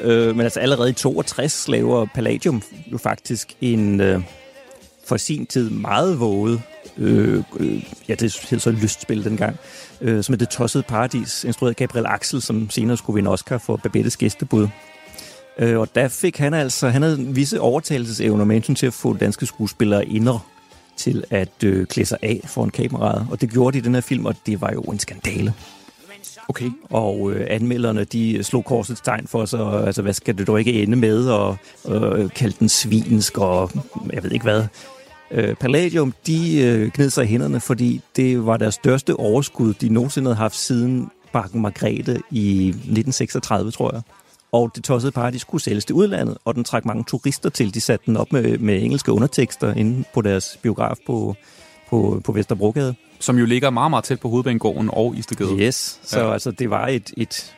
Øh, 0.00 0.36
men 0.36 0.40
altså 0.40 0.60
allerede 0.60 0.90
i 0.90 0.92
62 0.92 1.68
laver 1.68 2.06
Palladium 2.14 2.62
jo 2.92 2.98
faktisk 2.98 3.54
en 3.60 4.00
øh, 4.00 4.20
for 5.06 5.16
sin 5.16 5.46
tid 5.46 5.70
meget 5.70 6.20
våget, 6.20 6.62
øh, 6.98 7.42
øh, 7.56 7.84
ja, 8.08 8.14
det 8.14 8.36
hed 8.50 8.58
så 8.58 8.70
lystspil 8.70 9.24
dengang, 9.24 9.56
øh, 10.00 10.24
som 10.24 10.32
er 10.32 10.36
Det 10.36 10.48
Tossede 10.48 10.84
Paradis, 10.88 11.44
instrueret 11.44 11.76
Gabriel 11.76 12.06
Axel, 12.06 12.42
som 12.42 12.70
senere 12.70 12.96
skulle 12.96 13.14
vinde 13.14 13.30
Oscar 13.30 13.58
for 13.58 13.76
Babettes 13.76 14.16
gæstebud. 14.16 14.68
Øh, 15.58 15.78
og 15.78 15.94
der 15.94 16.08
fik 16.08 16.38
han 16.38 16.54
altså, 16.54 16.88
han 16.88 17.02
havde 17.02 17.18
visse 17.18 17.60
overtagelsesevner 17.60 18.44
med 18.44 18.56
hensyn 18.56 18.74
til 18.74 18.86
at 18.86 18.92
få 18.92 19.16
danske 19.16 19.46
skuespillere 19.46 20.06
indre 20.06 20.40
til 20.96 21.24
at 21.30 21.64
øh, 21.64 21.86
klæde 21.86 22.06
sig 22.06 22.18
af 22.22 22.40
foran 22.44 22.70
kameraet. 22.70 23.26
Og 23.30 23.40
det 23.40 23.50
gjorde 23.50 23.74
de 23.74 23.78
i 23.78 23.80
den 23.80 23.94
her 23.94 24.00
film, 24.00 24.26
og 24.26 24.34
det 24.46 24.60
var 24.60 24.72
jo 24.72 24.80
en 24.80 24.98
skandale. 24.98 25.54
Okay. 26.48 26.70
Og 26.90 27.32
øh, 27.32 27.46
anmelderne, 27.50 28.04
de 28.04 28.42
slog 28.42 28.64
korsets 28.64 29.00
tegn 29.00 29.26
for 29.26 29.44
sig, 29.44 29.60
og, 29.60 29.86
altså, 29.86 30.02
hvad 30.02 30.12
skal 30.12 30.38
det 30.38 30.46
dog 30.46 30.58
ikke 30.58 30.82
ende 30.82 30.96
med, 30.96 31.28
og 31.28 31.56
øh, 31.88 32.30
kaldte 32.30 32.58
den 32.58 32.68
svinsk, 32.68 33.38
og 33.38 33.70
jeg 34.12 34.22
ved 34.22 34.30
ikke 34.30 34.42
hvad. 34.42 34.64
Øh, 35.34 35.54
Palladium, 35.54 36.14
de 36.26 36.62
øh, 36.62 36.90
gned 36.94 37.10
sig 37.10 37.24
i 37.24 37.26
hænderne, 37.26 37.60
fordi 37.60 38.00
det 38.16 38.46
var 38.46 38.56
deres 38.56 38.74
største 38.74 39.16
overskud, 39.16 39.74
de 39.74 39.88
nogensinde 39.88 40.26
havde 40.26 40.36
haft 40.36 40.56
siden 40.56 41.10
Bakken 41.32 41.60
Margrethe 41.60 42.20
i 42.30 42.68
1936, 42.68 43.70
tror 43.70 43.94
jeg. 43.94 44.02
Og 44.52 44.70
det 44.74 44.84
tossede 44.84 45.12
paradis 45.12 45.40
skulle 45.40 45.62
sælges 45.62 45.84
til 45.84 45.94
udlandet, 45.94 46.38
og 46.44 46.54
den 46.54 46.64
trak 46.64 46.84
mange 46.84 47.04
turister 47.04 47.50
til. 47.50 47.74
De 47.74 47.80
satte 47.80 48.06
den 48.06 48.16
op 48.16 48.32
med, 48.32 48.58
med 48.58 48.82
engelske 48.82 49.12
undertekster 49.12 49.74
inde 49.74 50.04
på 50.14 50.22
deres 50.22 50.58
biograf 50.62 50.96
på, 51.06 51.36
på, 51.90 52.20
på 52.24 52.32
Vesterbrogade. 52.32 52.94
Som 53.20 53.38
jo 53.38 53.44
ligger 53.44 53.70
meget, 53.70 53.90
meget 53.90 54.04
tæt 54.04 54.20
på 54.20 54.28
Hovedbanegården 54.28 54.90
og 54.92 55.14
Istegade. 55.16 55.58
Yes, 55.58 56.00
så 56.04 56.18
Ja. 56.18 56.26
ja. 56.26 56.32
altså, 56.32 56.50
det 56.50 56.70
var 56.70 56.88
et, 56.88 57.12
et... 57.16 57.54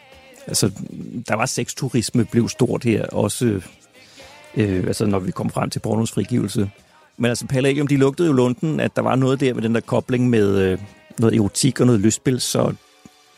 Altså, 0.46 0.70
der 1.28 1.36
var 1.36 1.46
sexturisme, 1.46 2.24
blev 2.24 2.48
stort 2.48 2.84
her, 2.84 3.06
også 3.06 3.60
øh, 4.56 4.84
altså, 4.86 5.06
når 5.06 5.18
vi 5.18 5.30
kom 5.30 5.50
frem 5.50 5.70
til 5.70 5.80
pornos 5.80 6.12
frigivelse. 6.12 6.70
Men 7.16 7.28
altså, 7.28 7.46
Palladium, 7.46 7.86
de 7.86 7.96
lugtede 7.96 8.28
jo 8.28 8.34
lunden, 8.34 8.80
at 8.80 8.96
der 8.96 9.02
var 9.02 9.16
noget 9.16 9.40
der 9.40 9.54
med 9.54 9.62
den 9.62 9.74
der 9.74 9.80
kobling 9.80 10.30
med 10.30 10.58
øh, 10.58 10.78
noget 11.18 11.36
erotik 11.36 11.80
og 11.80 11.86
noget 11.86 12.00
lystspil, 12.00 12.40
så 12.40 12.74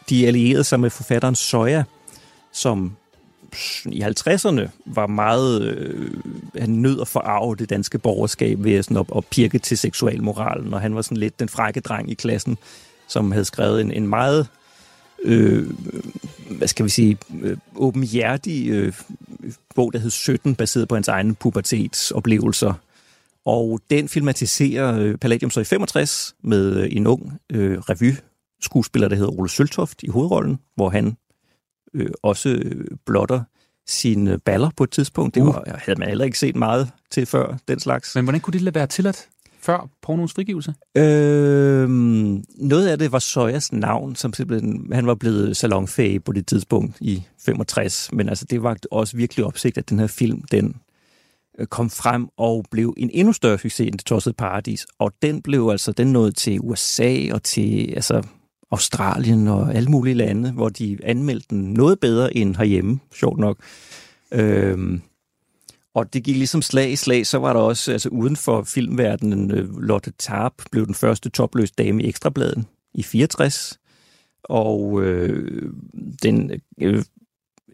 de 0.09 0.27
allierede 0.27 0.65
sig 0.65 0.81
med 0.81 0.91
forfatteren 0.91 1.35
Soja, 1.35 1.85
som 2.53 2.97
i 3.87 4.03
50'erne 4.03 4.69
var 4.87 5.07
meget... 5.07 5.63
Øh, 5.63 6.11
han 6.59 6.71
nød 6.71 7.01
at 7.01 7.09
forarve 7.09 7.57
det 7.57 7.71
danske 7.71 7.99
borgerskab 7.99 8.65
ved 8.65 8.83
sådan 8.83 8.97
at, 8.97 9.07
at 9.17 9.25
pirke 9.31 9.59
til 9.59 9.79
seksualmoralen, 9.79 10.75
og 10.75 10.81
han 10.81 10.95
var 10.95 11.03
sådan 11.03 11.17
lidt 11.17 11.41
den 11.41 11.49
frække 11.49 11.81
dreng 11.81 12.11
i 12.11 12.15
klassen, 12.15 12.59
som 13.09 13.33
havde 13.33 13.45
skrevet 13.45 13.81
en, 13.81 13.93
en 13.93 14.07
meget 14.09 14.49
øh, 15.25 15.71
hvad 16.51 16.69
skal 16.69 16.85
vi 16.85 16.91
sige, 16.91 17.19
øh, 17.43 17.57
åbenhjertig 17.77 18.69
øh, 18.69 18.93
bog, 19.75 19.93
der 19.93 19.99
hed 19.99 20.11
17, 20.11 20.55
baseret 20.55 20.89
på 20.89 20.95
hans 20.95 21.09
egne 21.09 21.35
pubertetsoplevelser. 21.35 22.75
Og 23.49 23.81
den 23.91 24.09
filmatiserer 24.09 24.99
øh, 24.99 25.17
Palladium 25.19 25.51
så 25.51 25.61
i 25.61 25.65
65 25.65 26.35
med 26.45 26.77
øh, 26.77 26.89
en 26.91 27.07
ung 27.07 27.33
øh, 27.53 27.79
revy-skuespiller, 27.79 29.09
der 29.09 29.17
hedder 29.17 29.41
Ole 29.41 29.49
Søltoft 29.49 30.03
i 30.03 30.09
hovedrollen, 30.09 30.59
hvor 30.75 30.89
han 30.89 31.17
øh, 31.95 32.11
også 32.23 32.49
øh, 32.49 32.87
blotter 33.07 33.43
sine 33.87 34.39
baller 34.39 34.71
på 34.77 34.85
et 34.85 34.91
tidspunkt. 34.91 35.35
Det 35.35 35.41
Uh. 35.41 35.47
var, 35.47 35.65
havde 35.67 35.99
man 35.99 36.09
heller 36.09 36.25
ikke 36.25 36.39
set 36.39 36.57
meget 36.57 36.91
til 37.11 37.27
før, 37.27 37.57
den 37.69 37.81
slags. 37.81 38.15
Men 38.15 38.25
hvordan 38.25 38.41
kunne 38.41 38.53
det 38.53 38.61
lade 38.61 38.75
være 38.75 38.87
tilladt 38.87 39.29
før 39.61 39.89
pornoens 40.03 40.33
frigivelse? 40.33 40.75
Øh, 40.97 41.89
noget 41.89 42.89
af 42.89 42.99
det 42.99 43.13
var 43.13 43.19
Soyas 43.19 43.73
navn, 43.73 44.17
som 44.17 44.33
simpelthen, 44.33 44.93
han 44.93 45.07
var 45.07 45.15
blevet 45.15 45.57
salonfæge 45.57 46.21
på 46.21 46.33
det 46.33 46.47
tidspunkt 46.47 46.97
i 47.01 47.23
65, 47.45 48.13
men 48.13 48.29
altså 48.29 48.45
det 48.45 48.63
var 48.63 48.77
også 48.91 49.17
virkelig 49.17 49.45
opsigt, 49.45 49.79
at 49.79 49.91
den 49.91 49.99
her 49.99 50.07
film, 50.07 50.43
den 50.43 50.75
Øh, 51.59 51.67
kom 51.67 51.91
frem 51.91 52.29
og 52.37 52.65
blev 52.71 52.95
en 52.97 53.11
endnu 53.13 53.33
større 53.33 53.59
succes 53.59 53.87
end 53.87 53.99
Det 53.99 54.07
Tossede 54.07 54.35
Paradis, 54.35 54.87
og 54.99 55.13
den 55.23 55.43
blev 55.43 55.69
altså, 55.71 55.93
den 55.93 56.13
nåede 56.13 56.33
til 56.33 56.61
USA 56.61 57.33
og 57.33 57.43
til 57.43 57.93
altså, 57.95 58.23
Australien 58.71 59.49
og 59.49 59.75
alle 59.75 59.89
mulige 59.89 60.15
lande, 60.15 60.53
hvor 60.53 60.69
de 60.69 60.99
anmeldte 61.03 61.47
den 61.51 61.73
noget 61.73 62.01
bedre 62.01 62.37
end 62.37 62.57
herhjemme, 62.57 62.99
sjovt 63.15 63.39
nok. 63.39 63.59
Øhm, 64.33 65.03
og 65.95 66.13
det 66.13 66.25
gik 66.25 66.37
ligesom 66.37 66.63
slag 66.63 66.91
i 66.93 66.97
slag, 66.97 67.27
så 67.27 67.39
var 67.39 67.53
der 67.53 67.61
også, 67.61 67.93
altså 67.93 68.09
uden 68.09 68.37
for 68.37 68.63
filmverdenen, 68.63 69.51
øh, 69.51 69.79
Lotte 69.79 70.13
Tarp 70.19 70.53
blev 70.71 70.87
den 70.87 70.95
første 70.95 71.31
topløs 71.31 71.71
dame 71.71 72.03
i 72.03 72.09
Ekstrabladen 72.09 72.67
i 72.95 73.03
64, 73.03 73.79
og 74.43 75.03
øh, 75.03 75.73
den 76.23 76.51
øh, 76.81 77.05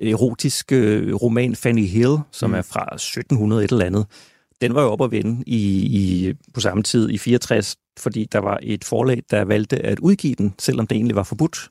erotiske 0.03 0.77
øh, 0.77 1.15
roman 1.15 1.55
Fanny 1.57 1.87
Hill, 1.87 2.17
som 2.33 2.51
Mm. 2.51 2.55
er 2.57 2.63
fra 2.63 2.95
1700 2.95 3.65
et 3.65 3.71
eller 3.73 3.85
andet, 3.85 4.07
den 4.61 4.75
var 4.75 4.83
jo 4.83 4.89
op 4.89 5.03
at 5.05 5.11
vende 5.11 5.45
i, 5.47 5.59
i, 5.87 6.33
på 6.55 6.61
samme 6.61 6.83
tid 6.83 7.11
i 7.11 7.19
64, 7.19 7.77
fordi 7.99 8.27
der 8.33 8.39
var 8.39 8.59
et 8.63 8.85
forlag, 8.85 9.23
der 9.31 9.45
valgte 9.45 9.79
at 9.87 9.99
udgive 9.99 10.35
den, 10.35 10.55
selvom 10.59 10.87
det 10.87 10.97
egentlig 10.97 11.17
var 11.17 11.23
forbudt. 11.23 11.69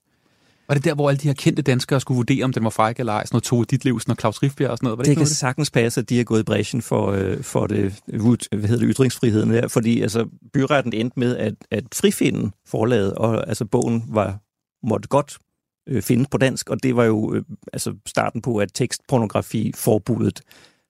Var 0.68 0.76
det 0.76 0.86
der, 0.86 0.96
hvor 0.96 1.10
alle 1.10 1.20
de 1.20 1.28
her 1.28 1.34
kendte 1.34 1.62
danskere 1.62 2.00
skulle 2.00 2.16
vurdere, 2.16 2.44
om 2.44 2.54
den 2.54 2.64
var 2.64 2.70
fræk 2.70 3.00
eller 3.00 3.14
ej? 3.14 3.26
Sådan 3.26 3.36
noget 3.36 3.44
Tove 3.44 3.66
Ditlevsen 3.66 4.12
og 4.12 4.18
Claus 4.20 4.44
Rifbjerg 4.44 4.72
og 4.72 4.78
sådan 4.78 4.86
noget? 4.86 4.98
Var 4.98 5.04
det, 5.04 5.06
Det 5.06 5.12
ikke 5.12 5.20
kan 5.20 5.24
noget 5.24 5.32
af 5.32 5.36
sagtens 5.36 5.72
passe, 5.72 6.02
at 6.02 6.10
de 6.10 6.18
har 6.18 6.24
gået 6.24 6.40
i 6.40 6.44
bræschen 6.44 6.82
for, 6.82 7.12
øh, 7.12 7.44
for 7.44 7.68
det, 7.68 8.00
hvad 8.06 8.70
hedder 8.70 8.86
det, 8.86 8.94
ytringsfriheden 8.96 9.50
der, 9.50 9.68
fordi 9.68 10.02
altså, 10.02 10.26
byretten 10.54 10.94
endte 10.94 11.20
med 11.20 11.38
at, 11.38 11.54
at 11.72 11.84
frifinde 11.96 12.52
forlaget, 12.68 13.14
og 13.14 13.48
altså, 13.48 13.66
bogen 13.66 14.04
var, 14.08 14.40
måtte 14.88 15.08
godt 15.10 15.38
øh, 15.88 16.02
findes 16.02 16.28
på 16.32 16.38
dansk, 16.38 16.70
og 16.70 16.84
det 16.84 16.96
var 16.96 17.04
jo 17.04 17.34
øh, 17.34 17.44
altså, 17.74 17.96
starten 18.06 18.42
på, 18.42 18.58
at 18.58 18.70
tekstpornografi-forbuddet 18.74 20.42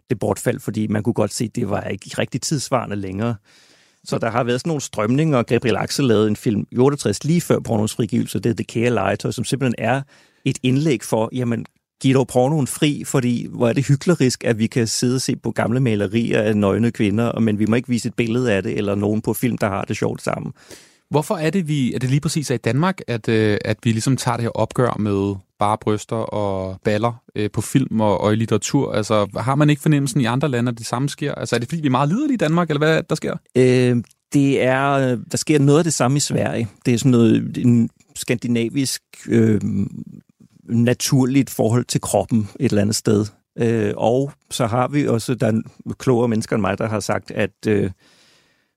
det 0.10 0.20
bortfaldt, 0.20 0.64
fordi 0.64 0.88
man 0.88 1.04
kunne 1.04 1.14
godt 1.14 1.34
se, 1.34 1.44
at 1.44 1.56
det 1.56 1.70
var 1.70 1.82
ikke 1.82 2.10
rigtig 2.18 2.42
tidsvarende 2.42 2.96
længere. 2.96 3.36
Så 4.04 4.18
der 4.18 4.30
har 4.30 4.44
været 4.44 4.60
sådan 4.60 4.70
nogle 4.70 4.82
strømninger, 4.82 5.38
og 5.38 5.46
Gabriel 5.46 5.76
Axel 5.76 6.06
lavede 6.06 6.28
en 6.28 6.36
film 6.36 6.68
i 6.72 6.78
68 6.78 7.24
lige 7.24 7.42
før 7.42 7.60
pornos 7.60 7.96
frigivelse, 7.96 8.40
det 8.40 8.50
er 8.50 8.54
The 8.54 8.64
Kære 8.64 8.90
Legetøj, 8.90 9.32
som 9.32 9.44
simpelthen 9.44 9.76
er 9.78 10.02
et 10.46 10.58
indlæg 10.64 11.04
for, 11.04 11.30
jamen, 11.34 11.66
giv 12.02 12.14
dog 12.14 12.28
pornoen 12.28 12.68
fri, 12.68 13.04
fordi 13.04 13.48
hvor 13.50 13.70
er 13.70 13.74
det 13.74 13.88
hyklerisk, 13.88 14.44
at 14.44 14.60
vi 14.60 14.68
kan 14.68 14.88
sidde 14.88 15.16
og 15.16 15.22
se 15.22 15.36
på 15.36 15.52
gamle 15.52 15.80
malerier 15.80 16.42
af 16.42 16.58
nøgne 16.58 16.92
kvinder, 16.92 17.40
men 17.40 17.60
vi 17.60 17.66
må 17.66 17.76
ikke 17.76 17.90
vise 17.90 18.08
et 18.08 18.14
billede 18.14 18.54
af 18.54 18.64
det, 18.64 18.78
eller 18.78 18.96
nogen 18.96 19.22
på 19.22 19.34
film, 19.34 19.58
der 19.58 19.70
har 19.70 19.86
det 19.86 19.98
sjovt 19.98 20.22
sammen. 20.22 20.54
Hvorfor 21.14 21.36
er 21.36 21.50
det, 21.50 21.68
vi, 21.68 21.94
er 21.94 22.00
det 22.00 22.10
lige 22.10 22.22
præcis 22.22 22.52
er 22.52 22.56
i 22.56 22.58
Danmark, 22.58 23.02
at, 23.08 23.30
øh, 23.30 23.58
at 23.66 23.78
vi 23.84 23.92
ligesom 23.92 24.18
tager 24.18 24.38
det 24.38 24.44
her 24.44 24.50
opgør 24.50 24.98
med 25.00 25.36
bare 25.60 25.78
bryster 25.82 26.16
og 26.16 26.78
baller 26.84 27.24
øh, 27.36 27.50
på 27.52 27.62
film 27.62 28.02
og, 28.02 28.22
og 28.22 28.34
i 28.34 28.36
litteratur? 28.36 28.94
Altså, 28.94 29.28
har 29.38 29.56
man 29.56 29.70
ikke 29.70 29.82
fornemmelsen 29.82 30.22
i 30.22 30.26
andre 30.26 30.50
lande, 30.50 30.70
at 30.70 30.78
det 30.78 30.86
samme 30.86 31.10
sker? 31.10 31.36
Altså, 31.36 31.56
er 31.56 31.60
det 31.60 31.70
fordi, 31.70 31.82
vi 31.82 31.88
er 31.88 31.92
meget 31.92 32.10
liderlige 32.10 32.34
i 32.34 32.38
Danmark, 32.38 32.70
eller 32.70 32.78
hvad 32.78 33.04
der 33.04 33.16
sker? 33.16 33.38
Øh, 33.58 33.98
det 34.34 34.64
er, 34.64 35.16
der 35.32 35.38
sker 35.38 35.60
noget 35.60 35.78
af 35.78 35.84
det 35.84 35.94
samme 35.94 36.18
i 36.18 36.20
Sverige. 36.20 36.68
Det 36.86 36.94
er 36.94 36.98
sådan 36.98 37.12
noget 37.12 37.58
en 37.58 37.90
skandinavisk 38.16 39.02
øh, 39.28 39.62
naturligt 40.70 41.50
forhold 41.50 41.86
til 41.86 42.02
kroppen 42.02 42.50
et 42.60 42.70
eller 42.70 42.82
andet 42.82 42.96
sted. 42.96 43.26
Øh, 43.60 43.94
og 43.98 44.32
så 44.52 44.66
har 44.66 44.88
vi 44.88 45.08
også, 45.08 45.36
der 45.36 45.48
er 45.48 45.62
klogere 46.00 46.28
mennesker 46.28 46.56
end 46.56 46.62
mig, 46.62 46.78
der 46.78 46.88
har 46.88 47.00
sagt, 47.00 47.32
at 47.32 47.68
øh, 47.68 47.92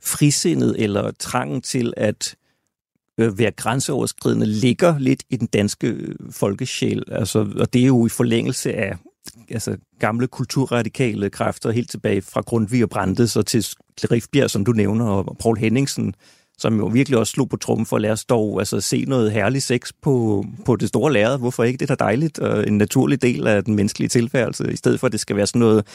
frisindet 0.02 0.82
eller 0.82 1.10
trangen 1.18 1.60
til 1.60 1.92
at 1.96 2.36
øh, 3.18 3.38
være 3.38 3.50
grænseoverskridende 3.50 4.46
ligger 4.46 4.98
lidt 4.98 5.22
i 5.30 5.36
den 5.36 5.46
danske 5.46 5.86
øh, 5.86 6.14
folkesjæl. 6.30 7.02
Altså, 7.08 7.38
og 7.56 7.72
det 7.72 7.82
er 7.82 7.86
jo 7.86 8.06
i 8.06 8.08
forlængelse 8.08 8.74
af 8.74 8.96
altså, 9.50 9.76
gamle 9.98 10.26
kulturradikale 10.26 11.30
kræfter 11.30 11.70
helt 11.70 11.90
tilbage 11.90 12.22
fra 12.22 12.40
Grundtvig 12.40 12.82
og 12.82 12.90
Brandes 12.90 13.36
og 13.36 13.46
til 13.46 13.64
Rifbjerg, 14.10 14.50
som 14.50 14.64
du 14.64 14.72
nævner, 14.72 15.04
og 15.04 15.36
Paul 15.40 15.58
Henningsen, 15.58 16.14
som 16.58 16.78
jo 16.78 16.86
virkelig 16.86 17.18
også 17.18 17.30
slog 17.30 17.48
på 17.48 17.56
trummen 17.56 17.86
for 17.86 17.96
at 17.96 18.02
lade 18.02 18.12
os 18.12 18.24
dog 18.24 18.58
altså, 18.58 18.80
se 18.80 19.04
noget 19.04 19.32
herlig 19.32 19.62
sex 19.62 19.92
på, 20.02 20.44
på 20.64 20.76
det 20.76 20.88
store 20.88 21.12
lærred. 21.12 21.38
Hvorfor 21.38 21.64
ikke? 21.64 21.78
Det 21.78 21.90
er 21.90 21.94
da 21.94 22.04
dejligt 22.04 22.38
og 22.38 22.68
en 22.68 22.78
naturlig 22.78 23.22
del 23.22 23.46
af 23.46 23.64
den 23.64 23.74
menneskelige 23.74 24.08
tilværelse, 24.08 24.72
i 24.72 24.76
stedet 24.76 25.00
for 25.00 25.06
at 25.06 25.12
det 25.12 25.20
skal 25.20 25.36
være 25.36 25.46
sådan 25.46 25.60
noget 25.60 25.86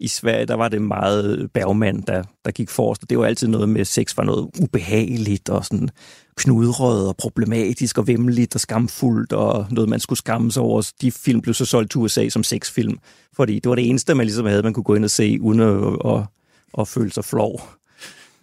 i 0.00 0.08
Sverige, 0.08 0.46
der 0.46 0.54
var 0.54 0.68
det 0.68 0.82
meget 0.82 1.50
Bergman, 1.54 2.00
der, 2.00 2.22
der 2.44 2.50
gik 2.50 2.70
forrest, 2.70 3.02
og 3.02 3.10
det 3.10 3.18
var 3.18 3.26
altid 3.26 3.48
noget 3.48 3.68
med, 3.68 3.80
at 3.80 3.86
sex 3.86 4.16
var 4.16 4.24
noget 4.24 4.50
ubehageligt 4.60 5.48
og 5.48 5.64
sådan 5.64 5.88
knudret 6.36 7.08
og 7.08 7.16
problematisk 7.16 7.98
og 7.98 8.06
vemmeligt 8.06 8.54
og 8.54 8.60
skamfuldt 8.60 9.32
og 9.32 9.66
noget, 9.70 9.90
man 9.90 10.00
skulle 10.00 10.18
skamme 10.18 10.52
sig 10.52 10.62
over. 10.62 10.92
De 11.00 11.12
film 11.12 11.40
blev 11.40 11.54
så 11.54 11.64
solgt 11.64 11.90
til 11.90 12.00
USA 12.00 12.28
som 12.28 12.44
sexfilm, 12.44 12.98
fordi 13.36 13.54
det 13.54 13.68
var 13.68 13.74
det 13.74 13.88
eneste, 13.88 14.14
man 14.14 14.26
ligesom 14.26 14.46
havde, 14.46 14.62
man 14.62 14.72
kunne 14.72 14.84
gå 14.84 14.94
ind 14.94 15.04
og 15.04 15.10
se, 15.10 15.38
uden 15.40 15.60
at, 15.60 16.12
at, 16.12 16.22
at 16.78 16.88
føle 16.88 17.12
sig 17.12 17.24
flov. 17.24 17.68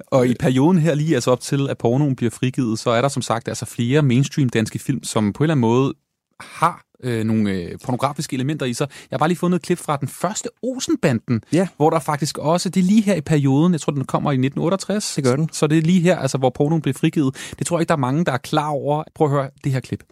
Og 0.08 0.28
i 0.28 0.34
perioden 0.40 0.78
her, 0.78 0.96
lige 0.96 1.16
altså 1.16 1.32
op 1.32 1.40
til, 1.40 1.70
at 1.70 1.78
pornoen 1.78 2.16
bliver 2.16 2.30
frigivet, 2.30 2.80
så 2.80 2.90
er 2.90 3.02
der 3.02 3.08
som 3.08 3.22
sagt 3.22 3.48
altså 3.48 3.66
flere 3.66 4.02
mainstream 4.02 4.50
danske 4.50 4.80
film, 4.80 5.04
som 5.04 5.34
på 5.34 5.44
en 5.44 5.46
eller 5.46 5.54
anden 5.54 5.62
måde 5.62 5.94
har 6.40 6.86
øh, 7.04 7.24
nogle 7.24 7.52
øh, 7.52 7.72
pornografiske 7.86 8.34
elementer 8.34 8.66
i 8.66 8.74
sig. 8.74 8.88
Jeg 8.90 9.16
har 9.16 9.18
bare 9.18 9.30
lige 9.30 9.38
fundet 9.40 9.60
et 9.60 9.66
klip 9.66 9.78
fra 9.80 9.98
den 9.98 10.08
første 10.08 10.50
Olsenbanden, 10.64 11.42
Ja. 11.54 11.68
hvor 11.78 11.90
der 11.90 12.00
faktisk 12.00 12.38
også, 12.38 12.70
det 12.70 12.80
er 12.80 12.84
lige 12.86 13.02
her 13.02 13.16
i 13.16 13.22
perioden, 13.22 13.74
jeg 13.74 13.82
tror, 13.82 13.92
den 13.92 14.06
kommer 14.06 14.32
i 14.32 14.36
1968. 14.36 15.16
Det 15.16 15.24
gør 15.24 15.36
den. 15.36 15.50
Så 15.52 15.68
det 15.68 15.78
er 15.78 15.82
lige 15.82 16.02
her, 16.02 16.20
altså, 16.20 16.38
hvor 16.38 16.50
pornoen 16.50 16.82
blev 16.82 16.94
frigivet. 16.94 17.54
Det 17.60 17.68
tror 17.68 17.78
jeg 17.78 17.82
ikke, 17.82 17.90
der 17.90 17.96
er 17.96 18.00
mange, 18.00 18.26
der 18.26 18.32
er 18.32 18.38
klar 18.38 18.68
over. 18.70 19.04
Prøv 19.16 19.28
at 19.28 19.32
høre 19.32 19.50
det 19.64 19.72
her 19.72 19.80
klip. 19.80 20.04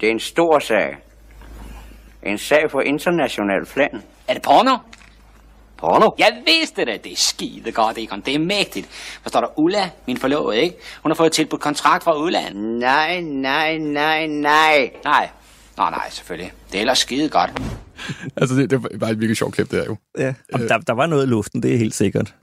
Det 0.00 0.06
er 0.06 0.10
en 0.12 0.20
stor 0.20 0.58
sag. 0.58 0.96
En 2.22 2.38
sag 2.38 2.70
på 2.70 2.80
international 2.80 3.66
plan. 3.66 4.02
Er 4.28 4.32
det 4.34 4.42
porno? 4.42 4.76
Porno? 5.76 6.10
Jeg 6.18 6.32
vidste 6.46 6.84
det. 6.84 7.04
Det 7.04 7.12
er 7.12 7.16
skide 7.16 7.72
godt, 7.72 7.98
Egon. 7.98 8.20
Det 8.26 8.34
er 8.34 8.38
mægtigt. 8.38 8.86
Forstår 9.22 9.40
du? 9.40 9.46
Ulla, 9.56 9.90
min 10.06 10.16
forlovede, 10.16 10.60
ikke? 10.60 10.76
Hun 11.02 11.10
har 11.10 11.14
fået 11.16 11.32
tilbudt 11.32 11.60
kontrakt 11.60 12.04
fra 12.04 12.14
udlandet. 12.18 12.54
Nej, 12.80 13.20
nej, 13.20 13.78
nej, 13.78 14.26
nej. 14.26 14.90
Nej. 15.04 15.28
Nå, 15.76 15.90
nej, 15.90 16.10
selvfølgelig. 16.10 16.52
Det 16.72 16.76
er 16.76 16.80
ellers 16.80 16.98
skide 16.98 17.28
godt. 17.28 17.50
Altså, 18.36 18.56
det, 18.56 18.70
det 18.70 19.00
var 19.00 19.08
et 19.08 19.20
virkelig 19.20 19.36
sjovt 19.36 19.54
klip, 19.54 19.70
det 19.70 19.78
er 19.78 19.84
jo. 19.84 19.96
Ja. 20.18 20.34
Og 20.52 20.60
der, 20.60 20.78
der 20.78 20.92
var 20.92 21.06
noget 21.06 21.26
i 21.26 21.28
luften, 21.28 21.62
det 21.62 21.74
er 21.74 21.78
helt 21.78 21.94
sikkert. 21.94 22.34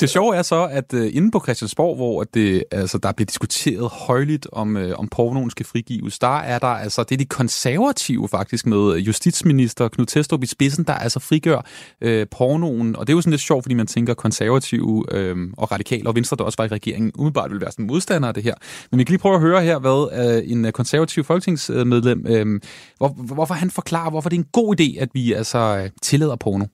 Det 0.00 0.10
sjove 0.10 0.36
er 0.36 0.42
så, 0.42 0.64
at 0.64 0.92
uh, 0.94 1.06
inde 1.12 1.30
på 1.30 1.40
Christiansborg, 1.40 1.96
hvor 1.96 2.24
det, 2.24 2.64
altså, 2.70 2.98
der 2.98 3.12
bliver 3.12 3.26
diskuteret 3.26 3.88
højligt 3.88 4.46
om, 4.52 4.76
uh, 4.76 4.82
om 4.96 5.08
pornoen 5.08 5.50
skal 5.50 5.66
frigives, 5.66 6.18
der 6.18 6.38
er 6.38 6.58
der 6.58 6.66
altså, 6.66 7.02
det 7.02 7.14
er 7.14 7.18
de 7.18 7.24
konservative 7.24 8.28
faktisk 8.28 8.66
med 8.66 8.94
øh, 8.94 9.06
justitsminister 9.06 9.88
Knud 9.88 10.06
Testrup 10.06 10.42
i 10.42 10.46
spidsen, 10.46 10.84
der 10.84 10.92
altså 10.92 11.20
frigør 11.20 11.66
uh, 12.06 12.10
pornoen. 12.30 12.96
Og 12.96 13.06
det 13.06 13.12
er 13.12 13.16
jo 13.16 13.20
sådan 13.20 13.30
lidt 13.30 13.40
sjovt, 13.40 13.64
fordi 13.64 13.74
man 13.74 13.86
tænker 13.86 14.14
konservative 14.14 14.84
uh, 14.84 15.36
og 15.56 15.72
radikale 15.72 16.08
og 16.08 16.14
venstre, 16.14 16.36
der 16.36 16.44
også 16.44 16.56
var 16.58 16.64
i 16.64 16.68
regeringen, 16.68 17.12
umiddelbart 17.14 17.50
vil 17.50 17.60
være 17.60 17.70
sådan 17.70 17.86
modstandere 17.86 18.28
af 18.28 18.34
det 18.34 18.42
her. 18.42 18.54
Men 18.90 18.98
vi 18.98 19.04
kan 19.04 19.12
lige 19.12 19.20
prøve 19.20 19.34
at 19.34 19.40
høre 19.40 19.62
her, 19.62 19.78
hvad 19.78 20.42
uh, 20.42 20.50
en 20.52 20.64
uh, 20.64 20.70
konservativ 20.70 21.24
folketingsmedlem, 21.24 22.26
uh, 22.30 22.60
hvor, 22.96 23.08
hvorfor 23.08 23.54
han 23.54 23.70
forklarer, 23.70 24.10
hvorfor 24.10 24.28
det 24.28 24.36
er 24.36 24.40
en 24.40 24.48
god 24.52 24.80
idé, 24.80 25.00
at 25.00 25.08
vi 25.14 25.32
altså 25.32 25.80
uh, 25.84 25.90
tillader 26.02 26.36
porno. 26.36 26.64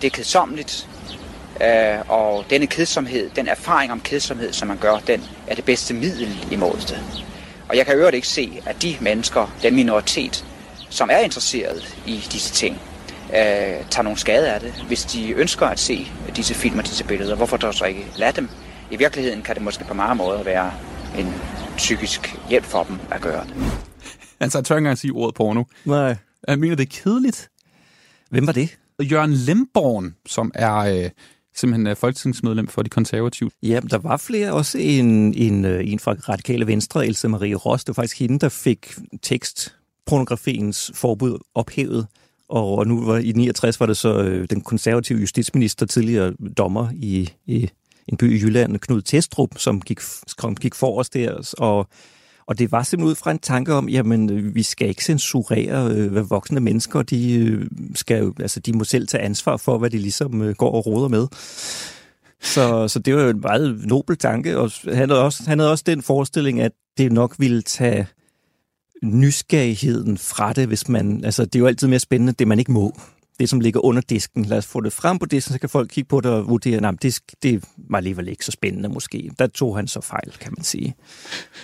Det 0.00 0.04
er 0.04 0.10
kedsommeligt, 0.10 0.88
øh, 1.62 2.00
og 2.08 2.44
denne 2.50 2.66
kedsomhed, 2.66 3.30
den 3.36 3.48
erfaring 3.48 3.92
om 3.92 4.00
kedsomhed, 4.00 4.52
som 4.52 4.68
man 4.68 4.76
gør, 4.76 4.96
den 4.96 5.24
er 5.46 5.54
det 5.54 5.64
bedste 5.64 5.94
middel 5.94 6.46
imod 6.50 6.76
det. 6.76 7.24
Og 7.68 7.76
jeg 7.76 7.86
kan 7.86 7.94
øvrigt 7.94 8.14
ikke 8.14 8.28
se, 8.28 8.60
at 8.66 8.82
de 8.82 8.96
mennesker, 9.00 9.56
den 9.62 9.74
minoritet, 9.74 10.44
som 10.90 11.08
er 11.12 11.18
interesseret 11.18 11.96
i 12.06 12.22
disse 12.32 12.54
ting, 12.54 12.80
øh, 13.28 13.36
tager 13.90 14.02
nogen 14.02 14.16
skade 14.16 14.52
af 14.52 14.60
det. 14.60 14.84
Hvis 14.86 15.04
de 15.04 15.30
ønsker 15.30 15.66
at 15.66 15.78
se 15.80 16.12
disse 16.36 16.54
film 16.54 16.78
og 16.78 16.84
disse 16.84 17.04
billeder, 17.04 17.36
hvorfor 17.36 17.56
dog 17.56 17.74
så 17.74 17.84
ikke 17.84 18.06
lade 18.16 18.32
dem? 18.32 18.48
I 18.90 18.96
virkeligheden 18.96 19.42
kan 19.42 19.54
det 19.54 19.62
måske 19.62 19.84
på 19.84 19.94
mange 19.94 20.14
måder 20.14 20.42
være 20.42 20.72
en 21.18 21.34
psykisk 21.76 22.36
hjælp 22.48 22.64
for 22.64 22.84
dem 22.84 22.98
at 23.10 23.20
gøre 23.20 23.44
det. 23.44 23.54
Altså, 24.40 24.58
jeg 24.58 24.64
tør 24.64 24.74
ikke 24.74 24.78
engang 24.78 24.98
sige 24.98 25.12
ordet 25.12 25.34
porno. 25.34 25.64
Nej. 25.84 26.16
Jeg 26.48 26.58
mener, 26.58 26.76
det 26.76 26.82
er 26.82 27.02
kedeligt. 27.02 27.50
Hvem 28.30 28.46
var 28.46 28.52
det? 28.52 28.76
Jørgen 29.02 29.32
Lemborn, 29.32 30.14
som 30.26 30.52
er 30.54 30.76
øh, 30.76 31.10
simpelthen 31.54 31.86
er 31.86 31.94
folketingsmedlem 31.94 32.68
for 32.68 32.82
de 32.82 32.90
konservative. 32.90 33.50
Ja, 33.62 33.80
der 33.90 33.98
var 33.98 34.16
flere. 34.16 34.52
Også 34.52 34.78
en, 34.78 35.34
en, 35.34 35.64
øh, 35.64 35.92
en 35.92 35.98
fra 35.98 36.12
Radikale 36.12 36.66
Venstre, 36.66 37.06
Else 37.06 37.28
Marie 37.28 37.54
Ross. 37.54 37.84
Det 37.84 37.88
var 37.88 38.02
faktisk 38.02 38.18
hende, 38.18 38.38
der 38.38 38.48
fik 38.48 38.94
tekstpornografiens 39.22 40.90
forbud 40.94 41.38
ophævet. 41.54 42.06
Og 42.48 42.86
nu 42.86 43.04
var 43.04 43.18
i 43.18 43.32
69 43.32 43.80
var 43.80 43.86
det 43.86 43.96
så 43.96 44.22
øh, 44.22 44.46
den 44.50 44.60
konservative 44.60 45.18
justitsminister, 45.18 45.86
tidligere 45.86 46.32
dommer 46.56 46.88
i, 46.92 47.28
i 47.46 47.70
en 48.08 48.16
by 48.16 48.38
i 48.38 48.42
Jylland, 48.42 48.78
Knud 48.78 49.02
Testrup, 49.02 49.58
som 49.58 49.80
gik, 49.80 50.00
kom, 50.38 50.56
gik 50.56 50.74
forrest 50.74 51.14
der. 51.14 51.54
Og, 51.58 51.88
og 52.50 52.58
det 52.58 52.72
var 52.72 52.82
simpelthen 52.82 53.10
ud 53.10 53.14
fra 53.14 53.30
en 53.30 53.38
tanke 53.38 53.74
om, 53.74 53.88
jamen 53.88 54.30
øh, 54.30 54.54
vi 54.54 54.62
skal 54.62 54.88
ikke 54.88 55.04
censurere, 55.04 55.90
øh, 55.94 56.12
hvad 56.12 56.22
voksne 56.22 56.60
mennesker, 56.60 57.02
de, 57.02 57.34
øh, 57.34 57.66
skal, 57.94 58.32
altså, 58.40 58.60
de 58.60 58.72
må 58.72 58.84
selv 58.84 59.08
tage 59.08 59.22
ansvar 59.22 59.56
for, 59.56 59.78
hvad 59.78 59.90
de 59.90 59.98
ligesom 59.98 60.54
går 60.54 60.72
og 60.72 60.86
roder 60.86 61.08
med. 61.08 61.26
Så, 62.42 62.88
så 62.88 62.98
det 62.98 63.14
var 63.14 63.22
jo 63.22 63.28
en 63.28 63.40
meget 63.40 63.86
nobel 63.86 64.16
tanke, 64.16 64.58
og 64.58 64.70
han 64.84 65.10
havde, 65.10 65.24
også, 65.24 65.42
han 65.46 65.58
havde 65.58 65.70
også 65.70 65.84
den 65.86 66.02
forestilling, 66.02 66.60
at 66.60 66.72
det 66.98 67.12
nok 67.12 67.34
ville 67.38 67.62
tage 67.62 68.06
nysgerrigheden 69.02 70.18
fra 70.18 70.52
det, 70.52 70.66
hvis 70.66 70.88
man... 70.88 71.24
Altså, 71.24 71.44
det 71.44 71.54
er 71.54 71.58
jo 71.60 71.66
altid 71.66 71.88
mere 71.88 71.98
spændende, 71.98 72.32
det 72.32 72.48
man 72.48 72.58
ikke 72.58 72.72
må. 72.72 72.94
Det, 73.40 73.48
som 73.48 73.60
ligger 73.60 73.84
under 73.84 74.02
disken. 74.08 74.44
Lad 74.44 74.58
os 74.58 74.66
få 74.66 74.80
det 74.80 74.92
frem 74.92 75.18
på 75.18 75.26
disken, 75.26 75.52
så 75.52 75.60
kan 75.60 75.68
folk 75.68 75.90
kigge 75.90 76.08
på 76.08 76.20
det 76.20 76.30
og 76.30 76.48
vurdere, 76.48 76.88
at 76.88 77.02
det, 77.02 77.20
det 77.42 77.64
var 77.90 77.98
alligevel 77.98 78.28
ikke 78.28 78.44
så 78.44 78.52
spændende 78.52 78.88
måske. 78.88 79.30
Der 79.38 79.46
tog 79.46 79.76
han 79.76 79.88
så 79.88 80.00
fejl, 80.00 80.32
kan 80.40 80.52
man 80.56 80.64
sige. 80.64 80.94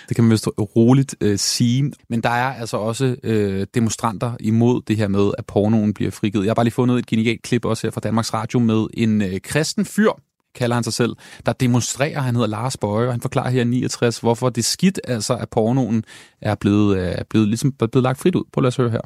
Det 0.08 0.16
kan 0.16 0.24
man 0.24 0.30
vist 0.30 0.48
roligt 0.58 1.16
øh, 1.20 1.38
sige. 1.38 1.92
Men 2.08 2.20
der 2.20 2.30
er 2.30 2.54
altså 2.54 2.76
også 2.76 3.16
øh, 3.22 3.66
demonstranter 3.74 4.36
imod 4.40 4.82
det 4.88 4.96
her 4.96 5.08
med, 5.08 5.30
at 5.38 5.46
pornoen 5.46 5.94
bliver 5.94 6.10
frigivet. 6.10 6.44
Jeg 6.44 6.50
har 6.50 6.54
bare 6.54 6.64
lige 6.64 6.74
fundet 6.74 6.98
et 6.98 7.06
genialt 7.06 7.42
klip 7.42 7.64
også 7.64 7.86
her 7.86 7.90
fra 7.90 8.00
Danmarks 8.00 8.34
Radio 8.34 8.58
med 8.58 8.86
en 8.94 9.22
øh, 9.22 9.40
kristen 9.40 9.84
fyr, 9.84 10.10
kalder 10.54 10.74
han 10.74 10.84
sig 10.84 10.92
selv, 10.92 11.16
der 11.46 11.52
demonstrerer, 11.52 12.20
han 12.20 12.34
hedder 12.34 12.48
Lars 12.48 12.76
Bøje, 12.76 13.06
og 13.06 13.12
han 13.12 13.20
forklarer 13.20 13.50
her 13.50 13.64
69, 13.64 14.18
hvorfor 14.18 14.48
det 14.48 14.64
skidt 14.64 15.00
altså, 15.04 15.36
at 15.36 15.48
pornoen 15.50 16.04
er 16.40 16.54
blevet, 16.54 17.18
er 17.18 17.24
blevet, 17.30 17.48
ligesom, 17.48 17.72
blevet 17.72 18.02
lagt 18.02 18.18
frit 18.18 18.34
ud. 18.34 18.44
Prøv 18.52 18.62
lad 18.62 18.68
os 18.68 18.76
høre 18.76 18.90
her. 18.90 19.00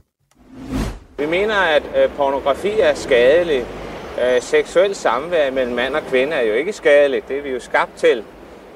Vi 1.20 1.26
mener, 1.26 1.54
at 1.54 1.82
øh, 1.96 2.10
pornografi 2.16 2.80
er 2.80 2.94
skadelig. 2.94 3.66
Øh, 4.22 4.42
seksuel 4.42 4.94
samvær 4.94 5.50
mellem 5.50 5.74
mand 5.74 5.94
og 5.94 6.02
kvinde 6.02 6.36
er 6.36 6.42
jo 6.42 6.54
ikke 6.54 6.72
skadeligt, 6.72 7.28
det 7.28 7.38
er 7.38 7.42
vi 7.42 7.50
jo 7.50 7.60
skabt 7.60 7.96
til. 7.96 8.24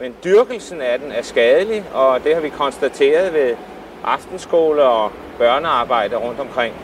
Men 0.01 0.15
dyrkelsen 0.25 0.81
af 0.81 0.99
den 0.99 1.13
er 1.13 1.23
skadelig, 1.23 1.85
og 1.95 2.25
det 2.25 2.35
har 2.35 2.41
vi 2.41 2.49
konstateret 2.49 3.35
ved 3.35 3.57
aftenskoler 4.05 4.85
og 4.85 5.13
børnearbejde 5.39 6.17
rundt 6.17 6.41
omkring. 6.41 6.75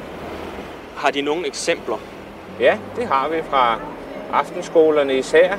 Har 0.97 1.11
de 1.11 1.23
nogle 1.23 1.47
eksempler? 1.47 2.01
Ja, 2.61 2.79
det 2.97 3.07
har 3.07 3.29
vi 3.29 3.43
fra 3.51 3.79
aftenskolerne 4.33 5.19
især, 5.19 5.57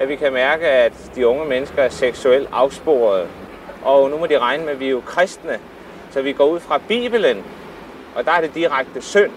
at 0.00 0.08
vi 0.08 0.16
kan 0.16 0.32
mærke, 0.32 0.66
at 0.66 0.92
de 1.14 1.26
unge 1.26 1.44
mennesker 1.44 1.82
er 1.82 1.88
seksuelt 1.88 2.48
afsporet. 2.52 3.28
Og 3.84 4.10
nu 4.10 4.18
må 4.18 4.26
de 4.26 4.38
regne 4.38 4.64
med, 4.64 4.72
at 4.72 4.80
vi 4.80 4.86
er 4.86 4.90
jo 4.90 5.02
kristne, 5.06 5.58
så 6.10 6.22
vi 6.22 6.32
går 6.32 6.46
ud 6.46 6.60
fra 6.60 6.80
Bibelen, 6.88 7.44
og 8.14 8.24
der 8.24 8.32
er 8.32 8.40
det 8.40 8.54
direkte 8.54 9.02
synd. 9.02 9.30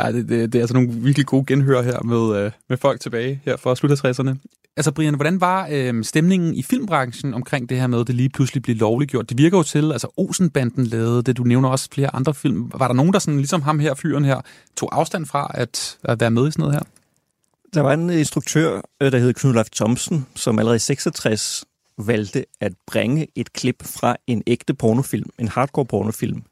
Ja, 0.00 0.12
det, 0.12 0.28
det, 0.28 0.52
det 0.52 0.58
er 0.58 0.62
altså 0.62 0.74
nogle 0.74 0.88
virkelig 0.88 1.26
gode 1.26 1.44
genhør 1.46 1.82
her 1.82 2.02
med, 2.02 2.44
øh, 2.44 2.50
med 2.68 2.76
folk 2.76 3.00
tilbage 3.00 3.40
her 3.44 3.56
fra 3.56 3.76
slut 3.76 3.90
60'erne. 3.90 4.36
Altså 4.76 4.92
Brian, 4.92 5.14
hvordan 5.14 5.40
var 5.40 5.68
øh, 5.70 6.04
stemningen 6.04 6.54
i 6.54 6.62
filmbranchen 6.62 7.34
omkring 7.34 7.68
det 7.68 7.80
her 7.80 7.86
med, 7.86 8.00
at 8.00 8.06
det 8.06 8.14
lige 8.14 8.28
pludselig 8.28 8.62
blev 8.62 8.76
lovliggjort? 8.76 9.30
Det 9.30 9.38
virker 9.38 9.56
jo 9.56 9.62
til, 9.62 9.92
altså 9.92 10.08
Olsenbanden 10.16 10.86
lavede 10.86 11.22
det, 11.22 11.36
du 11.36 11.42
nævner 11.42 11.68
også 11.68 11.88
flere 11.92 12.14
andre 12.14 12.34
film. 12.34 12.70
Var 12.74 12.86
der 12.86 12.94
nogen, 12.94 13.12
der 13.12 13.18
sådan, 13.18 13.38
ligesom 13.38 13.62
ham 13.62 13.78
her, 13.78 13.94
fyren 13.94 14.24
her, 14.24 14.40
tog 14.76 14.88
afstand 14.98 15.26
fra 15.26 15.50
at, 15.54 15.98
at 16.04 16.20
være 16.20 16.30
med 16.30 16.48
i 16.48 16.50
sådan 16.50 16.62
noget 16.62 16.74
her? 16.74 16.82
Der 17.74 17.80
var 17.80 17.92
en 17.92 18.10
instruktør, 18.10 18.80
øh, 19.00 19.12
der 19.12 19.18
hed 19.18 19.34
Knud 19.34 19.54
Leif 19.54 19.66
Thomsen, 19.70 20.26
som 20.34 20.58
allerede 20.58 20.76
i 20.76 20.78
66 20.78 21.64
valgte 21.98 22.44
at 22.60 22.72
bringe 22.86 23.26
et 23.34 23.52
klip 23.52 23.82
fra 23.82 24.16
en 24.26 24.42
ægte 24.46 24.74
pornofilm, 24.74 25.30
en 25.38 25.48
hardcore 25.48 25.84
pornofilm, 25.84 26.42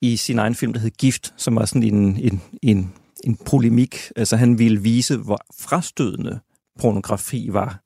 i 0.00 0.16
sin 0.16 0.38
egen 0.38 0.54
film, 0.54 0.72
der 0.72 0.80
hed 0.80 0.90
Gift, 0.90 1.34
som 1.36 1.56
var 1.56 1.64
sådan 1.64 1.82
en, 1.82 2.16
en, 2.16 2.42
en, 2.62 2.92
en 3.24 3.36
polemik. 3.36 4.12
Altså 4.16 4.36
han 4.36 4.58
ville 4.58 4.82
vise, 4.82 5.16
hvor 5.16 5.40
frastødende 5.58 6.40
pornografi 6.78 7.48
var, 7.50 7.82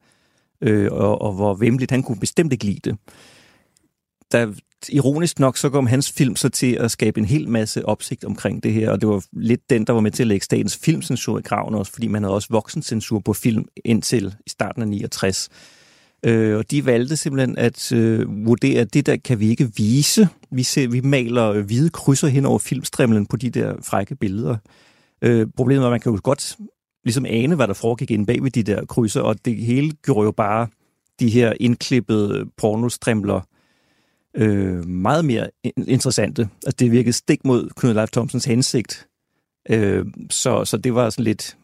øh, 0.61 0.93
og, 0.93 1.23
og 1.23 1.33
hvor 1.33 1.55
vemmeligt 1.55 1.91
han 1.91 2.03
kunne 2.03 2.21
bestemt 2.21 2.53
ikke 2.53 2.65
lide 2.65 2.91
det. 2.91 2.99
Der, 4.33 4.55
ironisk 4.89 5.39
nok, 5.39 5.57
så 5.57 5.71
kom 5.71 5.87
hans 5.87 6.13
film 6.13 6.37
så 6.37 6.49
til 6.49 6.75
at 6.75 6.91
skabe 6.91 7.21
en 7.21 7.27
hel 7.27 7.49
masse 7.49 7.87
opsigt 7.87 8.25
omkring 8.25 8.63
det 8.63 8.73
her, 8.73 8.91
og 8.91 9.01
det 9.01 9.09
var 9.09 9.25
lidt 9.33 9.71
den, 9.71 9.87
der 9.87 9.93
var 9.93 10.01
med 10.01 10.11
til 10.11 10.23
at 10.23 10.27
lægge 10.27 10.45
statens 10.45 10.77
filmcensur 10.77 11.39
i 11.39 11.43
graven 11.43 11.75
også, 11.75 11.93
fordi 11.93 12.09
man 12.09 12.23
havde 12.23 12.35
også 12.35 12.49
voksencensur 12.51 13.19
på 13.19 13.33
film 13.33 13.65
indtil 13.85 14.35
i 14.47 14.51
starten 14.51 14.83
af 14.83 14.89
69. 14.89 15.49
Øh, 16.27 16.57
og 16.57 16.71
de 16.71 16.87
valgte 16.87 17.17
simpelthen 17.17 17.59
at 17.59 17.93
øh, 17.93 18.47
vurdere, 18.47 18.81
at 18.81 18.95
det 18.95 19.07
der 19.07 19.17
kan 19.17 19.41
vi 19.41 19.49
ikke 19.49 19.71
vise. 19.77 20.29
Vi, 20.51 20.63
ser, 20.63 20.89
vi 20.89 21.01
maler 21.01 21.51
øh, 21.51 21.65
hvide 21.65 21.91
krydser 21.91 22.29
hen 22.29 22.47
over 22.47 22.59
filmstrimlen 22.59 23.27
på 23.27 23.37
de 23.37 23.51
der 23.51 23.75
frække 23.83 24.15
billeder. 24.17 24.57
Øh, 25.23 25.47
problemet 25.57 25.83
er, 25.83 25.87
at 25.87 25.93
man 25.93 26.01
kan 26.01 26.13
jo 26.13 26.21
godt 26.23 26.57
ligesom 27.05 27.27
ane, 27.27 27.55
hvad 27.55 27.69
der 27.69 27.75
foregik 27.75 28.11
inde 28.11 28.27
bag 28.27 28.43
ved 28.43 28.51
de 28.51 28.63
der 28.63 28.85
krydser, 28.85 29.21
og 29.21 29.45
det 29.45 29.57
hele 29.57 29.93
gjorde 29.93 30.25
jo 30.25 30.31
bare 30.31 30.67
de 31.21 31.31
her 31.31 31.53
indklippede 31.61 32.39
øh, 32.39 32.47
pornostrimler 32.57 33.41
øh, 34.35 34.89
meget 34.89 35.25
mere 35.25 35.51
interessante. 35.77 36.49
Altså, 36.67 36.77
det 36.79 36.93
virkede 36.93 37.13
stik 37.13 37.45
mod 37.45 37.71
Knud 37.77 37.95
Leif 37.95 38.11
Thomsens 38.11 38.45
hensigt. 38.45 39.07
Øh, 39.71 40.07
så, 40.31 40.65
så 40.65 40.77
det 40.77 40.95
var 40.95 41.11
sådan 41.11 41.25
lidt, 41.25 41.57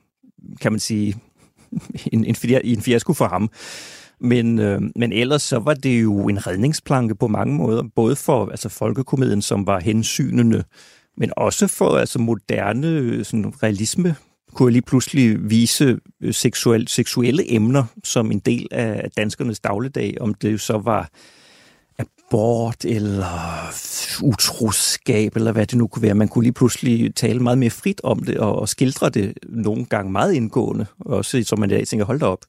kan 0.60 0.72
man 0.72 0.80
sige, 0.80 1.16
en, 2.12 2.24
en, 2.24 2.36
en 2.64 2.82
fiasko 2.82 3.12
for 3.12 3.28
ham. 3.28 3.50
Men, 4.20 4.58
øh, 4.58 4.82
men 4.96 5.12
ellers 5.12 5.42
så 5.42 5.58
var 5.58 5.74
det 5.74 6.02
jo 6.02 6.28
en 6.28 6.46
redningsplanke 6.46 7.14
på 7.14 7.28
mange 7.28 7.54
måder, 7.54 7.82
både 7.96 8.16
for 8.16 8.46
altså 8.50 8.68
folkekomedien, 8.68 9.42
som 9.42 9.66
var 9.66 9.80
hensynende, 9.80 10.64
men 11.16 11.32
også 11.36 11.66
for 11.66 11.96
altså 11.96 12.18
moderne 12.18 12.88
øh, 12.88 13.24
sådan, 13.24 13.62
realisme 13.62 14.16
kunne 14.54 14.66
jeg 14.66 14.72
lige 14.72 14.82
pludselig 14.82 15.50
vise 15.50 15.98
øh, 16.20 16.34
seksuel, 16.34 16.88
seksuelle 16.88 17.52
emner 17.52 17.84
som 18.04 18.30
en 18.30 18.38
del 18.38 18.66
af 18.70 19.10
danskernes 19.16 19.60
dagligdag, 19.60 20.16
om 20.20 20.34
det 20.34 20.60
så 20.60 20.78
var 20.78 21.10
abort 21.98 22.84
eller 22.84 23.70
utroskab, 24.22 25.36
eller 25.36 25.52
hvad 25.52 25.66
det 25.66 25.78
nu 25.78 25.86
kunne 25.86 26.02
være. 26.02 26.14
Man 26.14 26.28
kunne 26.28 26.42
lige 26.42 26.52
pludselig 26.52 27.14
tale 27.14 27.40
meget 27.40 27.58
mere 27.58 27.70
frit 27.70 28.00
om 28.04 28.22
det, 28.22 28.38
og, 28.38 28.58
og 28.58 28.68
skildre 28.68 29.10
det 29.10 29.38
nogle 29.48 29.84
gange 29.84 30.12
meget 30.12 30.32
indgående, 30.32 30.86
også 31.00 31.42
som 31.42 31.58
man 31.58 31.70
i 31.70 31.74
dag 31.74 31.86
tænker, 31.86 32.06
hold 32.06 32.20
da 32.20 32.26
op. 32.26 32.44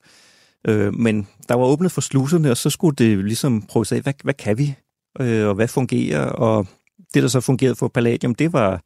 Øh, 0.67 0.93
men 0.93 1.27
der 1.49 1.55
var 1.55 1.65
åbnet 1.65 1.91
for 1.91 2.01
sluserne, 2.01 2.51
og 2.51 2.57
så 2.57 2.69
skulle 2.69 2.95
det 2.95 3.25
ligesom 3.25 3.61
prøve 3.61 3.85
at 3.91 4.01
hvad, 4.01 4.13
hvad 4.23 4.33
kan 4.33 4.57
vi, 4.57 4.75
øh, 5.19 5.47
og 5.47 5.55
hvad 5.55 5.67
fungerer, 5.67 6.25
og 6.25 6.67
det, 7.13 7.23
der 7.23 7.29
så 7.29 7.41
fungerede 7.41 7.75
for 7.75 7.87
Palladium, 7.87 8.35
det 8.35 8.53
var 8.53 8.81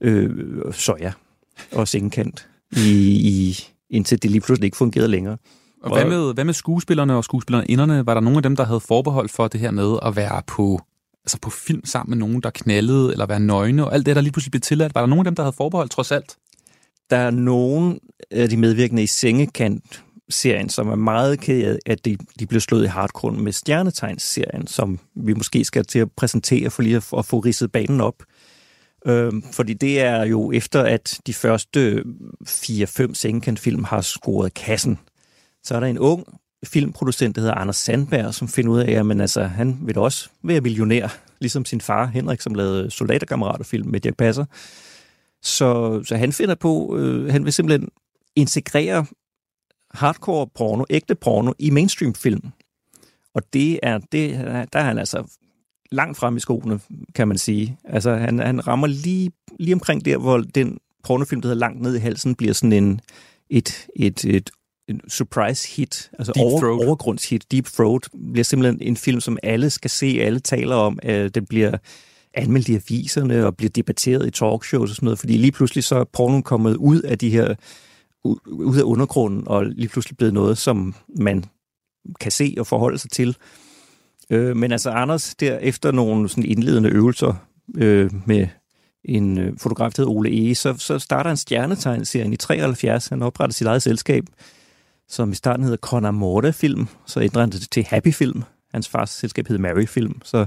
øh, 0.00 0.30
soja 0.72 1.12
og 1.72 1.88
sengekant, 1.88 2.48
i, 2.76 2.90
i, 3.30 3.58
indtil 3.90 4.22
det 4.22 4.30
lige 4.30 4.40
pludselig 4.40 4.66
ikke 4.66 4.76
fungerede 4.76 5.08
længere. 5.08 5.36
Og 5.82 5.92
hvad 5.92 6.04
med, 6.04 6.34
hvad 6.34 6.44
med 6.44 6.54
skuespillerne 6.54 7.16
og 7.16 7.24
skuespillerinderne? 7.24 8.06
Var 8.06 8.14
der 8.14 8.20
nogen 8.20 8.36
af 8.36 8.42
dem, 8.42 8.56
der 8.56 8.64
havde 8.64 8.80
forbehold 8.80 9.28
for 9.28 9.48
det 9.48 9.60
her 9.60 9.70
med 9.70 9.98
at 10.02 10.16
være 10.16 10.42
på, 10.46 10.80
altså 11.24 11.38
på 11.42 11.50
film 11.50 11.84
sammen 11.84 12.10
med 12.10 12.26
nogen, 12.26 12.42
der 12.42 12.50
knaldede, 12.50 13.12
eller 13.12 13.26
være 13.26 13.40
nøgne, 13.40 13.84
og 13.84 13.94
alt 13.94 14.06
det, 14.06 14.16
der 14.16 14.22
lige 14.22 14.32
pludselig 14.32 14.50
blev 14.50 14.60
tilladt? 14.60 14.94
Var 14.94 15.00
der 15.00 15.08
nogen 15.08 15.26
af 15.26 15.30
dem, 15.30 15.34
der 15.34 15.42
havde 15.42 15.56
forbehold 15.56 15.88
trods 15.88 16.12
alt? 16.12 16.36
Der 17.10 17.16
er 17.16 17.30
nogen 17.30 18.00
af 18.30 18.48
de 18.48 18.56
medvirkende 18.56 19.02
i 19.02 19.06
Sengekant, 19.06 20.04
serien, 20.32 20.68
som 20.68 20.88
er 20.88 20.94
meget 20.94 21.40
ked 21.40 21.66
af, 21.66 21.78
at 21.86 22.04
de, 22.04 22.16
de 22.38 22.46
blev 22.46 22.60
slået 22.60 22.84
i 22.84 22.86
hardcore 22.86 23.32
med 23.32 23.52
Stjernetegns-serien, 23.52 24.66
som 24.66 24.98
vi 25.14 25.34
måske 25.34 25.64
skal 25.64 25.84
til 25.84 25.98
at 25.98 26.12
præsentere 26.12 26.70
for 26.70 26.82
lige 26.82 26.96
at, 26.96 27.08
at 27.18 27.24
få 27.24 27.38
ridset 27.38 27.72
banen 27.72 28.00
op. 28.00 28.14
Øhm, 29.06 29.42
fordi 29.52 29.72
det 29.72 30.00
er 30.00 30.24
jo 30.24 30.52
efter, 30.52 30.82
at 30.82 31.20
de 31.26 31.34
første 31.34 32.04
4-5 32.48 33.14
Sengekant-film 33.14 33.84
har 33.84 34.00
scoret 34.00 34.54
kassen, 34.54 34.98
så 35.62 35.74
er 35.74 35.80
der 35.80 35.86
en 35.86 35.98
ung 35.98 36.26
filmproducent, 36.64 37.36
der 37.36 37.42
hedder 37.42 37.54
Anders 37.54 37.76
Sandberg, 37.76 38.34
som 38.34 38.48
finder 38.48 38.72
ud 38.72 38.80
af, 38.80 38.92
at 38.92 39.20
altså, 39.20 39.42
han 39.42 39.78
vil 39.82 39.98
også 39.98 40.28
være 40.42 40.60
millionær, 40.60 41.18
ligesom 41.40 41.64
sin 41.64 41.80
far 41.80 42.06
Henrik, 42.06 42.40
som 42.40 42.54
lavede 42.54 42.90
Soldaterkammerater-film 42.90 43.88
med 43.88 44.00
Dirk 44.00 44.16
Passer. 44.16 44.44
Så, 45.42 46.02
så 46.04 46.16
han 46.16 46.32
finder 46.32 46.54
på, 46.54 46.96
øh, 46.98 47.32
han 47.32 47.44
vil 47.44 47.52
simpelthen 47.52 47.88
integrere 48.36 49.06
hardcore 49.92 50.46
porno, 50.54 50.84
ægte 50.90 51.14
porno, 51.14 51.52
i 51.58 51.70
mainstream-film. 51.70 52.42
Og 53.34 53.42
det 53.52 53.80
er, 53.82 53.98
det, 53.98 54.38
der 54.72 54.78
er 54.78 54.84
han 54.84 54.98
altså 54.98 55.38
langt 55.90 56.18
frem 56.18 56.36
i 56.36 56.40
skoene, 56.40 56.80
kan 57.14 57.28
man 57.28 57.38
sige. 57.38 57.78
Altså, 57.84 58.14
han, 58.14 58.38
han 58.38 58.66
rammer 58.66 58.86
lige, 58.86 59.30
lige 59.58 59.74
omkring 59.74 60.04
der, 60.04 60.16
hvor 60.16 60.38
den 60.38 60.78
pornofilm, 61.04 61.40
der 61.40 61.48
hedder 61.48 61.60
Langt 61.60 61.82
ned 61.82 61.96
i 61.96 61.98
halsen, 61.98 62.34
bliver 62.34 62.52
sådan 62.52 62.72
en, 62.72 63.00
et, 63.50 63.86
et, 63.96 64.24
et 64.24 64.50
en 64.88 65.00
surprise 65.08 65.68
hit, 65.76 66.10
altså 66.18 66.32
Deep 66.32 66.44
over, 66.44 66.60
Throat. 66.60 66.86
overgrundshit. 66.86 67.52
Deep 67.52 67.64
Throat 67.64 68.08
bliver 68.32 68.44
simpelthen 68.44 68.78
en 68.82 68.96
film, 68.96 69.20
som 69.20 69.38
alle 69.42 69.70
skal 69.70 69.90
se, 69.90 70.18
alle 70.20 70.40
taler 70.40 70.76
om. 70.76 70.98
Øh, 71.04 71.30
den 71.34 71.46
bliver 71.46 71.78
anmeldt 72.34 72.68
i 72.68 72.74
aviserne 72.74 73.46
og 73.46 73.56
bliver 73.56 73.70
debatteret 73.70 74.26
i 74.26 74.30
talkshows 74.30 74.90
og 74.90 74.96
sådan 74.96 75.06
noget, 75.06 75.18
fordi 75.18 75.36
lige 75.36 75.52
pludselig 75.52 75.84
så 75.84 75.96
er 75.96 76.04
pornoen 76.04 76.42
kommet 76.42 76.76
ud 76.76 77.00
af 77.00 77.18
de 77.18 77.30
her 77.30 77.54
ud 78.24 78.76
af 78.76 78.82
undergrunden, 78.82 79.42
og 79.46 79.64
lige 79.64 79.88
pludselig 79.88 80.16
blevet 80.16 80.34
noget, 80.34 80.58
som 80.58 80.94
man 81.18 81.44
kan 82.20 82.32
se 82.32 82.54
og 82.58 82.66
forholde 82.66 82.98
sig 82.98 83.10
til. 83.10 83.36
Øh, 84.30 84.56
men 84.56 84.72
altså 84.72 84.90
Anders, 84.90 85.34
der 85.34 85.58
efter 85.58 85.92
nogle 85.92 86.28
sådan 86.28 86.44
indledende 86.44 86.90
øvelser 86.90 87.34
øh, 87.76 88.10
med 88.26 88.46
en 89.04 89.38
øh, 89.38 89.58
fotograf, 89.58 89.92
der 89.92 90.02
hedder 90.02 90.12
Ole 90.12 90.50
E., 90.50 90.54
så, 90.54 90.74
så 90.78 90.98
starter 90.98 91.30
han 91.30 91.36
stjernetegnserien 91.36 92.32
i 92.32 92.36
73. 92.36 93.08
Han 93.08 93.22
opretter 93.22 93.54
sit 93.54 93.66
eget 93.66 93.82
selskab, 93.82 94.24
som 95.08 95.32
i 95.32 95.34
starten 95.34 95.64
hedder 95.64 95.78
Conor 95.78 96.10
Morte 96.10 96.52
Film, 96.52 96.88
så 97.06 97.20
ændrer 97.20 97.40
han 97.40 97.50
det 97.50 97.68
til 97.70 97.84
Happy 97.84 98.12
Film. 98.12 98.42
Hans 98.72 98.88
fars 98.88 99.10
selskab 99.10 99.48
hedder 99.48 99.62
Mary 99.62 99.86
Film. 99.86 100.20
Så, 100.24 100.46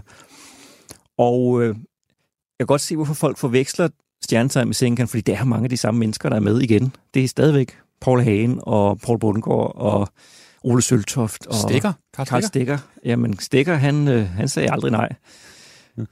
og 1.17 1.61
øh, 1.61 1.67
jeg 1.67 1.75
kan 2.59 2.67
godt 2.67 2.81
se, 2.81 2.95
hvorfor 2.95 3.13
folk 3.13 3.37
forveksler 3.37 3.89
stjernetegn 4.23 4.67
med 4.67 4.73
Senkan, 4.73 5.07
fordi 5.07 5.21
det 5.21 5.35
er 5.35 5.43
mange 5.43 5.63
af 5.63 5.69
de 5.69 5.77
samme 5.77 5.99
mennesker, 5.99 6.29
der 6.29 6.35
er 6.35 6.39
med 6.39 6.61
igen. 6.61 6.93
Det 7.13 7.23
er 7.23 7.27
stadigvæk 7.27 7.77
Paul 8.01 8.21
Hagen 8.21 8.59
og 8.61 8.99
Paul 8.99 9.19
Bundgaard 9.19 9.71
og 9.75 10.09
Ole 10.63 10.81
Søltoft. 10.81 11.47
Og 11.47 11.55
Stikker? 11.55 11.93
Karl 12.13 12.25
Karl 12.25 12.43
Stikker. 12.43 12.77
Jamen, 13.05 13.39
Stikker, 13.39 13.75
han, 13.75 14.07
øh, 14.07 14.29
han 14.29 14.47
sagde 14.47 14.71
aldrig 14.71 14.91
nej. 14.91 15.09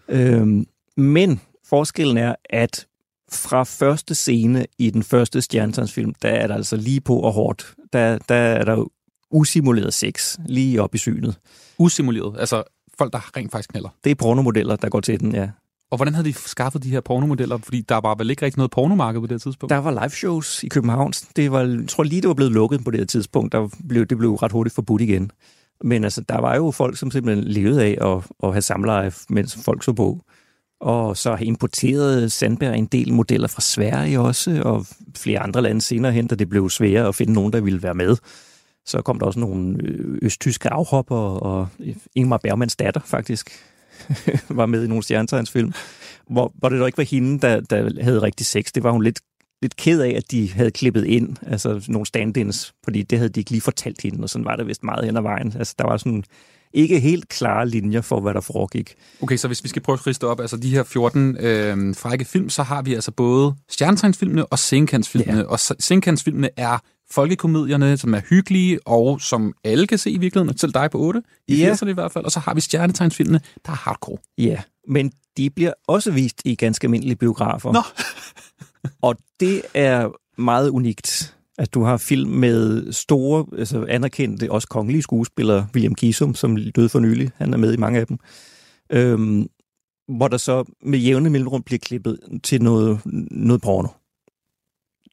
Øhm, 0.09 0.65
men 0.97 1.41
forskellen 1.65 2.17
er, 2.17 2.35
at 2.49 2.87
fra 3.31 3.63
første 3.63 4.15
scene 4.15 4.65
i 4.77 4.89
den 4.89 5.03
første 5.03 5.41
stjernetegnsfilm, 5.41 6.13
der 6.21 6.29
er 6.29 6.47
der 6.47 6.55
altså 6.55 6.75
lige 6.75 7.01
på 7.01 7.19
og 7.19 7.33
hårdt. 7.33 7.75
Der, 7.93 8.17
der 8.17 8.35
er 8.35 8.65
der 8.65 8.85
usimuleret 9.31 9.93
sex 9.93 10.37
lige 10.45 10.81
op 10.81 10.95
i 10.95 10.97
synet. 10.97 11.35
Usimuleret? 11.77 12.39
Altså 12.39 12.63
folk, 12.97 13.13
der 13.13 13.37
rent 13.37 13.51
faktisk 13.51 13.69
knaller? 13.69 13.89
Det 14.03 14.11
er 14.11 14.15
pornomodeller, 14.15 14.75
der 14.75 14.89
går 14.89 14.99
til 14.99 15.19
den, 15.19 15.35
ja. 15.35 15.49
Og 15.93 15.97
hvordan 15.97 16.13
havde 16.13 16.27
de 16.27 16.33
skaffet 16.33 16.83
de 16.83 16.89
her 16.89 17.01
pornomodeller? 17.01 17.57
Fordi 17.57 17.81
der 17.81 18.01
var 18.01 18.15
vel 18.15 18.29
ikke 18.29 18.45
rigtig 18.45 18.57
noget 18.57 18.71
pornomarked 18.71 19.21
på 19.21 19.27
det 19.27 19.41
tidspunkt? 19.41 19.69
Der 19.69 19.77
var 19.77 19.91
live 19.91 20.09
shows 20.09 20.63
i 20.63 20.67
København. 20.67 21.11
Det 21.35 21.51
var, 21.51 21.59
jeg 21.59 21.87
tror 21.87 22.03
lige, 22.03 22.21
det 22.21 22.27
var 22.27 22.33
blevet 22.33 22.51
lukket 22.51 22.83
på 22.83 22.91
det 22.91 22.99
her 22.99 23.05
tidspunkt. 23.05 23.51
Der 23.51 23.69
blev, 23.87 24.05
det 24.05 24.17
blev 24.17 24.33
ret 24.33 24.51
hurtigt 24.51 24.75
forbudt 24.75 25.01
igen. 25.01 25.31
Men 25.83 26.03
altså, 26.03 26.21
der 26.29 26.41
var 26.41 26.55
jo 26.55 26.71
folk, 26.71 26.97
som 26.97 27.11
simpelthen 27.11 27.43
levede 27.43 27.83
af 27.83 27.97
at, 28.01 28.23
at 28.43 28.51
have 28.51 28.61
samleje, 28.61 29.11
mens 29.29 29.59
folk 29.65 29.83
så 29.83 29.93
på. 29.93 30.21
Og 30.81 31.17
så 31.17 31.37
importerede 31.41 32.29
Sandberg 32.29 32.77
en 32.77 32.85
del 32.85 33.13
modeller 33.13 33.47
fra 33.47 33.61
Sverige 33.61 34.19
også, 34.19 34.61
og 34.65 34.85
flere 35.17 35.39
andre 35.39 35.61
lande 35.61 35.81
senere 35.81 36.11
hen, 36.11 36.27
da 36.27 36.35
det 36.35 36.49
blev 36.49 36.69
sværere 36.69 37.07
at 37.07 37.15
finde 37.15 37.33
nogen, 37.33 37.53
der 37.53 37.61
ville 37.61 37.83
være 37.83 37.93
med. 37.93 38.17
Så 38.85 39.01
kom 39.01 39.19
der 39.19 39.25
også 39.25 39.39
nogle 39.39 39.77
øh, 39.83 40.17
østtyske 40.21 40.69
afhopper, 40.69 41.15
og 41.15 41.67
Ingmar 42.15 42.37
Bergmans 42.37 42.75
datter 42.75 43.01
faktisk 43.05 43.72
var 44.49 44.65
med 44.65 44.83
i 44.83 44.87
nogle 44.87 45.03
stjernetegnsfilm, 45.03 45.73
hvor, 46.29 46.53
hvor 46.55 46.69
det 46.69 46.79
dog 46.79 46.87
ikke 46.87 46.97
var 46.97 47.03
hende, 47.03 47.39
der, 47.39 47.59
der 47.61 48.03
havde 48.03 48.21
rigtig 48.21 48.45
sex. 48.45 48.71
Det 48.75 48.83
var 48.83 48.91
hun 48.91 49.03
lidt, 49.03 49.19
lidt 49.61 49.75
ked 49.75 50.01
af, 50.01 50.09
at 50.09 50.31
de 50.31 50.51
havde 50.51 50.71
klippet 50.71 51.05
ind, 51.05 51.37
altså 51.47 51.85
nogle 51.87 52.05
stand-ins, 52.05 52.73
fordi 52.83 53.01
det 53.01 53.17
havde 53.17 53.29
de 53.29 53.39
ikke 53.39 53.51
lige 53.51 53.61
fortalt 53.61 54.01
hende, 54.01 54.23
og 54.23 54.29
sådan 54.29 54.45
var 54.45 54.55
det 54.55 54.67
vist 54.67 54.83
meget 54.83 55.05
hen 55.05 55.17
ad 55.17 55.21
vejen. 55.21 55.53
Altså 55.57 55.75
der 55.77 55.85
var 55.85 55.97
sådan 55.97 56.23
ikke 56.73 56.99
helt 56.99 57.29
klare 57.29 57.69
linjer 57.69 58.01
for, 58.01 58.19
hvad 58.19 58.33
der 58.33 58.41
foregik. 58.41 58.95
Okay, 59.21 59.37
så 59.37 59.47
hvis 59.47 59.63
vi 59.63 59.69
skal 59.69 59.81
prøve 59.81 59.93
at 59.93 60.07
riste 60.07 60.27
op, 60.27 60.39
altså 60.39 60.57
de 60.57 60.69
her 60.69 60.83
14 60.83 61.37
øh, 61.39 61.95
frække 61.95 62.25
film, 62.25 62.49
så 62.49 62.63
har 62.63 62.81
vi 62.81 62.93
altså 62.93 63.11
både 63.11 63.55
stjernetegnsfilmene 63.69 64.45
og 64.45 64.59
senkantsfilmene. 64.59 65.37
Ja. 65.37 65.43
Og 65.43 65.59
senkantsfilmene 65.59 66.49
er 66.57 66.77
folkekomedierne, 67.11 67.97
som 67.97 68.13
er 68.13 68.21
hyggelige, 68.29 68.87
og 68.87 69.21
som 69.21 69.53
alle 69.63 69.87
kan 69.87 69.97
se 69.97 70.11
i 70.11 70.17
virkeligheden, 70.17 70.57
selv 70.57 70.73
dig 70.73 70.91
på 70.91 70.99
8, 70.99 71.21
i 71.47 71.55
Ja. 71.55 71.73
80'erne 71.73 71.87
i 71.87 71.93
hvert 71.93 72.11
fald. 72.11 72.25
Og 72.25 72.31
så 72.31 72.39
har 72.39 72.53
vi 72.53 72.61
stjernetegnsfilmene, 72.61 73.41
der 73.65 73.71
er 73.71 73.75
hardcore. 73.75 74.17
Ja, 74.37 74.61
men 74.87 75.11
de 75.37 75.49
bliver 75.49 75.73
også 75.87 76.11
vist 76.11 76.41
i 76.45 76.55
ganske 76.55 76.85
almindelige 76.85 77.15
biografer. 77.15 77.71
Nå. 77.71 77.81
og 79.07 79.15
det 79.39 79.61
er 79.73 80.09
meget 80.41 80.69
unikt, 80.69 81.35
at 81.57 81.73
du 81.73 81.83
har 81.83 81.97
film 81.97 82.29
med 82.29 82.91
store, 82.93 83.45
altså 83.57 83.85
anerkendte, 83.89 84.51
også 84.51 84.67
kongelige 84.67 85.01
skuespillere, 85.01 85.67
William 85.73 85.95
Gisum, 85.95 86.35
som 86.35 86.57
døde 86.75 86.89
for 86.89 86.99
nylig, 86.99 87.31
han 87.37 87.53
er 87.53 87.57
med 87.57 87.73
i 87.73 87.77
mange 87.77 87.99
af 87.99 88.07
dem, 88.07 88.17
øhm, 88.89 89.47
hvor 90.17 90.27
der 90.27 90.37
så 90.37 90.73
med 90.81 90.99
jævne 90.99 91.29
mellemrum 91.29 91.63
bliver 91.63 91.79
klippet 91.79 92.19
til 92.43 92.63
noget, 92.63 92.99
noget 93.31 93.61
porno. 93.61 93.87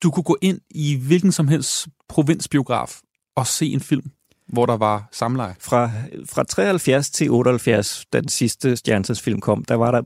Du 0.02 0.10
kunne 0.10 0.24
gå 0.24 0.36
ind 0.42 0.60
i 0.70 0.96
hvilken 0.96 1.32
som 1.32 1.48
helst 1.48 1.88
provinsbiograf 2.08 3.00
og 3.36 3.46
se 3.46 3.66
en 3.66 3.80
film, 3.80 4.10
hvor 4.48 4.66
der 4.66 4.76
var 4.76 5.08
samleje. 5.12 5.54
Fra, 5.60 5.90
fra 6.26 6.44
73 6.44 7.10
til 7.10 7.30
78, 7.30 8.04
da 8.12 8.20
den 8.20 8.28
sidste 8.28 8.76
Stjernsens-film 8.76 9.40
kom, 9.40 9.64
der 9.64 9.74
var 9.74 9.90
der 9.90 10.02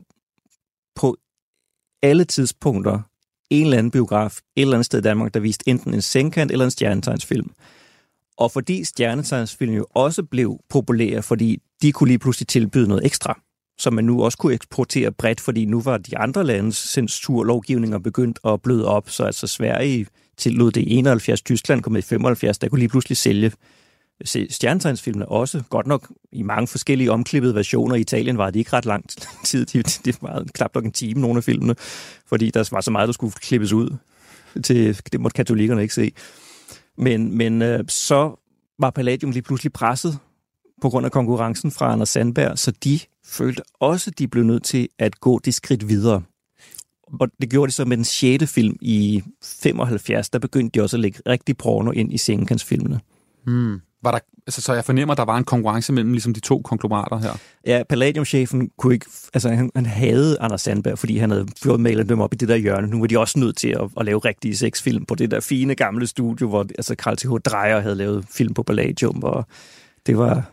på 0.95 1.17
alle 2.03 2.25
tidspunkter 2.25 2.99
en 3.49 3.63
eller 3.63 3.77
anden 3.77 3.91
biograf 3.91 4.39
et 4.55 4.61
eller 4.61 4.73
andet 4.73 4.85
sted 4.85 4.99
i 4.99 5.01
Danmark, 5.01 5.33
der 5.33 5.39
viste 5.39 5.69
enten 5.69 5.93
en 5.93 6.01
sengkant 6.01 6.51
eller 6.51 6.65
en 6.65 6.71
stjernetegnsfilm. 6.71 7.51
Og 8.37 8.51
fordi 8.51 8.83
stjernetegnsfilm 8.83 9.73
jo 9.73 9.87
også 9.89 10.23
blev 10.23 10.59
populære, 10.69 11.23
fordi 11.23 11.61
de 11.81 11.91
kunne 11.91 12.07
lige 12.07 12.19
pludselig 12.19 12.47
tilbyde 12.47 12.87
noget 12.87 13.05
ekstra, 13.05 13.39
som 13.77 13.93
man 13.93 14.03
nu 14.03 14.23
også 14.23 14.37
kunne 14.37 14.53
eksportere 14.53 15.11
bredt, 15.11 15.41
fordi 15.41 15.65
nu 15.65 15.81
var 15.81 15.97
de 15.97 16.17
andre 16.17 16.43
landes 16.43 16.77
censurlovgivninger 16.77 17.97
begyndt 17.99 18.39
at 18.45 18.61
bløde 18.61 18.87
op, 18.87 19.09
så 19.09 19.23
altså 19.23 19.47
Sverige 19.47 20.07
tillod 20.37 20.71
det 20.71 20.81
i 20.81 20.95
71, 20.95 21.41
Tyskland 21.41 21.81
kom 21.81 21.93
med 21.93 21.99
i 21.99 22.05
75, 22.05 22.57
der 22.57 22.69
kunne 22.69 22.79
lige 22.79 22.89
pludselig 22.89 23.17
sælge 23.17 23.51
stjernetegnsfilmene 24.49 25.27
også, 25.27 25.63
godt 25.69 25.87
nok 25.87 26.11
i 26.31 26.41
mange 26.41 26.67
forskellige 26.67 27.11
omklippede 27.11 27.55
versioner. 27.55 27.95
I 27.95 28.01
Italien 28.01 28.37
var 28.37 28.49
det 28.49 28.59
ikke 28.59 28.73
ret 28.73 28.85
lang 28.85 29.05
tid, 29.45 29.65
det, 29.65 30.01
det 30.05 30.17
var 30.21 30.45
knap 30.53 30.75
nok 30.75 30.85
en 30.85 30.91
time, 30.91 31.21
nogle 31.21 31.37
af 31.37 31.43
filmene, 31.43 31.75
fordi 32.27 32.49
der 32.49 32.69
var 32.71 32.81
så 32.81 32.91
meget, 32.91 33.07
der 33.07 33.13
skulle 33.13 33.33
klippes 33.33 33.73
ud. 33.73 33.95
Til, 34.63 35.01
det 35.11 35.19
måtte 35.19 35.35
katolikkerne 35.35 35.81
ikke 35.81 35.93
se. 35.93 36.11
Men, 36.97 37.37
men 37.37 37.61
øh, 37.61 37.83
så 37.87 38.39
var 38.79 38.89
Palladium 38.89 39.31
lige 39.31 39.43
pludselig 39.43 39.73
presset 39.73 40.19
på 40.81 40.89
grund 40.89 41.05
af 41.05 41.11
konkurrencen 41.11 41.71
fra 41.71 41.91
Anders 41.91 42.09
Sandberg, 42.09 42.59
så 42.59 42.71
de 42.71 42.99
følte 43.25 43.61
også, 43.79 44.09
at 44.09 44.19
de 44.19 44.27
blev 44.27 44.43
nødt 44.43 44.63
til 44.63 44.89
at 44.99 45.19
gå 45.19 45.39
det 45.39 45.53
skridt 45.53 45.89
videre. 45.89 46.21
Og 47.19 47.27
det 47.41 47.49
gjorde 47.49 47.69
de 47.69 47.73
så 47.73 47.85
med 47.85 47.97
den 47.97 48.05
sjette 48.05 48.47
film 48.47 48.77
i 48.81 49.23
75, 49.43 50.29
der 50.29 50.39
begyndte 50.39 50.79
de 50.79 50.83
også 50.83 50.97
at 50.97 51.01
lægge 51.01 51.19
rigtig 51.27 51.57
porno 51.57 51.91
ind 51.91 52.13
i 52.13 52.17
Sengekantsfilmene. 52.17 52.99
Hmm. 53.45 53.81
Var 54.03 54.11
der, 54.11 54.19
altså, 54.47 54.61
så 54.61 54.73
jeg 54.73 54.85
fornemmer, 54.85 55.11
at 55.11 55.17
der 55.17 55.25
var 55.25 55.37
en 55.37 55.43
konkurrence 55.43 55.93
mellem 55.93 56.11
ligesom 56.11 56.33
de 56.33 56.39
to 56.39 56.61
konglomerater 56.61 57.17
her. 57.17 57.37
Ja, 57.65 57.83
Palladium-chefen 57.89 58.69
kunne 58.77 58.93
ikke... 58.93 59.05
Altså, 59.33 59.49
han, 59.49 59.69
han 59.75 59.85
havde 59.85 60.39
Anders 60.39 60.61
Sandberg, 60.61 60.99
fordi 60.99 61.17
han 61.17 61.31
havde 61.31 61.47
fået 61.63 61.79
malet 61.79 62.09
dem 62.09 62.19
op 62.19 62.33
i 62.33 62.37
det 62.37 62.49
der 62.49 62.55
hjørne. 62.55 62.87
Nu 62.87 62.99
var 62.99 63.07
de 63.07 63.19
også 63.19 63.39
nødt 63.39 63.57
til 63.57 63.67
at, 63.67 63.89
at 63.99 64.05
lave 64.05 64.19
rigtige 64.19 64.57
sexfilm 64.57 65.05
på 65.05 65.15
det 65.15 65.31
der 65.31 65.39
fine 65.39 65.75
gamle 65.75 66.07
studie, 66.07 66.47
hvor 66.47 66.61
altså, 66.61 66.95
Carl 66.95 67.17
T.H. 67.17 67.31
Dreyer 67.45 67.79
havde 67.79 67.95
lavet 67.95 68.25
film 68.29 68.53
på 68.53 68.63
Palladium, 68.63 69.23
og 69.23 69.45
det 70.05 70.17
var... 70.17 70.51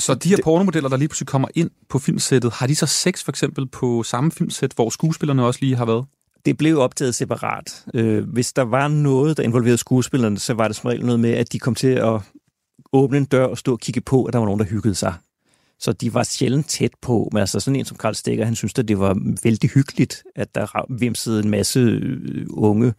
Så 0.00 0.14
de 0.14 0.28
her 0.28 0.38
pornomodeller, 0.44 0.88
der 0.88 0.96
lige 0.96 1.08
pludselig 1.08 1.26
kommer 1.26 1.48
ind 1.54 1.70
på 1.88 1.98
filmsættet, 1.98 2.52
har 2.52 2.66
de 2.66 2.76
så 2.76 2.86
sex 2.86 3.24
for 3.24 3.32
eksempel 3.32 3.66
på 3.68 4.02
samme 4.02 4.32
filmsæt, 4.32 4.72
hvor 4.74 4.90
skuespillerne 4.90 5.44
også 5.44 5.60
lige 5.62 5.76
har 5.76 5.84
været? 5.84 6.04
Det 6.44 6.58
blev 6.58 6.78
optaget 6.78 7.14
separat. 7.14 7.84
Øh, 7.94 8.28
hvis 8.28 8.52
der 8.52 8.62
var 8.62 8.88
noget, 8.88 9.36
der 9.36 9.42
involverede 9.42 9.78
skuespillerne, 9.78 10.38
så 10.38 10.54
var 10.54 10.68
det 10.68 10.76
som 10.76 10.88
regel 10.88 11.04
noget 11.04 11.20
med, 11.20 11.30
at 11.30 11.52
de 11.52 11.58
kom 11.58 11.74
til 11.74 11.88
at 11.88 12.20
åbne 12.92 13.18
en 13.18 13.24
dør 13.24 13.46
og 13.46 13.58
stå 13.58 13.72
og 13.72 13.80
kigge 13.80 14.00
på, 14.00 14.24
at 14.24 14.32
der 14.32 14.38
var 14.38 14.46
nogen, 14.46 14.60
der 14.60 14.66
hyggede 14.66 14.94
sig. 14.94 15.14
Så 15.78 15.92
de 15.92 16.14
var 16.14 16.22
sjældent 16.22 16.68
tæt 16.68 16.90
på. 17.02 17.28
Men 17.32 17.40
altså 17.40 17.60
sådan 17.60 17.76
en 17.76 17.84
som 17.84 17.96
Karl 17.96 18.14
Stikker, 18.14 18.44
han 18.44 18.54
synes, 18.54 18.74
at 18.78 18.88
det 18.88 18.98
var 18.98 19.16
vældig 19.44 19.70
hyggeligt, 19.70 20.24
at 20.36 20.54
der 20.54 20.92
vimsede 20.98 21.42
en 21.42 21.50
masse 21.50 21.80
øh, 21.80 22.46
unge 22.50 22.94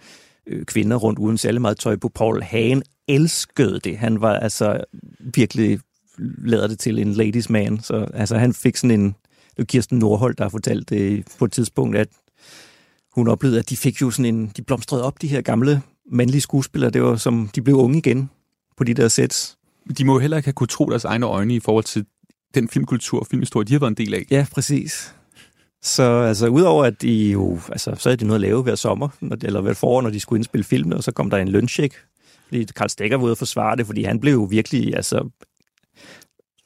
øh, 0.47 0.65
kvinder 0.65 0.97
rundt 0.97 1.19
uden 1.19 1.37
særlig 1.37 1.61
meget 1.61 1.77
tøj 1.77 1.95
på. 1.95 2.09
Paul 2.15 2.41
Hagen 2.41 2.83
elskede 3.07 3.79
det. 3.79 3.97
Han 3.97 4.21
var 4.21 4.33
altså 4.33 4.83
virkelig 5.19 5.79
lavet 6.17 6.69
det 6.69 6.79
til 6.79 6.99
en 6.99 7.13
ladies 7.13 7.49
man. 7.49 7.79
Så 7.79 8.07
altså, 8.13 8.37
han 8.37 8.53
fik 8.53 8.77
sådan 8.77 8.99
en... 8.99 9.05
Det 9.05 9.57
var 9.57 9.63
Kirsten 9.63 9.99
Nordholt, 9.99 10.37
der 10.37 10.43
har 10.43 10.49
fortalt 10.49 10.89
det 10.89 11.27
på 11.39 11.45
et 11.45 11.51
tidspunkt, 11.51 11.97
at 11.97 12.07
hun 13.15 13.27
oplevede, 13.27 13.59
at 13.59 13.69
de 13.69 13.77
fik 13.77 14.01
jo 14.01 14.11
sådan 14.11 14.35
en... 14.35 14.51
De 14.57 14.61
blomstrede 14.61 15.03
op, 15.03 15.21
de 15.21 15.27
her 15.27 15.41
gamle 15.41 15.81
mandlige 16.11 16.41
skuespillere. 16.41 16.91
Det 16.91 17.01
var 17.01 17.15
som... 17.15 17.49
De 17.55 17.61
blev 17.61 17.75
unge 17.75 17.97
igen 17.97 18.29
på 18.77 18.83
de 18.83 18.93
der 18.93 19.07
sets. 19.07 19.57
De 19.97 20.05
må 20.05 20.13
jo 20.13 20.19
heller 20.19 20.37
ikke 20.37 20.47
have 20.47 20.53
kunne 20.53 20.67
tro 20.67 20.89
deres 20.89 21.05
egne 21.05 21.25
øjne 21.25 21.55
i 21.55 21.59
forhold 21.59 21.83
til 21.83 22.05
den 22.53 22.69
filmkultur 22.69 23.19
og 23.19 23.27
filmhistorie, 23.27 23.65
de 23.65 23.73
har 23.73 23.79
været 23.79 23.91
en 23.91 24.05
del 24.05 24.13
af. 24.13 24.25
Ja, 24.31 24.45
præcis. 24.51 25.15
Så 25.81 26.03
altså, 26.03 26.47
udover 26.47 26.85
at 26.85 27.01
de 27.01 27.31
jo, 27.31 27.59
altså, 27.69 27.95
så 27.97 28.09
havde 28.09 28.17
de 28.17 28.25
noget 28.25 28.37
at 28.37 28.41
lave 28.41 28.63
hver 28.63 28.75
sommer, 28.75 29.09
når, 29.21 29.37
eller 29.43 29.61
hver 29.61 29.73
forår, 29.73 30.01
når 30.01 30.09
de 30.09 30.19
skulle 30.19 30.37
indspille 30.37 30.63
filmene, 30.63 30.95
og 30.95 31.03
så 31.03 31.11
kom 31.11 31.29
der 31.29 31.37
en 31.37 31.47
løncheck, 31.47 31.95
fordi 32.47 32.63
Karl 32.63 32.89
Stegger 32.89 33.17
var 33.17 33.23
ude 33.23 33.31
at 33.31 33.37
forsvare 33.37 33.75
det, 33.75 33.85
fordi 33.85 34.03
han 34.03 34.19
blev 34.19 34.33
jo 34.33 34.43
virkelig, 34.43 34.95
altså, 34.95 35.29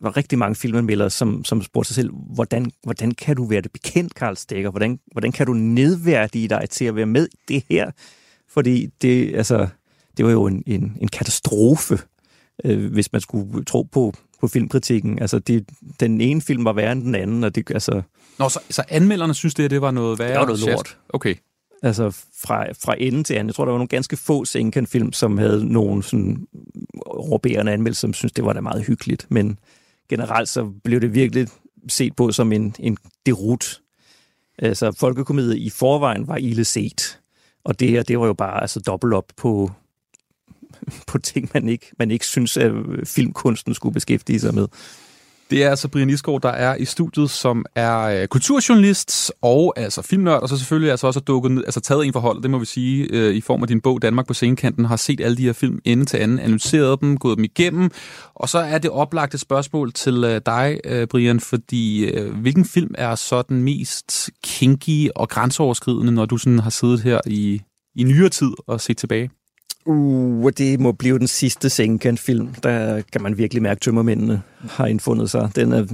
var 0.01 0.17
rigtig 0.17 0.37
mange 0.37 0.55
filmanmeldere, 0.55 1.09
som, 1.09 1.45
som 1.45 1.61
spurgte 1.61 1.87
sig 1.87 1.95
selv, 1.95 2.11
hvordan, 2.13 2.71
hvordan 2.83 3.11
kan 3.11 3.35
du 3.35 3.45
være 3.45 3.61
det 3.61 3.71
bekendt, 3.71 4.15
Karl 4.15 4.35
Stegger? 4.35 4.69
Hvordan, 4.69 4.99
hvordan 5.11 5.31
kan 5.31 5.45
du 5.45 5.53
nedværdige 5.53 6.47
dig 6.47 6.67
til 6.69 6.85
at 6.85 6.95
være 6.95 7.05
med 7.05 7.27
i 7.27 7.37
det 7.47 7.63
her? 7.69 7.91
Fordi 8.49 8.85
det, 9.01 9.35
altså, 9.35 9.67
det 10.17 10.25
var 10.25 10.31
jo 10.31 10.45
en, 10.45 10.63
en, 10.67 10.97
en 11.01 11.07
katastrofe, 11.07 11.99
øh, 12.63 12.91
hvis 12.91 13.11
man 13.11 13.21
skulle 13.21 13.63
tro 13.63 13.83
på, 13.83 14.13
på 14.39 14.47
filmkritikken. 14.47 15.19
Altså, 15.19 15.39
det, 15.39 15.69
den 15.99 16.21
ene 16.21 16.41
film 16.41 16.65
var 16.65 16.73
værre 16.73 16.91
end 16.91 17.03
den 17.03 17.15
anden, 17.15 17.43
og 17.43 17.55
det, 17.55 17.71
altså... 17.71 18.01
Nå, 18.39 18.49
så, 18.49 18.59
så 18.69 18.83
anmelderne 18.89 19.33
synes, 19.33 19.53
det, 19.53 19.71
det 19.71 19.81
var 19.81 19.91
noget 19.91 20.19
værre? 20.19 20.29
Det 20.29 20.39
var 20.39 20.45
noget 20.45 20.59
lort. 20.59 20.97
Okay. 21.09 21.35
Altså 21.83 22.09
fra, 22.41 22.65
fra 22.71 22.95
ende 22.97 23.23
til 23.23 23.33
anden. 23.33 23.47
Jeg 23.47 23.55
tror, 23.55 23.65
der 23.65 23.71
var 23.71 23.77
nogle 23.77 23.87
ganske 23.87 24.17
få 24.17 24.45
Senkan-film, 24.45 25.13
som 25.13 25.37
havde 25.37 25.65
nogle 25.65 26.03
sådan 26.03 26.47
råberende 27.07 27.71
anmeldelser, 27.71 28.01
som 28.01 28.13
synes 28.13 28.31
det 28.31 28.45
var 28.45 28.53
da 28.53 28.61
meget 28.61 28.85
hyggeligt. 28.85 29.27
Men 29.29 29.59
generelt 30.09 30.49
så 30.49 30.71
blev 30.83 31.01
det 31.01 31.13
virkelig 31.13 31.47
set 31.89 32.15
på 32.15 32.31
som 32.31 32.51
en, 32.51 32.75
en 32.79 32.97
derut 33.25 33.81
Altså, 34.57 34.91
folkekomediet 34.91 35.57
i 35.57 35.69
forvejen 35.69 36.27
var 36.27 36.37
ille 36.37 36.65
set. 36.65 37.19
Og 37.63 37.79
det 37.79 37.89
her, 37.89 38.03
det 38.03 38.19
var 38.19 38.25
jo 38.25 38.33
bare 38.33 38.61
altså, 38.61 38.79
dobbelt 38.79 39.13
op 39.13 39.31
på, 39.37 39.71
på 41.07 41.17
ting, 41.17 41.49
man 41.53 41.69
ikke, 41.69 41.91
man 41.99 42.11
ikke 42.11 42.25
synes, 42.25 42.57
at 42.57 42.71
øh, 42.71 43.05
filmkunsten 43.05 43.73
skulle 43.73 43.93
beskæftige 43.93 44.39
sig 44.39 44.55
med. 44.55 44.67
Det 45.49 45.63
er 45.63 45.69
altså 45.69 45.87
Brian 45.87 46.09
Isgaard, 46.09 46.41
der 46.41 46.49
er 46.49 46.75
i 46.75 46.85
studiet, 46.85 47.29
som 47.29 47.65
er 47.75 47.99
øh, 47.99 48.27
kulturjournalist 48.27 49.31
og 49.41 49.73
altså 49.77 50.01
filmnørd, 50.01 50.41
og 50.41 50.49
så 50.49 50.57
selvfølgelig 50.57 50.91
altså 50.91 51.07
også 51.07 51.19
dukket 51.19 51.51
ned, 51.51 51.63
altså 51.65 51.79
taget 51.79 52.05
en 52.05 52.13
forhold, 52.13 52.41
det 52.41 52.51
må 52.51 52.57
vi 52.59 52.65
sige, 52.65 53.07
øh, 53.11 53.35
i 53.35 53.41
form 53.41 53.61
af 53.61 53.67
din 53.67 53.81
bog 53.81 54.01
Danmark 54.01 54.27
på 54.27 54.33
scenekanten, 54.33 54.85
har 54.85 54.95
set 54.95 55.21
alle 55.21 55.37
de 55.37 55.43
her 55.43 55.53
film 55.53 55.79
ende 55.85 56.05
til 56.05 56.17
anden, 56.17 56.39
analyseret 56.39 57.01
dem, 57.01 57.17
gået 57.17 57.37
dem 57.37 57.43
igennem, 57.43 57.91
og 58.35 58.49
så 58.49 58.57
er 58.57 58.77
det 58.77 58.91
oplagte 58.91 59.37
spørgsmål 59.37 59.93
til 59.93 60.23
øh, 60.23 60.41
dig, 60.45 60.79
øh, 60.83 61.07
Brian, 61.07 61.39
fordi 61.39 62.05
øh, 62.05 62.35
hvilken 62.35 62.65
film 62.65 62.95
er 62.97 63.15
så 63.15 63.41
den 63.41 63.63
mest 63.63 64.29
kinky 64.43 65.09
og 65.15 65.29
grænseoverskridende, 65.29 66.11
når 66.11 66.25
du 66.25 66.37
sådan 66.37 66.59
har 66.59 66.69
siddet 66.69 67.01
her 67.01 67.19
i, 67.25 67.61
i 67.95 68.03
nyere 68.03 68.29
tid 68.29 68.51
og 68.67 68.81
set 68.81 68.97
tilbage? 68.97 69.29
Uh, 69.85 70.51
det 70.57 70.79
må 70.79 70.91
blive 70.91 71.19
den 71.19 71.27
sidste 71.27 71.69
Sengenkant-film. 71.69 72.53
Der 72.53 73.01
kan 73.01 73.21
man 73.21 73.37
virkelig 73.37 73.63
mærke, 73.63 73.77
at 73.77 73.81
tømmermændene 73.81 74.41
har 74.61 74.85
indfundet 74.85 75.29
sig. 75.29 75.51
Den, 75.55 75.71
er, 75.71 75.85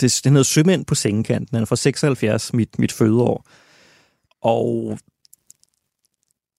det, 0.00 0.20
den 0.24 0.32
hedder 0.32 0.42
Sømænd 0.42 0.84
på 0.84 0.94
Sengekanten. 0.94 1.54
Den 1.54 1.62
er 1.62 1.66
fra 1.66 1.76
76, 1.76 2.52
mit, 2.52 2.78
mit 2.78 2.92
fødeår. 2.92 3.46
Og 4.42 4.98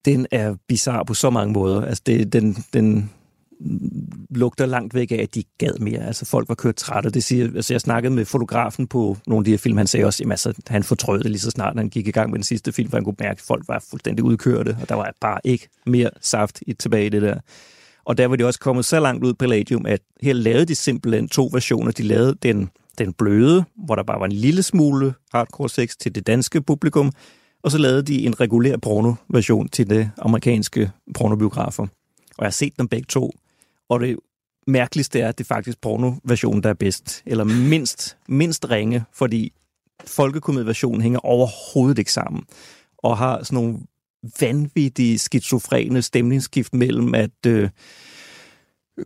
den 0.05 0.27
er 0.31 0.55
bizarre 0.67 1.05
på 1.05 1.13
så 1.13 1.29
mange 1.29 1.53
måder. 1.53 1.85
Altså, 1.85 2.03
det, 2.05 2.33
den, 2.33 2.65
den 2.73 3.11
lugter 4.29 4.65
langt 4.65 4.93
væk 4.93 5.11
af, 5.11 5.15
at 5.15 5.35
de 5.35 5.43
gad 5.57 5.79
mere. 5.79 5.99
Altså, 5.99 6.25
folk 6.25 6.49
var 6.49 6.55
kørt 6.55 6.75
trætte. 6.75 7.09
Det 7.09 7.23
siger, 7.23 7.45
altså, 7.55 7.73
jeg 7.73 7.81
snakkede 7.81 8.13
med 8.13 8.25
fotografen 8.25 8.87
på 8.87 9.17
nogle 9.27 9.41
af 9.41 9.45
de 9.45 9.51
her 9.51 9.57
film. 9.57 9.77
Han 9.77 9.87
sagde 9.87 10.05
også, 10.05 10.23
at 10.23 10.31
altså, 10.31 10.53
han 10.67 10.83
fortrød 10.83 11.19
det 11.23 11.31
lige 11.31 11.39
så 11.39 11.51
snart, 11.51 11.77
han 11.77 11.89
gik 11.89 12.07
i 12.07 12.11
gang 12.11 12.29
med 12.29 12.37
den 12.37 12.43
sidste 12.43 12.71
film, 12.71 12.89
for 12.89 12.97
han 12.97 13.03
kunne 13.03 13.15
mærke, 13.19 13.39
at 13.39 13.41
folk 13.41 13.67
var 13.67 13.83
fuldstændig 13.89 14.23
udkørte, 14.23 14.77
og 14.81 14.89
der 14.89 14.95
var 14.95 15.13
bare 15.21 15.39
ikke 15.43 15.67
mere 15.85 16.09
saft 16.21 16.59
i, 16.67 16.73
tilbage 16.73 17.05
i 17.05 17.09
det 17.09 17.21
der. 17.21 17.39
Og 18.05 18.17
der 18.17 18.27
var 18.27 18.35
de 18.35 18.45
også 18.45 18.59
kommet 18.59 18.85
så 18.85 18.99
langt 18.99 19.23
ud 19.23 19.33
på 19.33 19.37
Palladium, 19.37 19.85
at 19.85 20.01
her 20.21 20.33
lavede 20.33 20.65
de 20.65 20.75
simpelthen 20.75 21.29
to 21.29 21.49
versioner. 21.53 21.91
De 21.91 22.03
lavede 22.03 22.35
den, 22.43 22.69
den 22.97 23.13
bløde, 23.13 23.63
hvor 23.85 23.95
der 23.95 24.03
bare 24.03 24.19
var 24.19 24.25
en 24.25 24.31
lille 24.31 24.63
smule 24.63 25.13
hardcore 25.33 25.69
sex 25.69 25.95
til 25.99 26.15
det 26.15 26.27
danske 26.27 26.61
publikum, 26.61 27.11
og 27.63 27.71
så 27.71 27.77
lavede 27.77 28.03
de 28.03 28.25
en 28.25 28.39
regulær 28.39 28.77
porno-version 28.77 29.69
til 29.69 29.89
det 29.89 30.11
amerikanske 30.17 30.91
pornobiografer. 31.15 31.83
Og 32.37 32.43
jeg 32.43 32.45
har 32.45 32.51
set 32.51 32.73
dem 32.79 32.87
begge 32.87 33.05
to, 33.09 33.31
og 33.91 33.99
det 33.99 34.17
mærkeligste 34.67 35.19
er, 35.19 35.29
at 35.29 35.37
det 35.37 35.43
er 35.43 35.47
faktisk 35.47 35.81
pornoversionen, 35.81 36.63
der 36.63 36.69
er 36.69 36.73
bedst. 36.73 37.23
Eller 37.25 37.43
mindst, 37.43 38.17
mindst 38.27 38.69
ringe, 38.69 39.03
fordi 39.13 39.53
folkekomedieversionen 40.05 41.01
hænger 41.01 41.19
overhovedet 41.19 41.99
ikke 41.99 42.13
sammen. 42.13 42.43
Og 42.97 43.17
har 43.17 43.43
sådan 43.43 43.55
nogle 43.55 43.79
vanvittige 44.39 45.19
skizofrene 45.19 46.01
stemningsskift 46.01 46.73
mellem, 46.73 47.15
at 47.15 47.45
øh, 47.47 47.69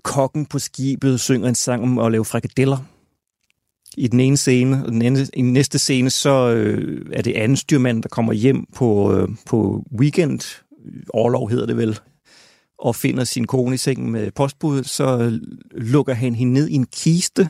kokken 0.04 0.46
på 0.46 0.60
skibet 0.60 1.20
synger 1.20 1.50
en 1.50 1.56
sang 1.56 1.84
om 1.84 2.00
at 2.00 2.12
lave 2.12 2.26
frikadeller. 2.26 2.78
I 3.98 4.08
den 4.08 4.20
ene 4.20 4.38
scene, 4.38 4.86
og 4.86 4.92
den 4.92 5.02
ene, 5.02 5.20
i 5.34 5.42
den 5.42 5.54
næste 5.54 5.80
scene, 5.80 6.10
så 6.10 6.50
øh, 6.50 7.06
er 7.14 7.22
det 7.22 7.34
anden 7.34 7.58
styrmand, 7.58 8.04
der 8.04 8.10
kommer 8.10 8.34
hjem 8.34 8.66
på, 8.76 9.14
øh, 9.14 9.30
på 9.46 9.84
weekend, 10.00 10.64
overlov 11.10 11.50
hedder 11.50 11.66
det 11.66 11.78
vel, 11.78 12.00
og 12.80 12.95
finder 12.95 13.23
sin 13.23 13.47
kone 13.47 13.76
i 13.76 13.78
sengen 13.78 14.11
med 14.11 14.32
postbuddet, 14.32 14.89
så 14.89 15.39
lukker 15.71 16.13
han 16.13 16.36
hende 16.36 16.53
ned 16.53 16.67
i 16.67 16.73
en 16.73 16.86
kiste, 16.86 17.49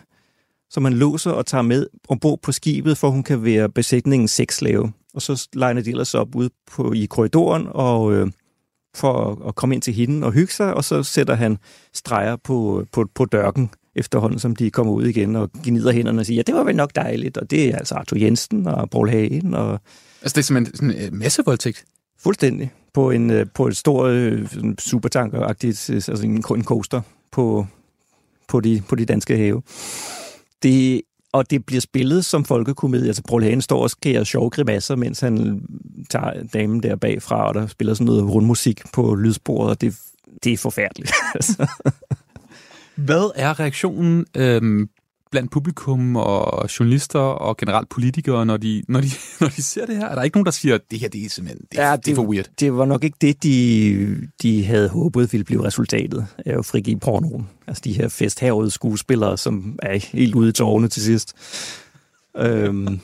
som 0.69 0.83
han 0.83 0.93
låser 0.93 1.31
og 1.31 1.45
tager 1.45 1.61
med 1.61 1.87
ombord 2.09 2.39
på 2.41 2.51
skibet, 2.51 2.97
for 2.97 3.09
hun 3.09 3.23
kan 3.23 3.43
være 3.43 3.69
besætningens 3.69 4.31
sexslave. 4.31 4.91
Og 5.13 5.21
så 5.21 5.47
legner 5.53 5.81
de 5.81 5.89
ellers 5.89 6.13
op 6.13 6.35
ude 6.35 6.49
på, 6.71 6.93
i 6.93 7.05
korridoren 7.05 7.67
og 7.69 8.13
øh, 8.13 8.27
for 8.95 9.31
at, 9.31 9.47
at 9.47 9.55
komme 9.55 9.75
ind 9.75 9.81
til 9.81 9.93
hende 9.93 10.27
og 10.27 10.33
hygge 10.33 10.53
sig, 10.53 10.73
og 10.73 10.83
så 10.83 11.03
sætter 11.03 11.35
han 11.35 11.57
streger 11.93 12.35
på, 12.35 12.85
på, 12.91 13.09
på 13.15 13.25
dørken 13.25 13.69
efterhånden, 13.95 14.39
som 14.39 14.55
de 14.55 14.71
kommer 14.71 14.93
ud 14.93 15.05
igen 15.05 15.35
og 15.35 15.51
gnider 15.63 15.91
hænderne 15.91 16.19
og 16.19 16.25
siger, 16.25 16.35
ja, 16.35 16.41
det 16.41 16.55
var 16.55 16.63
vel 16.63 16.75
nok 16.75 16.95
dejligt, 16.95 17.37
og 17.37 17.51
det 17.51 17.69
er 17.69 17.77
altså 17.77 17.95
Arthur 17.95 18.17
Jensen 18.17 18.67
og 18.67 18.89
Paul 18.89 19.09
Hagen. 19.09 19.53
Og... 19.53 19.79
Altså 20.21 20.35
det 20.35 20.37
er 20.37 20.41
simpelthen 20.41 20.75
sådan 20.75 21.13
en 21.13 21.19
massevoldtægt? 21.19 21.85
Fuldstændig. 22.19 22.71
På 22.95 23.11
en, 23.11 23.29
øh, 23.31 23.45
på 23.53 23.67
et 23.67 23.77
stort 23.77 24.11
øh, 24.11 24.49
supertanker-agtigt, 24.79 25.89
øh, 25.89 25.95
altså 25.95 26.21
en, 26.23 26.31
en 26.31 26.63
coaster 26.63 27.01
på, 27.31 27.67
på, 28.47 28.59
de, 28.59 28.81
på 28.89 28.95
de 28.95 29.05
danske 29.05 29.37
have. 29.37 29.61
Det, 30.63 31.01
og 31.31 31.49
det 31.49 31.65
bliver 31.65 31.81
spillet 31.81 32.25
som 32.25 32.45
folkekomedie. 32.45 33.07
Altså, 33.07 33.23
Paul 33.23 33.43
Hagen 33.43 33.61
står 33.61 33.81
og 33.81 33.89
skærer 33.89 34.23
sjove 34.23 34.49
grimasser, 34.49 34.95
mens 34.95 35.19
han 35.19 35.61
tager 36.09 36.43
damen 36.53 36.83
der 36.83 36.95
bagfra, 36.95 37.47
og 37.47 37.53
der 37.53 37.67
spiller 37.67 37.93
sådan 37.93 38.05
noget 38.05 38.33
rundmusik 38.33 38.81
på 38.93 39.15
lydsporet, 39.15 39.69
og 39.69 39.81
det, 39.81 39.97
det 40.43 40.53
er 40.53 40.57
forfærdeligt. 40.57 41.11
Altså. 41.35 41.67
Hvad 42.95 43.31
er 43.35 43.59
reaktionen 43.59 44.25
øhm, 44.37 44.89
blandt 45.35 45.51
publikum 45.51 46.15
og 46.15 46.69
journalister 46.79 47.19
og 47.19 47.57
generelt 47.57 47.89
politikere, 47.89 48.45
når 48.45 48.57
de, 48.57 48.83
når, 48.87 49.01
de, 49.01 49.07
når 49.41 49.47
de 49.47 49.61
ser 49.63 49.85
det 49.85 49.97
her? 49.97 50.05
Er 50.05 50.15
der 50.15 50.23
ikke 50.23 50.37
nogen, 50.37 50.45
der 50.45 50.51
siger, 50.51 50.77
det 50.91 50.99
her 50.99 51.07
det 51.09 51.25
er 51.25 51.29
simpelthen 51.29 51.67
det, 51.71 51.77
ja, 51.77 51.95
det, 51.95 52.05
det 52.05 52.11
er 52.11 52.15
for 52.15 52.25
weird? 52.25 52.45
Det 52.59 52.73
var 52.73 52.85
nok 52.85 53.03
ikke 53.03 53.17
det, 53.21 53.43
de, 53.43 54.27
de 54.41 54.65
havde 54.65 54.89
håbet 54.89 55.31
ville 55.33 55.43
blive 55.43 55.63
resultatet 55.63 56.27
af 56.45 56.57
at 56.57 56.65
frigive 56.65 56.99
pornoen. 56.99 57.49
Altså 57.67 57.81
de 57.85 57.93
her 57.93 58.07
festhavede 58.07 58.71
skuespillere, 58.71 59.37
som 59.37 59.79
er 59.83 59.97
helt 59.97 60.35
ude 60.35 60.49
i 60.49 60.51
tårne 60.51 60.87
til 60.87 61.01
sidst. 61.01 61.33
øhm, 62.37 62.99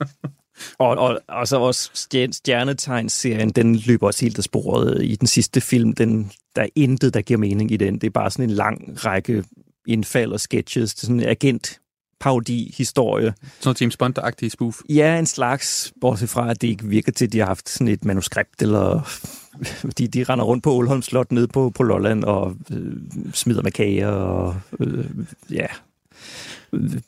og, 0.78 0.88
og, 0.88 1.18
og 1.28 1.48
så 1.48 1.56
også 1.58 1.90
Stjernetegn-serien, 2.32 3.50
den 3.50 3.76
løber 3.76 4.06
også 4.06 4.24
helt 4.24 4.38
af 4.38 4.44
sporet 4.44 5.04
i 5.04 5.16
den 5.16 5.26
sidste 5.26 5.60
film. 5.60 5.92
Den, 5.92 6.30
der 6.56 6.62
er 6.62 6.68
intet, 6.74 7.14
der 7.14 7.20
giver 7.20 7.38
mening 7.38 7.70
i 7.70 7.76
den. 7.76 7.94
Det 7.94 8.04
er 8.04 8.10
bare 8.10 8.30
sådan 8.30 8.50
en 8.50 8.56
lang 8.56 9.04
række 9.04 9.44
indfald 9.88 10.32
og 10.32 10.40
sketches 10.40 10.94
til 10.94 11.06
sådan 11.06 11.20
en 11.20 11.28
agent 11.28 11.80
parodi-historie. 12.20 13.34
Sådan 13.60 13.76
James 13.80 13.96
Bond-agtig 14.02 14.48
spoof? 14.48 14.80
Ja, 14.88 15.18
en 15.18 15.26
slags, 15.26 15.92
bortset 16.00 16.28
fra, 16.28 16.50
at 16.50 16.62
det 16.62 16.68
ikke 16.68 16.84
virker 16.84 17.12
til, 17.12 17.24
at 17.24 17.32
de 17.32 17.38
har 17.38 17.46
haft 17.46 17.68
sådan 17.68 17.88
et 17.88 18.04
manuskript, 18.04 18.62
eller 18.62 19.10
de, 19.98 20.08
de 20.08 20.24
render 20.24 20.44
rundt 20.44 20.64
på 20.64 20.72
Ålholm 20.72 21.02
Slot 21.02 21.32
nede 21.32 21.48
på, 21.48 21.70
på 21.70 21.82
Lolland 21.82 22.24
og 22.24 22.56
øh, 22.72 22.92
smider 23.32 23.62
med 23.62 23.72
kager 23.72 24.08
og 24.08 24.56
øh, 24.80 25.04
ja, 25.50 25.66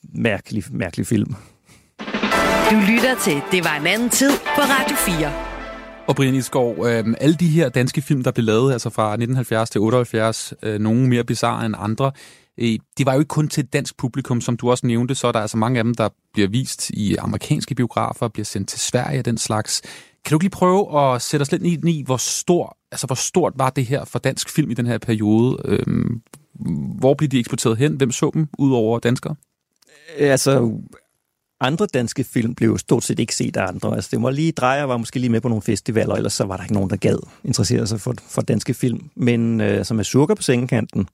mærkelig, 0.03 0.64
mærkelig 0.70 1.07
film. 1.07 1.35
Du 2.70 2.76
lytter 2.89 3.14
til 3.22 3.41
Det 3.53 3.64
var 3.64 3.76
en 3.81 3.87
anden 3.87 4.11
tid 4.11 4.31
på 4.31 4.61
Radio 4.61 4.97
4. 4.97 5.33
Og 6.07 6.16
Brian 6.16 6.35
Isgaard, 6.35 6.87
øh, 6.87 7.14
alle 7.20 7.35
de 7.35 7.49
her 7.49 7.68
danske 7.68 8.03
film, 8.03 8.22
der 8.22 8.31
blev 8.31 8.45
lavet, 8.45 8.72
altså 8.72 8.91
fra 8.91 9.03
1970 9.03 9.70
til 9.70 9.81
78, 9.81 10.55
øh, 10.62 10.81
nogle 10.81 11.09
mere 11.09 11.24
bizarre 11.24 11.66
end 11.66 11.74
andre, 11.78 12.12
Øh, 12.59 12.78
det 12.98 13.07
var 13.07 13.12
jo 13.12 13.18
ikke 13.18 13.28
kun 13.28 13.48
til 13.48 13.66
dansk 13.66 13.96
publikum, 13.96 14.40
som 14.40 14.57
du 14.57 14.70
også 14.70 14.86
nævnte, 14.86 15.14
så 15.14 15.26
er 15.26 15.32
der 15.32 15.40
altså 15.40 15.57
mange 15.57 15.78
af 15.78 15.84
dem, 15.84 15.94
der 15.94 16.09
bliver 16.32 16.48
vist 16.48 16.90
i 16.90 17.16
amerikanske 17.16 17.74
biografer, 17.74 18.28
bliver 18.28 18.44
sendt 18.44 18.68
til 18.68 18.80
Sverige 18.80 19.18
og 19.18 19.24
den 19.24 19.38
slags. 19.38 19.82
Kan 20.24 20.30
du 20.30 20.36
ikke 20.36 20.44
lige 20.44 20.51
prøve 20.51 21.01
at 21.01 21.22
sætte 21.22 21.42
os 21.42 21.53
lidt 21.53 21.62
ind 21.62 21.88
i, 21.88 22.03
hvor, 22.07 22.16
stor, 22.16 22.76
altså, 22.92 23.07
hvor 23.07 23.14
stort 23.14 23.53
var 23.57 23.70
det 23.70 23.86
her 23.86 24.05
for 24.05 24.18
dansk 24.18 24.51
film 24.51 24.70
i 24.70 24.74
den 24.74 24.86
her 24.86 24.98
periode? 24.98 25.59
Øh, 25.64 26.07
hvor 26.98 27.14
blev 27.14 27.28
de 27.28 27.38
eksporteret 27.38 27.76
hen? 27.76 27.96
Hvem 27.96 28.12
så 28.12 28.30
dem, 28.34 28.48
ud 28.59 28.72
over 28.72 28.98
danskere? 28.98 29.34
Øh, 30.18 30.30
altså, 30.30 30.72
andre 31.61 31.86
danske 31.86 32.24
film 32.24 32.55
blev 32.55 32.78
stort 32.78 33.05
set 33.05 33.18
ikke 33.18 33.34
set 33.34 33.57
af 33.57 33.66
andre. 33.66 33.94
Altså, 33.94 34.09
det 34.12 34.22
var 34.22 34.30
lige 34.30 34.53
Drejer 34.53 34.84
var 34.84 34.96
måske 34.96 35.18
lige 35.18 35.30
med 35.30 35.40
på 35.40 35.48
nogle 35.48 35.62
festivaler, 35.62 36.14
ellers 36.14 36.32
så 36.32 36.44
var 36.44 36.57
der 36.57 36.64
ikke 36.64 36.74
nogen, 36.74 36.90
der 36.90 36.96
gad 36.96 37.18
interessere 37.44 37.86
sig 37.86 38.01
for, 38.01 38.14
for 38.28 38.42
danske 38.42 38.74
film. 38.74 39.11
Men 39.14 39.61
øh, 39.61 39.84
som 39.84 39.98
er 39.98 40.03
surker 40.03 40.34
på 40.34 40.42
sengekanten, 40.42 41.09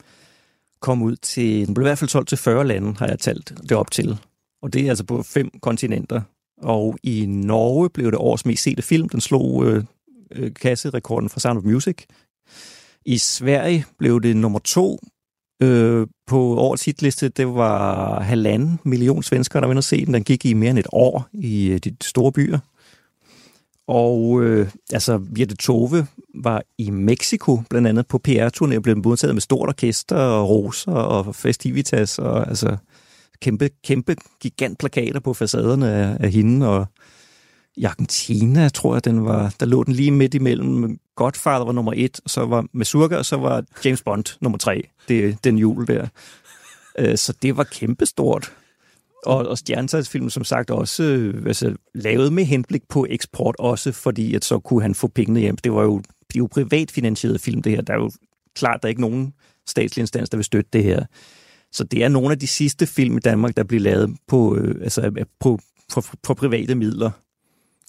kom 0.87 1.03
ud 1.03 1.17
til, 1.17 1.67
den 1.67 1.75
blev 1.75 1.85
i 1.85 1.89
hvert 1.89 1.99
fald 1.99 2.11
solgt 2.11 2.29
til 2.29 2.39
40 2.39 2.67
lande, 2.67 2.95
har 2.99 3.07
jeg 3.07 3.19
talt 3.19 3.53
det 3.63 3.73
op 3.73 3.91
til. 3.91 4.19
Og 4.63 4.73
det 4.73 4.85
er 4.85 4.89
altså 4.89 5.05
på 5.05 5.23
fem 5.23 5.51
kontinenter. 5.63 6.23
Og 6.63 6.99
i 7.03 7.27
Norge 7.27 7.91
blev 7.91 8.11
det 8.11 8.19
årets 8.19 8.47
mest 8.47 8.63
sete 8.63 8.83
film. 8.83 9.09
Den 9.09 9.21
slog 9.21 9.67
øh, 9.67 9.85
øh, 10.33 10.55
kasserekorden 10.55 11.29
fra 11.29 11.41
Sound 11.41 11.59
of 11.59 11.65
Music. 11.65 11.97
I 13.05 13.19
Sverige 13.19 13.85
blev 13.99 14.23
det 14.23 14.37
nummer 14.37 14.59
to 14.59 14.99
øh, 15.63 16.07
på 16.27 16.41
årets 16.59 16.85
hitliste. 16.85 17.29
Det 17.29 17.47
var 17.47 18.21
halvanden 18.21 18.79
million 18.85 19.23
svenskere, 19.23 19.61
der 19.61 19.67
var 19.67 19.73
inde 19.73 19.81
og 19.81 19.85
se 19.85 20.07
den. 20.07 20.15
Den 20.15 20.25
gik 20.25 20.45
i 20.45 20.55
mere 20.55 20.71
end 20.71 20.79
et 20.79 20.89
år 20.93 21.29
i 21.33 21.69
øh, 21.69 21.79
de 21.79 21.97
store 22.03 22.33
byer. 22.33 22.59
Og 23.89 24.43
øh, 24.43 24.69
altså, 24.93 25.21
Jette 25.39 25.57
Tove 25.57 26.07
var 26.35 26.63
i 26.79 26.91
Mexico, 26.91 27.63
blandt 27.71 27.89
andet 27.89 28.07
på 28.07 28.21
PR-turné, 28.29 28.77
og 28.77 28.83
blev 28.83 28.97
modtaget 29.05 29.35
med 29.35 29.43
stort 29.43 29.69
orkester 29.69 30.17
og 30.17 30.49
roser 30.49 30.93
og 30.93 31.35
festivitas, 31.35 32.19
og 32.19 32.49
altså 32.49 32.77
kæmpe, 33.41 33.71
kæmpe 33.85 34.17
gigantplakater 34.41 35.21
på 35.21 35.35
facaderne 35.35 35.91
af, 35.91 36.17
af 36.21 36.31
hende, 36.31 36.69
og 36.69 36.87
i 37.77 37.85
Argentina, 37.85 38.69
tror 38.69 38.95
jeg, 38.95 39.05
den 39.05 39.25
var, 39.25 39.55
der 39.61 39.67
lå 39.67 39.85
den 39.85 39.95
lige 39.95 40.11
midt 40.11 40.35
imellem. 40.35 40.99
Godfather 41.15 41.65
var 41.65 41.73
nummer 41.73 41.93
et, 41.97 42.21
og 42.25 42.31
så 42.31 42.47
var 42.47 42.67
Mazurka, 42.73 43.17
og 43.17 43.25
så 43.25 43.37
var 43.37 43.65
James 43.85 44.03
Bond 44.03 44.25
nummer 44.41 44.59
tre. 44.59 44.89
Det, 45.09 45.45
den 45.45 45.59
jul 45.59 45.87
der. 45.87 46.07
Øh, 46.99 47.17
så 47.17 47.33
det 47.43 47.57
var 47.57 47.65
kæmpestort 47.65 48.53
og, 49.27 49.47
og 49.47 49.59
stjernetegnsfilm 49.59 50.31
som 50.31 50.45
sagt 50.45 50.71
også 50.71 51.03
øh, 51.03 51.47
altså, 51.47 51.75
lavet 51.95 52.33
med 52.33 52.45
henblik 52.45 52.83
på 52.89 53.07
eksport 53.11 53.57
også, 53.59 53.93
fordi 53.93 54.35
at 54.35 54.45
så 54.45 54.59
kunne 54.59 54.83
han 54.83 54.95
få 54.95 55.09
pengene 55.09 55.41
hjem. 55.41 55.57
Det 55.57 55.73
var 55.73 55.83
jo, 55.83 55.99
det 55.99 56.35
er 56.35 56.39
jo 56.39 56.49
privat 56.51 56.91
finansieret 56.91 57.41
film, 57.41 57.63
det 57.63 57.73
her. 57.73 57.81
Der 57.81 57.93
er 57.93 57.99
jo 57.99 58.11
klart, 58.55 58.83
der 58.83 58.87
er 58.87 58.91
ikke 58.91 59.01
nogen 59.01 59.33
statslig 59.69 60.03
instans, 60.03 60.31
der 60.31 60.37
vil 60.37 60.45
støtte 60.45 60.71
det 60.73 60.85
her. 60.85 61.05
Så 61.73 61.85
det 61.85 62.05
er 62.05 62.09
nogle 62.09 62.33
af 62.33 62.39
de 62.39 62.47
sidste 62.47 62.87
film 62.87 63.17
i 63.17 63.21
Danmark, 63.21 63.57
der 63.57 63.65
bliver 63.65 63.81
lavet 63.81 64.17
på, 64.29 64.57
øh, 64.57 64.75
altså, 64.83 65.25
på, 65.41 65.59
på, 65.95 66.03
på 66.23 66.35
private 66.35 66.75
midler. 66.75 67.11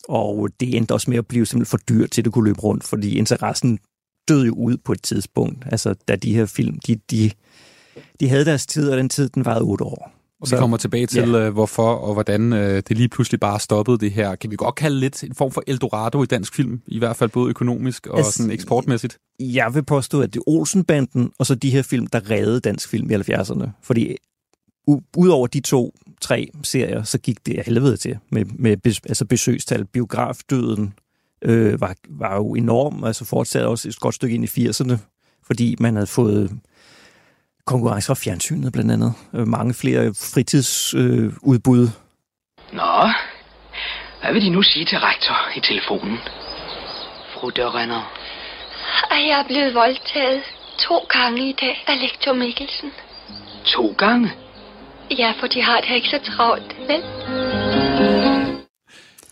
Og 0.09 0.49
det 0.59 0.77
endte 0.77 0.93
også 0.93 1.09
med 1.09 1.17
at 1.17 1.27
blive 1.27 1.45
simpelthen 1.45 1.69
for 1.69 1.77
dyrt 1.77 2.11
til, 2.11 2.21
at 2.21 2.25
det 2.25 2.33
kunne 2.33 2.45
løbe 2.45 2.59
rundt, 2.59 2.83
fordi 2.83 3.17
interessen 3.17 3.79
døde 4.27 4.45
jo 4.45 4.53
ud 4.53 4.77
på 4.77 4.91
et 4.91 5.03
tidspunkt. 5.03 5.65
Altså, 5.71 5.95
da 6.07 6.15
de 6.15 6.35
her 6.35 6.45
film, 6.45 6.79
de, 6.79 6.95
de, 7.11 7.31
de 8.19 8.29
havde 8.29 8.45
deres 8.45 8.65
tid, 8.65 8.89
og 8.89 8.97
den 8.97 9.09
tid, 9.09 9.29
den 9.29 9.45
varede 9.45 9.63
otte 9.63 9.83
år. 9.83 10.16
Og 10.41 10.47
vi 10.51 10.55
kommer 10.57 10.77
tilbage 10.77 11.05
til, 11.05 11.29
ja. 11.29 11.49
hvorfor 11.49 11.93
og 11.93 12.13
hvordan 12.13 12.53
øh, 12.53 12.83
det 12.87 12.97
lige 12.97 13.09
pludselig 13.09 13.39
bare 13.39 13.59
stoppede 13.59 13.97
det 13.97 14.11
her. 14.11 14.35
Kan 14.35 14.51
vi 14.51 14.55
godt 14.55 14.75
kalde 14.75 14.99
lidt 14.99 15.23
en 15.23 15.35
form 15.35 15.51
for 15.51 15.63
Eldorado 15.67 16.23
i 16.23 16.25
dansk 16.25 16.55
film, 16.55 16.81
i 16.87 16.99
hvert 16.99 17.15
fald 17.15 17.29
både 17.29 17.49
økonomisk 17.49 18.07
og 18.07 18.17
altså, 18.17 18.31
sådan 18.31 18.51
eksportmæssigt? 18.51 19.17
Jeg 19.39 19.73
vil 19.73 19.83
påstå, 19.83 20.21
at 20.21 20.33
det 20.33 20.39
er 20.39 20.49
Olsenbanden 20.49 21.31
og 21.39 21.45
så 21.45 21.55
de 21.55 21.69
her 21.69 21.81
film, 21.81 22.07
der 22.07 22.29
reddede 22.29 22.59
dansk 22.59 22.89
film 22.89 23.11
i 23.11 23.15
70'erne. 23.15 23.69
Fordi 23.83 24.15
udover 25.17 25.47
de 25.47 25.59
to, 25.59 25.95
tre 26.21 26.49
serier, 26.63 27.03
så 27.03 27.17
gik 27.17 27.45
det 27.45 27.63
helvede 27.65 27.97
til 27.97 28.17
med, 28.29 28.45
med 28.45 28.77
altså 28.85 29.25
besøgstal. 29.25 29.85
Biografdøden 29.85 30.93
øh, 31.41 31.81
var, 31.81 31.95
var 32.09 32.35
jo 32.35 32.55
enorm, 32.55 33.03
altså 33.03 33.25
fortsat 33.25 33.65
også 33.65 33.87
et 33.87 33.99
godt 33.99 34.15
stykke 34.15 34.35
ind 34.35 34.57
i 34.57 34.67
80'erne, 34.67 34.97
fordi 35.43 35.75
man 35.79 35.93
havde 35.95 36.07
fået 36.07 36.51
konkurrence 37.67 38.07
fra 38.07 38.15
fjernsynet 38.23 38.73
blandt 38.73 38.91
andet. 38.91 39.13
Øh, 39.35 39.47
mange 39.47 39.73
flere 39.73 40.13
fritidsudbud. 40.33 41.83
Øh, 41.83 41.89
Nå, 42.73 42.95
hvad 44.21 44.33
vil 44.33 44.41
de 44.41 44.49
nu 44.49 44.61
sige 44.61 44.85
til 44.85 44.99
rektor 44.99 45.37
i 45.55 45.59
telefonen? 45.59 46.17
Fru 47.33 47.49
Dørrenner. 47.49 48.03
At 49.11 49.21
jeg 49.27 49.39
er 49.39 49.47
blevet 49.47 49.73
voldtaget 49.73 50.41
to 50.79 50.97
gange 51.09 51.49
i 51.49 51.55
dag 51.61 51.83
af 51.87 52.01
lektor 52.01 52.33
Mikkelsen. 52.33 52.89
To 53.65 53.95
gange? 53.97 54.31
Ja, 55.17 55.33
for 55.39 55.47
de 55.47 55.61
har 55.61 55.81
det 55.81 55.95
ikke 55.95 56.09
så 56.09 56.19
travlt, 56.31 56.75
vel? 56.87 57.01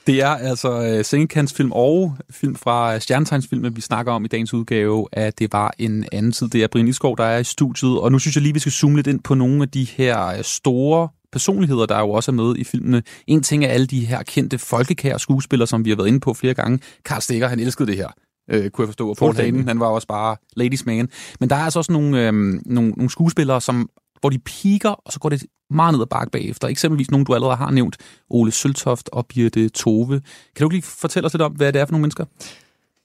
Det 0.08 0.22
er 0.22 0.30
altså 0.30 0.97
uh, 0.97 1.06
sengekantsfilm 1.06 1.72
og 1.72 2.18
film 2.30 2.56
fra 2.56 2.99
Stjernetegnsfilmen, 2.99 3.76
vi 3.76 3.82
snakker 3.82 4.12
om 4.12 4.26
i 4.26 4.28
dagens 4.28 4.53
udgave, 4.53 5.08
at 5.12 5.39
det 5.39 5.53
var 5.53 5.74
en 5.78 6.06
anden 6.12 6.32
tid. 6.32 6.47
Det 6.47 6.64
er 6.64 6.68
Brian 6.68 6.88
Iskov, 6.88 7.18
der 7.18 7.24
er 7.24 7.39
i 7.39 7.43
studiet, 7.43 7.99
og 7.99 8.12
nu 8.12 8.20
synes 8.20 8.36
jeg 8.36 8.41
lige, 8.41 8.53
vi 8.53 8.60
skal 8.60 8.72
zoome 8.72 8.95
lidt 8.95 9.08
ind 9.08 9.20
på 9.20 9.36
nogle 9.36 9.62
af 9.62 9.70
de 9.70 9.84
her 9.84 10.28
øh, 10.28 10.43
store 10.43 11.10
personligheder, 11.32 11.86
der 11.86 11.99
jo 11.99 12.10
også 12.10 12.32
er 12.32 12.34
med 12.34 12.56
i 12.58 12.64
filmene. 12.64 13.03
En 13.28 13.43
ting 13.43 13.66
er 13.66 13.70
alle 13.70 13.88
de 13.88 14.06
her 14.06 14.24
kendte 14.24 14.58
folkekære 14.58 15.20
skuespillere, 15.20 15.68
som 15.68 15.86
vi 15.86 15.89
har 15.89 15.97
været 15.97 16.08
inde 16.08 16.20
på 16.20 16.34
flere 16.34 16.53
gange. 16.53 16.80
Karl 17.06 17.22
Stikker, 17.22 17.47
han 17.47 17.60
elskede 17.60 17.88
det 17.88 17.97
her 17.97 18.10
øh, 18.49 18.70
kunne 18.70 18.84
jeg 18.84 18.88
forstå. 18.88 19.10
Og 19.10 19.18
Paul 19.18 19.36
Dane, 19.36 19.64
han 19.68 19.80
var 19.80 19.88
også 19.88 20.08
bare 20.08 20.36
ladies 20.56 20.86
man. 20.86 21.10
Men 21.39 21.49
der 21.49 21.56
er 21.56 21.64
altså 21.64 21.80
også 21.80 21.91
nogle, 21.91 22.28
øh, 22.28 22.34
nogle, 22.66 22.89
nogle 22.89 23.10
skuespillere, 23.10 23.62
som 23.62 23.89
hvor 24.20 24.30
de 24.30 24.39
piker, 24.39 24.89
og 24.89 25.13
så 25.13 25.20
går 25.20 25.30
det 25.30 25.45
meget 25.70 25.93
ned 25.93 26.01
ad 26.01 26.07
bakke 26.07 26.32
bagefter. 26.32 26.68
Eksempelvis 26.68 27.11
nogen, 27.11 27.26
du 27.26 27.34
allerede 27.34 27.55
har 27.55 27.72
nævnt, 27.72 27.97
Ole 28.30 28.51
Søltoft 28.51 29.09
og 29.11 29.26
Birte 29.28 29.70
Tove. 29.70 30.22
Kan 30.55 30.63
du 30.63 30.70
lige 30.70 30.82
fortælle 30.82 31.26
os 31.26 31.34
lidt 31.34 31.41
om, 31.41 31.51
hvad 31.51 31.74
det 31.74 31.82
er 31.82 31.86
for 31.86 31.91
nogle 31.91 32.01
mennesker? 32.01 32.26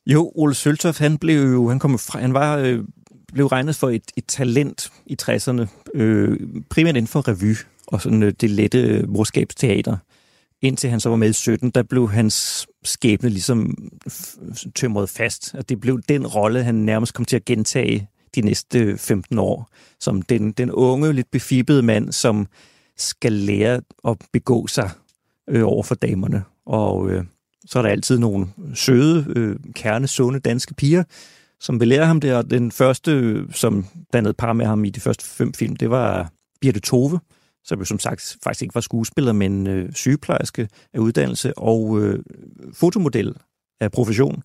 Jo, 0.07 0.33
Ole 0.35 0.55
Søltoft, 0.55 0.99
han 0.99 1.19
blev 1.19 1.53
jo, 1.53 1.69
han 1.69 1.79
kom 1.79 1.99
fra, 1.99 2.21
han 2.21 2.35
var, 2.35 2.57
øh, 2.57 2.85
blev 3.33 3.47
regnet 3.47 3.77
for 3.77 3.91
et, 3.91 4.03
et 4.17 4.25
talent 4.29 4.93
i 5.07 5.17
60'erne, 5.23 5.67
øh, 5.95 6.41
primært 6.71 6.97
inden 6.97 7.07
for 7.07 7.29
revy 7.29 7.57
og 7.87 8.03
sådan 8.03 8.23
øh, 8.23 8.33
det 8.41 8.51
lette 8.51 8.79
øh, 8.79 9.09
morskabsteater. 9.09 9.97
Indtil 10.63 10.91
han 10.91 11.01
så 11.01 11.09
var 11.09 11.17
med 11.17 11.31
i 11.31 11.33
17, 11.33 11.71
der 11.71 11.83
blev 11.83 12.11
hans 12.11 12.67
skæbne 12.85 13.29
ligesom 13.29 13.75
tømret 14.75 15.09
fast. 15.09 15.55
Og 15.55 15.69
det 15.69 15.81
blev 15.81 16.01
den 16.09 16.27
rolle, 16.27 16.63
han 16.63 16.75
nærmest 16.75 17.15
kom 17.15 17.25
til 17.25 17.37
at 17.37 17.45
gentage 17.45 18.09
de 18.35 18.41
næste 18.41 18.99
15 18.99 19.39
år, 19.39 19.69
som 20.01 20.23
den, 20.23 20.53
den 20.53 20.71
unge, 20.71 21.13
lidt 21.13 21.31
befibede 21.31 21.83
mand, 21.83 22.13
som 22.13 22.47
skal 22.97 23.33
lære 23.33 23.81
at 24.09 24.17
begå 24.33 24.67
sig 24.67 24.91
øh, 25.51 25.63
over 25.67 25.83
for 25.83 25.95
damerne. 25.95 26.45
Og 26.67 27.11
øh, 27.11 27.25
så 27.67 27.79
er 27.79 27.83
der 27.83 27.91
altid 27.91 28.19
nogle 28.19 28.47
søde, 28.75 29.27
øh, 29.37 29.57
kerne, 29.75 30.07
sunde 30.07 30.41
danske 30.41 30.75
piger, 30.75 31.05
som 31.61 31.81
vil 31.81 31.89
lære 31.89 32.07
ham 32.07 32.21
det. 32.21 32.35
Og 32.35 32.51
den 32.51 32.73
første, 32.73 33.11
øh, 33.13 33.53
som 33.53 33.87
dannede 34.13 34.35
par 34.35 34.53
med 34.53 34.67
ham 34.67 34.85
i 34.85 34.91
de 34.91 35.01
første 35.01 35.25
fem 35.25 35.53
film, 35.53 35.77
det 35.77 35.91
var 35.91 36.31
Birte 36.61 36.81
Tove, 36.81 37.21
som 37.65 37.79
jo 37.79 37.85
som 37.85 37.99
sagt 37.99 38.37
faktisk 38.45 38.63
ikke 38.63 38.75
var 38.75 38.81
skuespiller, 38.81 39.33
men 39.33 39.67
øh, 39.67 39.93
sygeplejerske 39.93 40.69
af 40.95 40.99
uddannelse 40.99 41.59
og 41.59 42.01
øh, 42.01 42.25
fotomodel 42.73 43.35
af 43.81 43.93
profession. 43.93 44.43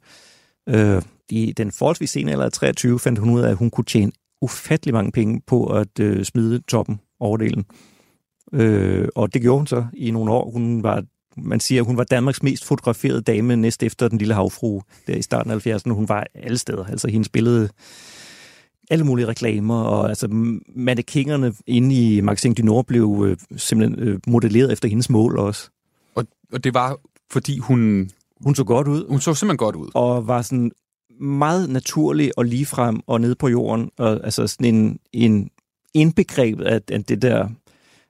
Øh, 0.69 1.01
I 1.29 1.51
den 1.51 1.71
forholdsvis 1.71 2.09
sene 2.09 2.31
alder 2.31 2.45
af 2.45 2.51
23 2.51 2.99
fandt 2.99 3.19
hun 3.19 3.29
ud 3.29 3.41
af, 3.41 3.49
at 3.49 3.55
hun 3.55 3.69
kunne 3.69 3.85
tjene 3.85 4.11
ufattelig 4.41 4.93
mange 4.93 5.11
penge 5.11 5.41
på 5.47 5.65
at 5.65 5.99
øh, 5.99 6.23
smide 6.23 6.59
toppen, 6.67 6.99
overdelen. 7.19 7.65
Øh, 8.53 9.07
og 9.15 9.33
det 9.33 9.41
gjorde 9.41 9.59
hun 9.59 9.67
så 9.67 9.85
i 9.93 10.11
nogle 10.11 10.31
år. 10.31 10.51
Hun 10.51 10.83
var, 10.83 11.03
man 11.37 11.59
siger, 11.59 11.81
at 11.81 11.87
hun 11.87 11.97
var 11.97 12.03
Danmarks 12.03 12.43
mest 12.43 12.65
fotograferede 12.65 13.21
dame 13.21 13.55
næst 13.55 13.83
efter 13.83 14.07
den 14.07 14.17
lille 14.17 14.33
havfru 14.33 14.81
der 15.07 15.15
i 15.15 15.21
starten 15.21 15.51
af 15.51 15.67
70'erne. 15.67 15.91
Hun 15.91 16.09
var 16.09 16.27
alle 16.33 16.57
steder. 16.57 16.85
Altså 16.85 17.07
hendes 17.07 17.29
billede 17.29 17.69
alle 18.89 19.05
mulige 19.05 19.27
reklamer, 19.27 19.81
og 19.81 20.09
altså 20.09 20.27
mannekingerne 20.75 21.53
inde 21.67 21.95
i 21.95 22.21
Magasin 22.21 22.53
du 22.53 22.63
Nord 22.63 22.85
blev 22.85 23.25
øh, 23.27 23.37
simpelthen 23.57 23.99
øh, 23.99 24.19
modelleret 24.27 24.71
efter 24.71 24.89
hendes 24.89 25.09
mål 25.09 25.37
også. 25.37 25.69
Og, 26.15 26.25
og 26.53 26.63
det 26.63 26.73
var, 26.73 26.99
fordi 27.31 27.57
hun 27.57 28.09
hun 28.43 28.55
så 28.55 28.63
godt 28.63 28.87
ud. 28.87 29.07
Hun 29.09 29.19
så 29.19 29.33
simpelthen 29.33 29.57
godt 29.57 29.75
ud. 29.75 29.89
Og 29.93 30.27
var 30.27 30.41
sådan 30.41 30.71
meget 31.19 31.69
naturlig 31.69 32.31
og 32.37 32.45
ligefrem 32.45 32.99
og 33.07 33.21
nede 33.21 33.35
på 33.35 33.47
jorden. 33.47 33.89
Og 33.97 34.19
altså 34.23 34.47
sådan 34.47 34.75
en, 34.75 34.99
en 35.13 35.49
indbegreb 35.93 36.61
af, 36.61 36.81
af 36.91 37.03
det 37.03 37.21
der 37.21 37.47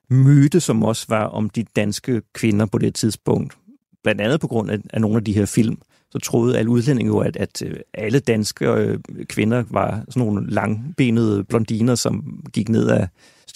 myte, 0.10 0.60
som 0.60 0.84
også 0.84 1.06
var 1.10 1.24
om 1.24 1.50
de 1.50 1.64
danske 1.76 2.22
kvinder 2.34 2.66
på 2.66 2.78
det 2.78 2.96
tidspunkt. 2.96 3.58
Blandt 4.04 4.22
andet 4.22 4.42
på 4.42 4.48
grund 4.48 4.72
af, 4.72 4.78
af 4.94 5.02
nogle 5.02 5.18
af 5.18 5.24
de 5.24 5.34
her 5.34 5.46
film. 5.46 5.78
Så 6.12 6.20
troede 6.20 6.58
alle 6.58 6.72
udlændinge 6.72 7.08
jo, 7.08 7.20
at, 7.20 7.38
at 7.38 7.62
øh, 7.62 7.78
alle 7.94 8.20
danske 8.20 8.72
øh, 8.72 9.00
kvinder 9.30 9.64
var 9.70 10.04
sådan 10.10 10.28
nogle 10.28 10.50
langbenede 10.50 11.44
blondiner, 11.44 11.96
som 11.96 12.44
gik 12.54 12.70
ned 12.70 12.90
af, 12.90 13.08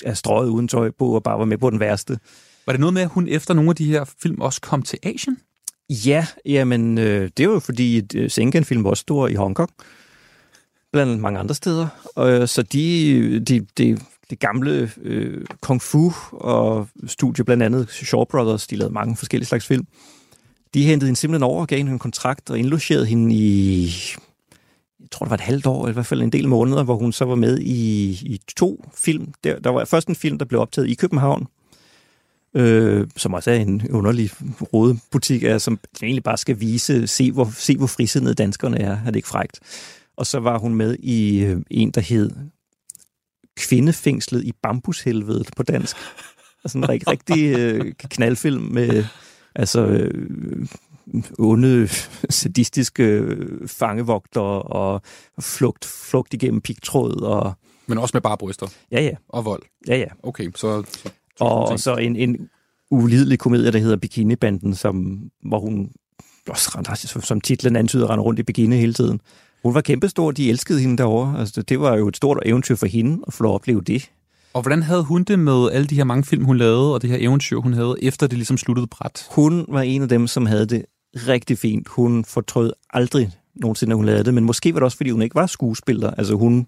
af 0.06 0.18
strøget 0.18 0.50
uden 0.50 0.68
tøj 0.68 0.92
på 0.92 1.16
og 1.16 1.24
bare 1.24 1.40
var 1.40 1.46
med 1.46 1.58
på 1.58 1.70
den 1.70 1.80
værste. 1.80 2.20
Var 2.66 2.74
det 2.74 2.80
noget 2.80 2.94
med, 2.94 3.02
at 3.02 3.10
hun 3.10 3.28
efter 3.28 3.54
nogle 3.54 3.70
af 3.70 3.76
de 3.76 3.86
her 3.86 4.04
film 4.22 4.42
også 4.42 4.62
kom 4.62 4.82
til 4.82 5.00
Asien? 5.04 5.38
Ja, 5.90 6.28
jamen, 6.46 6.98
øh, 6.98 7.30
det 7.38 7.40
er 7.40 7.50
jo 7.50 7.60
fordi, 7.60 8.02
øh, 8.16 8.30
Sengen-film 8.30 8.84
var 8.84 8.90
også 8.90 9.02
stor 9.02 9.28
i 9.28 9.34
Hongkong, 9.34 9.70
blandt 10.92 11.22
mange 11.22 11.40
andre 11.40 11.56
steder. 11.56 11.88
Og, 12.16 12.32
øh, 12.32 12.48
så 12.48 12.62
de, 12.62 13.40
de, 13.40 13.66
de, 13.78 14.00
de 14.30 14.36
gamle 14.36 14.92
øh, 15.02 15.46
kung 15.62 15.82
fu 15.82 16.12
og 16.32 16.88
studie, 17.08 17.46
blandt 17.46 17.64
andet 17.64 17.90
Shaw 17.90 18.24
Brothers, 18.24 18.68
de 18.68 18.76
lavede 18.76 18.94
mange 18.94 19.18
forskellige 19.18 19.48
slags 19.48 19.68
film. 19.68 19.88
De 20.74 20.84
hentede 20.84 21.08
hende 21.08 21.20
simpelthen 21.20 21.44
over 21.44 21.62
og 21.62 21.68
gav 21.68 21.78
hende 21.78 21.92
en 21.92 22.00
kontrakt 22.00 22.50
og 22.50 22.60
indlogerede 22.60 23.06
hende 23.06 23.36
i, 23.36 23.86
jeg 25.00 25.08
tror 25.12 25.24
det 25.24 25.30
var 25.30 25.38
et 25.38 25.42
halvt 25.42 25.66
år, 25.66 25.84
eller 25.84 25.92
i 25.92 25.94
hvert 25.94 26.06
fald 26.06 26.22
en 26.22 26.32
del 26.32 26.48
måneder, 26.48 26.84
hvor 26.84 26.96
hun 26.96 27.12
så 27.12 27.26
var 27.26 27.36
med 27.36 27.60
i, 27.60 28.10
i 28.10 28.42
to 28.58 28.86
film. 28.96 29.34
Der, 29.44 29.60
der 29.60 29.70
var 29.70 29.86
først 29.86 30.08
en 30.08 30.16
film, 30.16 30.38
der 30.38 30.46
blev 30.46 30.62
optaget 30.62 30.90
i 30.90 30.94
København, 30.94 31.48
øh, 32.54 33.08
som 33.18 33.34
også 33.34 33.52
er 33.52 33.56
en 33.56 33.92
underlig 33.92 34.32
butik, 35.12 35.44
er, 35.44 35.58
som 35.58 35.80
egentlig 36.04 36.24
bare 36.24 36.38
skal 36.38 36.60
vise, 36.60 37.08
se 37.08 37.32
hvor, 37.32 37.52
se 37.56 37.78
hvor 37.78 37.88
frisindede 37.88 38.36
danskerne 38.36 38.80
er. 38.80 38.92
Er 38.92 39.06
det 39.06 39.16
ikke 39.16 39.28
frægt? 39.28 39.60
Og 40.18 40.28
så 40.28 40.40
var 40.40 40.58
hun 40.58 40.76
med 40.76 40.96
i 41.00 41.40
øh, 41.40 41.62
en, 41.72 41.92
der 41.92 42.02
hed 42.02 42.32
Kvindefængslet 43.58 44.44
i 44.44 44.52
bambushelvedet 44.64 45.50
på 45.58 45.64
dansk. 45.64 45.98
Altså 46.64 46.78
en 46.78 46.90
rigtig, 46.90 47.08
rigtig 47.08 47.58
øh, 47.58 47.94
knaldfilm 47.94 48.62
med 48.62 49.06
altså 49.56 49.86
øh, 49.86 50.68
onde, 51.40 51.90
sadistiske 52.30 53.04
øh, 53.04 53.68
fangevogter 53.68 54.42
og 54.42 55.02
flugt, 55.40 55.86
flugt 55.86 56.34
igennem 56.34 56.62
pigtråd. 56.62 57.22
Og... 57.22 57.54
Men 57.88 57.98
også 57.98 58.12
med 58.16 58.22
bare 58.22 58.38
bryster? 58.38 58.68
Ja, 58.92 59.02
ja. 59.02 59.16
Og 59.30 59.46
vold? 59.46 59.64
Ja, 59.88 59.98
ja. 59.98 60.08
Okay, 60.24 60.52
så... 60.56 60.84
så 60.88 61.10
og, 61.40 61.68
og 61.68 61.80
så 61.80 61.96
en, 61.96 62.16
en 62.16 62.50
ulidelig 62.92 63.40
komedie, 63.40 63.72
der 63.72 63.80
hedder 63.80 63.98
Bikini-banden, 63.98 64.76
som, 64.76 65.20
hvor 65.44 65.60
hun 65.60 65.90
også, 66.50 67.20
som 67.24 67.42
titlen 67.42 67.76
antyder, 67.76 68.10
render 68.10 68.24
rundt 68.24 68.40
i 68.40 68.44
bikini 68.44 68.76
hele 68.76 68.94
tiden. 68.94 69.22
Hun 69.64 69.74
var 69.74 69.82
kæmpestor, 69.82 70.32
de 70.32 70.50
elskede 70.50 70.80
hende 70.80 70.98
derovre. 70.98 71.40
Altså, 71.40 71.62
det 71.62 71.80
var 71.80 71.96
jo 71.96 72.08
et 72.08 72.18
stort 72.18 72.40
eventyr 72.46 72.76
for 72.76 72.86
hende 72.86 73.24
at 73.28 73.34
få 73.34 73.44
lov 73.44 73.52
at 73.52 73.56
opleve 73.56 73.82
det. 73.82 74.10
Og 74.54 74.62
hvordan 74.62 74.84
havde 74.84 75.04
hun 75.04 75.24
det 75.24 75.40
med 75.40 75.72
alle 75.72 75.88
de 75.88 75.96
her 75.96 76.04
mange 76.04 76.24
film, 76.24 76.46
hun 76.46 76.58
lavede, 76.58 76.94
og 76.94 77.02
det 77.02 77.10
her 77.10 77.18
eventyr, 77.20 77.58
hun 77.58 77.74
havde, 77.74 77.96
efter 78.02 78.28
det 78.28 78.38
ligesom 78.38 78.58
sluttede 78.58 78.88
bræt? 78.88 79.28
Hun 79.32 79.66
var 79.68 79.82
en 79.82 80.02
af 80.02 80.10
dem, 80.10 80.28
som 80.28 80.46
havde 80.46 80.66
det 80.66 80.86
rigtig 81.16 81.58
fint. 81.58 81.88
Hun 81.88 82.26
fortrød 82.26 82.74
aldrig 82.90 83.32
nogensinde, 83.56 83.94
at 83.94 83.96
hun 83.96 84.06
lavede 84.06 84.24
det, 84.24 84.34
men 84.34 84.44
måske 84.44 84.74
var 84.74 84.80
det 84.80 84.86
også, 84.86 84.98
fordi 84.98 85.10
hun 85.10 85.22
ikke 85.22 85.36
var 85.36 85.48
skuespiller. 85.48 86.12
Altså 86.12 86.34
hun 86.34 86.68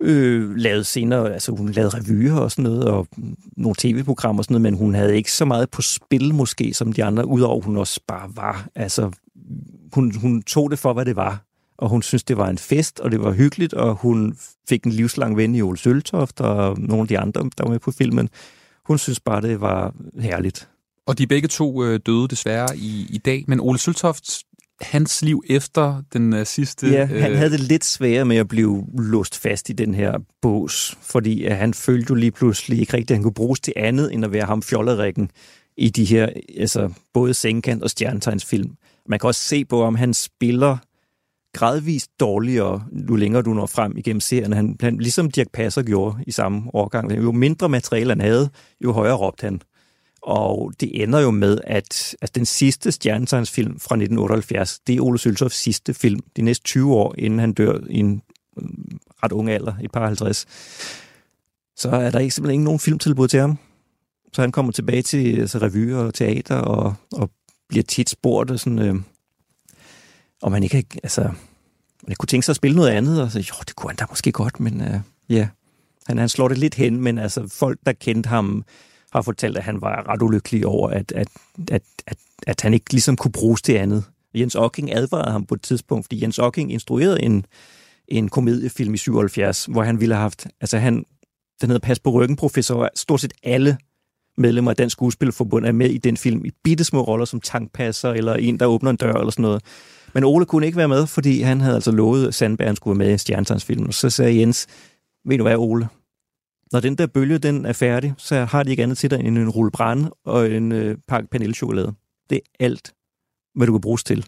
øh, 0.00 0.56
lavede 0.56 0.84
senere, 0.84 1.32
altså 1.32 1.52
hun 1.52 1.68
lavede 1.68 1.96
revyer 1.98 2.34
og 2.34 2.50
sådan 2.50 2.64
noget, 2.64 2.84
og 2.84 3.06
nogle 3.56 3.74
tv-programmer 3.78 4.40
og 4.40 4.44
sådan 4.44 4.54
noget, 4.54 4.62
men 4.62 4.74
hun 4.74 4.94
havde 4.94 5.16
ikke 5.16 5.32
så 5.32 5.44
meget 5.44 5.70
på 5.70 5.82
spil 5.82 6.34
måske, 6.34 6.74
som 6.74 6.92
de 6.92 7.04
andre, 7.04 7.26
udover 7.26 7.62
hun 7.62 7.76
også 7.76 8.00
bare 8.06 8.30
var. 8.34 8.68
Altså, 8.74 9.10
hun, 9.92 10.14
hun 10.14 10.42
tog 10.42 10.70
det 10.70 10.78
for, 10.78 10.92
hvad 10.92 11.04
det 11.04 11.16
var, 11.16 11.44
og 11.78 11.88
hun 11.88 12.02
synes 12.02 12.22
det 12.24 12.36
var 12.36 12.48
en 12.48 12.58
fest, 12.58 13.00
og 13.00 13.10
det 13.10 13.20
var 13.20 13.32
hyggeligt, 13.32 13.74
og 13.74 13.94
hun 13.94 14.36
fik 14.68 14.84
en 14.84 14.92
livslang 14.92 15.36
ven 15.36 15.54
i 15.54 15.62
Ole 15.62 15.78
Søltoft, 15.78 16.40
og 16.40 16.80
nogle 16.80 17.02
af 17.02 17.08
de 17.08 17.18
andre, 17.18 17.42
der 17.42 17.64
var 17.64 17.70
med 17.70 17.78
på 17.78 17.90
filmen. 17.90 18.28
Hun 18.86 18.98
synes 18.98 19.20
bare, 19.20 19.40
det 19.40 19.60
var 19.60 19.94
herligt. 20.20 20.68
Og 21.06 21.18
de 21.18 21.26
begge 21.26 21.48
to 21.48 21.84
øh, 21.84 22.00
døde 22.06 22.28
desværre 22.28 22.76
i, 22.76 23.06
i 23.10 23.18
dag, 23.18 23.44
men 23.48 23.60
Ole 23.60 23.78
Søltoft, 23.78 24.42
hans 24.80 25.22
liv 25.22 25.42
efter 25.48 26.02
den 26.12 26.32
øh, 26.32 26.46
sidste... 26.46 26.90
Ja, 26.90 27.04
han 27.04 27.36
havde 27.36 27.50
det 27.50 27.60
lidt 27.60 27.84
sværere 27.84 28.24
med 28.24 28.36
at 28.36 28.48
blive 28.48 28.86
låst 28.98 29.38
fast 29.38 29.70
i 29.70 29.72
den 29.72 29.94
her 29.94 30.18
bås, 30.42 30.98
fordi 31.02 31.44
at 31.44 31.56
han 31.56 31.74
følte 31.74 32.10
jo 32.10 32.14
lige 32.14 32.30
pludselig 32.30 32.80
ikke 32.80 32.94
rigtigt, 32.94 33.10
at 33.10 33.16
han 33.16 33.22
kunne 33.22 33.34
bruges 33.34 33.60
til 33.60 33.72
andet, 33.76 34.12
end 34.14 34.24
at 34.24 34.32
være 34.32 34.46
ham 34.46 34.62
fjollerikken 34.62 35.30
i 35.76 35.88
de 35.90 36.04
her, 36.04 36.28
altså 36.58 36.92
både 37.14 37.34
Senkant 37.34 37.82
og 37.82 37.90
Stjernetegnsfilm. 37.90 38.70
Man 39.08 39.18
kan 39.18 39.26
også 39.28 39.40
se 39.40 39.64
på, 39.64 39.82
om 39.82 39.94
han 39.94 40.14
spiller 40.14 40.76
gradvist 41.54 42.10
dårligere, 42.20 42.84
jo 43.10 43.16
længere 43.16 43.42
du 43.42 43.54
når 43.54 43.66
frem 43.66 43.96
igennem 43.96 44.20
serien. 44.20 44.52
Han, 44.52 44.76
han, 44.80 44.96
ligesom 44.96 45.30
Dirk 45.30 45.46
Passer 45.52 45.82
gjorde 45.82 46.16
i 46.26 46.30
samme 46.30 46.62
årgang. 46.74 47.16
Jo 47.16 47.32
mindre 47.32 47.68
materiale 47.68 48.10
han 48.10 48.20
havde, 48.20 48.50
jo 48.84 48.92
højere 48.92 49.16
råbte 49.16 49.44
han. 49.44 49.60
Og 50.22 50.72
det 50.80 51.02
ender 51.02 51.20
jo 51.20 51.30
med, 51.30 51.58
at, 51.64 52.16
altså 52.20 52.32
den 52.34 52.46
sidste 52.46 52.92
stjernetegnsfilm 52.92 53.80
fra 53.80 53.94
1978, 53.94 54.80
det 54.86 54.96
er 54.96 55.00
Ole 55.00 55.18
Søltofs 55.18 55.56
sidste 55.56 55.94
film, 55.94 56.20
de 56.36 56.42
næste 56.42 56.64
20 56.64 56.94
år, 56.94 57.14
inden 57.18 57.38
han 57.38 57.52
dør 57.52 57.78
i 57.88 57.98
en 57.98 58.22
øh, 58.58 58.68
ret 59.22 59.32
ung 59.32 59.50
alder, 59.50 59.74
et 59.82 59.90
par 59.92 60.06
50. 60.06 60.46
Så 61.76 61.90
er 61.90 62.10
der 62.10 62.18
ikke 62.18 62.34
simpelthen 62.34 62.54
ikke 62.54 62.64
nogen 62.64 62.80
filmtilbud 62.80 63.28
til 63.28 63.40
ham. 63.40 63.58
Så 64.32 64.40
han 64.40 64.52
kommer 64.52 64.72
tilbage 64.72 65.02
til 65.02 65.40
altså, 65.40 65.58
revyer 65.58 65.98
og 65.98 66.14
teater, 66.14 66.56
og, 66.56 66.94
og 67.12 67.30
bliver 67.68 67.82
tit 67.82 68.10
spurgt, 68.10 68.60
sådan, 68.60 68.78
øh, 68.78 68.94
om 70.42 70.52
man 70.52 70.62
ikke, 70.62 70.86
altså, 71.02 71.22
man 72.08 72.16
kunne 72.18 72.26
tænke 72.26 72.44
sig 72.44 72.52
at 72.52 72.56
spille 72.56 72.76
noget 72.76 72.90
andet, 72.90 73.22
og 73.22 73.30
så, 73.30 73.38
jo, 73.38 73.54
det 73.66 73.76
kunne 73.76 73.90
han 73.90 73.96
da 73.96 74.04
måske 74.08 74.32
godt, 74.32 74.60
men 74.60 74.80
øh, 74.80 75.00
ja, 75.28 75.48
han, 76.06 76.18
han 76.18 76.28
slår 76.28 76.48
det 76.48 76.58
lidt 76.58 76.74
hen, 76.74 77.00
men 77.00 77.18
altså, 77.18 77.48
folk, 77.48 77.78
der 77.86 77.92
kendte 77.92 78.28
ham, 78.28 78.64
har 79.12 79.22
fortalt, 79.22 79.56
at 79.56 79.64
han 79.64 79.80
var 79.80 80.08
ret 80.08 80.22
ulykkelig 80.22 80.66
over, 80.66 80.88
at, 80.90 81.12
at, 81.12 81.28
at, 81.70 81.82
at, 82.06 82.18
at 82.46 82.60
han 82.60 82.74
ikke 82.74 82.92
ligesom 82.92 83.16
kunne 83.16 83.32
bruges 83.32 83.62
til 83.62 83.72
andet. 83.72 84.04
Jens 84.34 84.54
Ocking 84.54 84.94
advarede 84.94 85.32
ham 85.32 85.46
på 85.46 85.54
et 85.54 85.62
tidspunkt, 85.62 86.04
fordi 86.04 86.22
Jens 86.22 86.38
Ocking 86.38 86.72
instruerede 86.72 87.22
en, 87.22 87.46
en 88.08 88.28
komediefilm 88.28 88.94
i 88.94 88.96
77, 88.96 89.64
hvor 89.64 89.82
han 89.82 90.00
ville 90.00 90.14
have 90.14 90.22
haft, 90.22 90.46
altså 90.60 90.78
han, 90.78 91.04
den 91.60 91.70
hedder 91.70 91.86
Pas 91.86 91.98
på 91.98 92.10
ryggen, 92.10 92.36
professor, 92.36 92.88
stort 92.94 93.20
set 93.20 93.32
alle 93.42 93.78
medlemmer 94.36 94.70
af 94.70 94.76
Dansk 94.76 94.94
Skuespillerforbund 94.94 95.66
er 95.66 95.72
med 95.72 95.90
i 95.90 95.98
den 95.98 96.16
film 96.16 96.44
i 96.44 96.50
bitte 96.64 96.84
små 96.84 97.02
roller 97.02 97.24
som 97.24 97.40
tankpasser 97.40 98.10
eller 98.10 98.34
en, 98.34 98.60
der 98.60 98.66
åbner 98.66 98.90
en 98.90 98.96
dør 98.96 99.12
eller 99.12 99.30
sådan 99.30 99.42
noget. 99.42 99.62
Men 100.14 100.24
Ole 100.24 100.46
kunne 100.46 100.66
ikke 100.66 100.78
være 100.78 100.88
med, 100.88 101.06
fordi 101.06 101.40
han 101.40 101.60
havde 101.60 101.74
altså 101.74 101.92
lovet, 101.92 102.28
at 102.28 102.34
Sandberg 102.34 102.68
han 102.68 102.76
skulle 102.76 102.98
være 102.98 103.06
med 103.06 103.14
i 103.14 103.18
Stjernetegnsfilmen. 103.18 103.86
Og 103.86 103.94
så 103.94 104.10
sagde 104.10 104.40
Jens, 104.40 104.66
ved 105.24 105.38
du 105.38 105.44
hvad, 105.44 105.56
Ole? 105.56 105.88
Når 106.72 106.80
den 106.80 106.94
der 106.98 107.06
bølge 107.06 107.38
den 107.38 107.66
er 107.66 107.72
færdig, 107.72 108.14
så 108.18 108.44
har 108.44 108.62
de 108.62 108.70
ikke 108.70 108.82
andet 108.82 108.98
til 108.98 109.10
dig 109.10 109.20
end 109.20 109.38
en 109.38 109.50
rulle 109.50 109.70
brænde 109.70 110.10
og 110.24 110.50
en 110.50 110.72
øh, 110.72 110.98
pakke 111.08 111.28
panelchokolade. 111.28 111.94
Det 112.30 112.36
er 112.36 112.64
alt, 112.64 112.94
hvad 113.54 113.66
du 113.66 113.72
kan 113.72 113.80
bruges 113.80 114.04
til. 114.04 114.26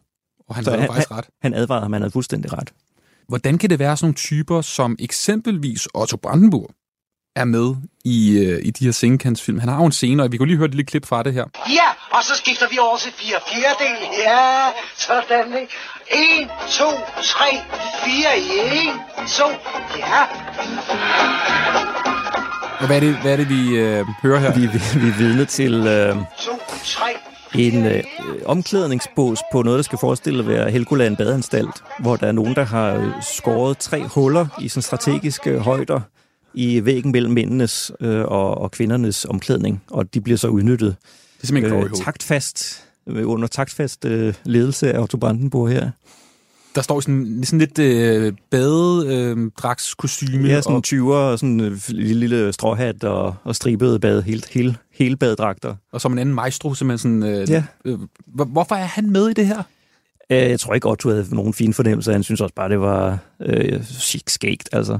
Og 0.49 0.55
han 0.55 0.64
Så 0.64 0.70
havde 0.70 0.86
faktisk 0.86 1.11
ret. 1.11 1.28
Han 1.43 1.55
advarede 1.55 1.82
ham, 1.82 1.93
han 1.93 2.03
havde 2.03 2.12
fuldstændig 2.12 2.53
ret. 2.53 2.72
Hvordan 3.28 3.59
kan 3.59 3.70
det 3.70 3.78
være 3.78 3.97
sådan 3.97 4.07
nogle 4.07 4.14
typer, 4.14 4.61
som 4.61 4.97
eksempelvis 4.99 5.88
Otto 5.95 6.16
Brandenburg 6.16 6.70
er 7.36 7.44
med 7.44 7.74
i, 8.04 8.38
øh, 8.38 8.60
i 8.64 8.70
de 8.70 8.84
her 8.84 8.92
sengekantsfilm? 8.92 9.58
Han 9.58 9.68
har 9.68 9.76
jo 9.76 9.84
en 9.84 9.92
scene, 9.92 10.22
og 10.22 10.32
vi 10.32 10.36
kunne 10.36 10.48
lige 10.48 10.56
høre 10.56 10.68
et 10.68 10.74
lille 10.74 10.86
klip 10.86 11.06
fra 11.06 11.22
det 11.22 11.32
her. 11.32 11.44
Ja, 11.68 11.88
og 12.10 12.24
så 12.24 12.34
skifter 12.36 12.66
vi 12.70 12.78
over 12.78 12.96
til 12.96 13.12
fire 13.12 13.38
fjerdedel. 13.48 13.96
Ja, 14.18 14.66
sådan, 14.96 15.46
ikke? 15.60 15.72
En, 16.10 16.48
to, 16.70 16.90
tre, 17.22 17.50
fire, 18.04 18.38
en, 18.38 18.94
to, 19.28 19.48
ja. 19.98 20.22
Og 22.80 22.86
hvad 22.86 22.96
er 22.96 23.00
det, 23.00 23.16
hvad 23.16 23.32
er 23.32 23.36
det 23.36 23.48
vi 23.48 23.76
øh, 23.76 24.06
hører 24.22 24.38
her? 24.40 24.54
Vi, 24.54 24.60
vi, 24.60 25.00
vi 25.00 25.08
er 25.08 25.16
vidne 25.18 25.44
til 25.44 25.74
øh, 25.86 26.16
en 27.54 27.86
øh, 27.86 28.04
omklædningsbås 28.46 29.38
på 29.52 29.62
noget, 29.62 29.76
der 29.76 29.82
skal 29.82 29.98
forestille 29.98 30.38
at 30.38 30.48
være 30.48 30.70
Helgoland 30.70 31.16
badeanstalt, 31.16 31.84
hvor 31.98 32.16
der 32.16 32.26
er 32.26 32.32
nogen, 32.32 32.54
der 32.54 32.64
har 32.64 32.94
øh, 32.94 33.12
skåret 33.22 33.78
tre 33.78 34.02
huller 34.08 34.46
i 34.60 34.68
sådan 34.68 34.82
strategiske 34.82 35.58
højder 35.58 36.00
i 36.55 36.84
væggen 36.84 37.12
mellem 37.12 37.32
mændenes 37.32 37.92
øh, 38.00 38.20
og, 38.24 38.59
og 38.59 38.70
kvindernes 38.70 39.24
omklædning, 39.24 39.82
og 39.90 40.14
de 40.14 40.20
bliver 40.20 40.36
så 40.36 40.48
udnyttet. 40.48 40.96
Det 41.36 41.42
er 41.42 41.46
simpelthen 41.46 41.80
hole. 41.80 41.90
taktfast, 41.94 42.84
øh, 43.07 43.28
under 43.28 43.48
taktfast 43.48 44.05
øh, 44.05 44.34
ledelse 44.44 44.92
af 44.92 45.00
Otto 45.00 45.16
Brandenburg 45.16 45.68
her. 45.68 45.90
Der 46.74 46.82
står 46.82 47.00
sådan, 47.00 47.40
sådan 47.44 47.59
lidt 47.59 47.78
øh, 47.78 48.32
badedragtskostyme. 48.50 50.48
Ja, 50.48 50.61
sådan 50.61 50.76
og... 50.76 50.82
20'er 50.86 51.12
og 51.32 51.38
sådan 51.38 51.50
en 51.50 51.61
øh, 51.61 51.78
lille, 51.88 52.14
lille 52.20 52.53
stråhat 52.53 53.05
og, 53.05 53.34
og 53.44 53.57
stribede 53.57 54.00
bad, 54.00 54.22
helt, 54.22 54.48
hele, 54.48 54.76
hele 54.94 55.16
badedragter. 55.16 55.74
Og 55.92 56.00
som 56.00 56.12
en 56.12 56.18
anden 56.18 56.34
maestro, 56.34 56.74
simpelthen 56.74 57.20
sådan... 57.22 57.40
Øh, 57.42 57.50
Ja. 57.50 57.64
øh, 57.84 57.98
hvor- 58.26 58.44
hvorfor 58.44 58.74
er 58.74 58.84
han 58.84 59.11
med 59.11 59.28
i 59.28 59.32
det 59.32 59.46
her? 59.46 59.62
Øh, 60.30 60.38
Jeg 60.38 60.61
tror 60.61 60.74
ikke, 60.74 60.88
Otto 60.88 61.09
havde 61.09 61.34
nogen 61.34 61.55
fine 61.55 61.74
fornemmelser. 61.74 62.12
Han 62.12 62.22
synes 62.22 62.40
også 62.40 62.55
bare, 62.55 62.68
det 62.68 62.80
var 62.80 63.18
øh, 63.40 63.84
chic 63.84 64.22
skægt, 64.26 64.68
altså. 64.72 64.98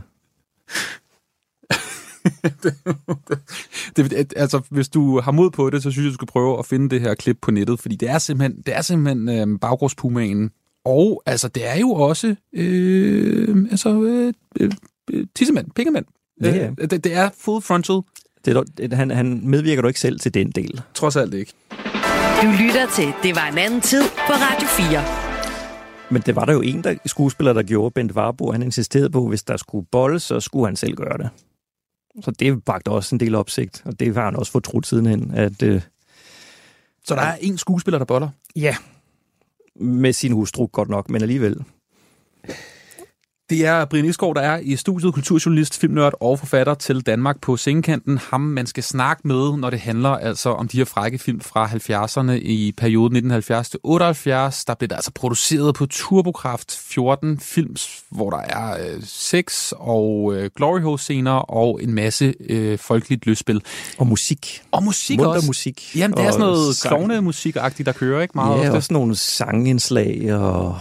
Det, 3.96 4.10
det- 4.10 4.32
altså, 4.36 4.60
hvis 4.70 4.88
du 4.88 5.20
har 5.20 5.32
mod 5.32 5.50
på 5.50 5.70
det, 5.70 5.82
så 5.82 5.90
synes 5.90 6.04
jeg, 6.04 6.10
du 6.10 6.14
skal 6.14 6.26
prøve 6.26 6.58
at 6.58 6.66
finde 6.66 6.90
det 6.90 7.00
her 7.00 7.14
klip 7.14 7.38
på 7.42 7.50
nettet, 7.50 7.80
fordi 7.80 7.96
det 7.96 8.10
er 8.10 8.18
simpelthen, 8.18 8.62
det 8.66 8.76
er 8.76 8.82
simpelthen 8.82 9.28
øh, 9.52 9.58
baggårdspumaen. 9.58 10.50
Og 10.84 11.22
altså, 11.26 11.48
det 11.48 11.68
er 11.70 11.78
jo 11.78 11.90
også 11.92 12.34
øh, 12.54 13.66
altså, 13.70 14.02
øh, 14.02 14.32
øh, 14.60 14.70
øh, 15.12 15.26
tissemand, 15.36 15.66
pikkemand. 15.76 16.04
Ja, 16.42 16.54
ja. 16.54 16.70
Øh, 16.78 16.90
det, 16.90 17.04
det 17.04 17.14
er 17.14 17.30
full 17.38 17.62
frontal. 17.62 18.00
Det, 18.44 18.78
det, 18.78 18.92
han, 18.92 19.10
han 19.10 19.40
medvirker 19.44 19.82
du 19.82 19.88
ikke 19.88 20.00
selv 20.00 20.20
til 20.20 20.34
den 20.34 20.50
del. 20.50 20.80
Trods 20.94 21.16
alt 21.16 21.34
ikke. 21.34 21.52
Du 22.42 22.46
lytter 22.60 22.86
til 22.94 23.12
Det 23.22 23.36
var 23.36 23.48
en 23.52 23.58
anden 23.58 23.80
tid 23.80 24.02
på 24.02 24.32
Radio 24.32 24.66
4. 24.68 25.04
Men 26.10 26.22
det 26.26 26.36
var 26.36 26.44
der 26.44 26.52
jo 26.52 26.60
en 26.60 26.84
der, 26.84 26.94
skuespiller, 27.06 27.52
der 27.52 27.62
gjorde, 27.62 27.90
Bent 27.90 28.12
Warbo. 28.12 28.52
Han 28.52 28.62
insisterede 28.62 29.10
på, 29.10 29.22
at 29.22 29.28
hvis 29.28 29.42
der 29.42 29.56
skulle 29.56 29.86
bolles, 29.92 30.22
så 30.22 30.40
skulle 30.40 30.66
han 30.66 30.76
selv 30.76 30.94
gøre 30.96 31.18
det. 31.18 31.28
Så 32.20 32.30
det 32.30 32.64
bragte 32.64 32.88
også 32.88 33.14
en 33.14 33.20
del 33.20 33.34
opsigt, 33.34 33.82
og 33.84 34.00
det 34.00 34.14
har 34.14 34.24
han 34.24 34.36
også 34.36 34.52
fortrudt 34.52 34.86
sidenhen. 34.86 35.30
At, 35.34 35.62
øh, 35.62 35.82
Så 37.04 37.14
der 37.14 37.22
er 37.22 37.36
en 37.40 37.58
skuespiller, 37.58 37.98
der 37.98 38.04
boller? 38.04 38.28
Ja. 38.56 38.76
Med 39.74 40.12
sin 40.12 40.32
hustru 40.32 40.66
godt 40.66 40.88
nok, 40.88 41.10
men 41.10 41.22
alligevel. 41.22 41.64
Det 43.53 43.66
er 43.66 43.84
Brian 43.84 44.05
Isgaard, 44.05 44.34
der 44.34 44.40
er 44.40 44.59
i 44.62 44.76
studiet, 44.76 45.14
kulturjournalist, 45.14 45.78
filmnørd 45.80 46.12
og 46.20 46.38
forfatter 46.38 46.74
til 46.74 47.00
Danmark 47.00 47.40
på 47.40 47.57
sengekanten. 47.57 48.18
Ham, 48.18 48.40
man 48.40 48.66
skal 48.66 48.82
snakke 48.82 49.28
med, 49.28 49.57
når 49.57 49.70
det 49.70 49.80
handler 49.80 50.09
altså 50.09 50.48
om 50.50 50.68
de 50.68 50.76
her 50.76 50.84
frække 50.84 51.18
film 51.18 51.40
fra 51.40 51.66
70'erne 51.66 52.32
i 52.32 52.72
perioden 52.76 53.16
1970-78. 53.32 54.64
Der 54.66 54.74
blev 54.78 54.88
der 54.88 54.96
altså 54.96 55.11
produceret 55.14 55.74
på 55.74 55.86
Turbokraft 55.86 56.76
14 56.76 57.38
films, 57.38 58.03
hvor 58.11 58.30
der 58.30 58.38
er 58.38 58.72
øh, 58.72 59.03
sex 59.05 59.72
og 59.76 60.32
øh, 60.34 60.50
glory 60.57 60.80
hole 60.80 60.98
scener 60.98 61.32
og 61.32 61.80
en 61.82 61.94
masse 61.94 62.34
øh, 62.48 62.78
folkeligt 62.78 63.26
løsspil. 63.26 63.62
Og 63.98 64.07
musik. 64.07 64.62
Og 64.70 64.82
musik 64.82 65.18
Munter 65.18 65.34
også. 65.34 65.46
musik. 65.46 65.96
Jamen, 65.96 66.16
det 66.16 66.22
er 66.22 66.26
Og 66.26 66.32
sådan 66.32 66.46
noget 66.46 66.76
sang. 66.76 66.94
klovnemusik-agtigt, 66.94 67.86
der 67.86 67.92
kører, 67.92 68.22
ikke? 68.22 68.32
Meget 68.34 68.62
ja, 68.62 68.66
ofte. 68.68 68.76
også 68.76 68.92
nogle 68.92 69.16
sangindslag, 69.16 70.34
og 70.34 70.78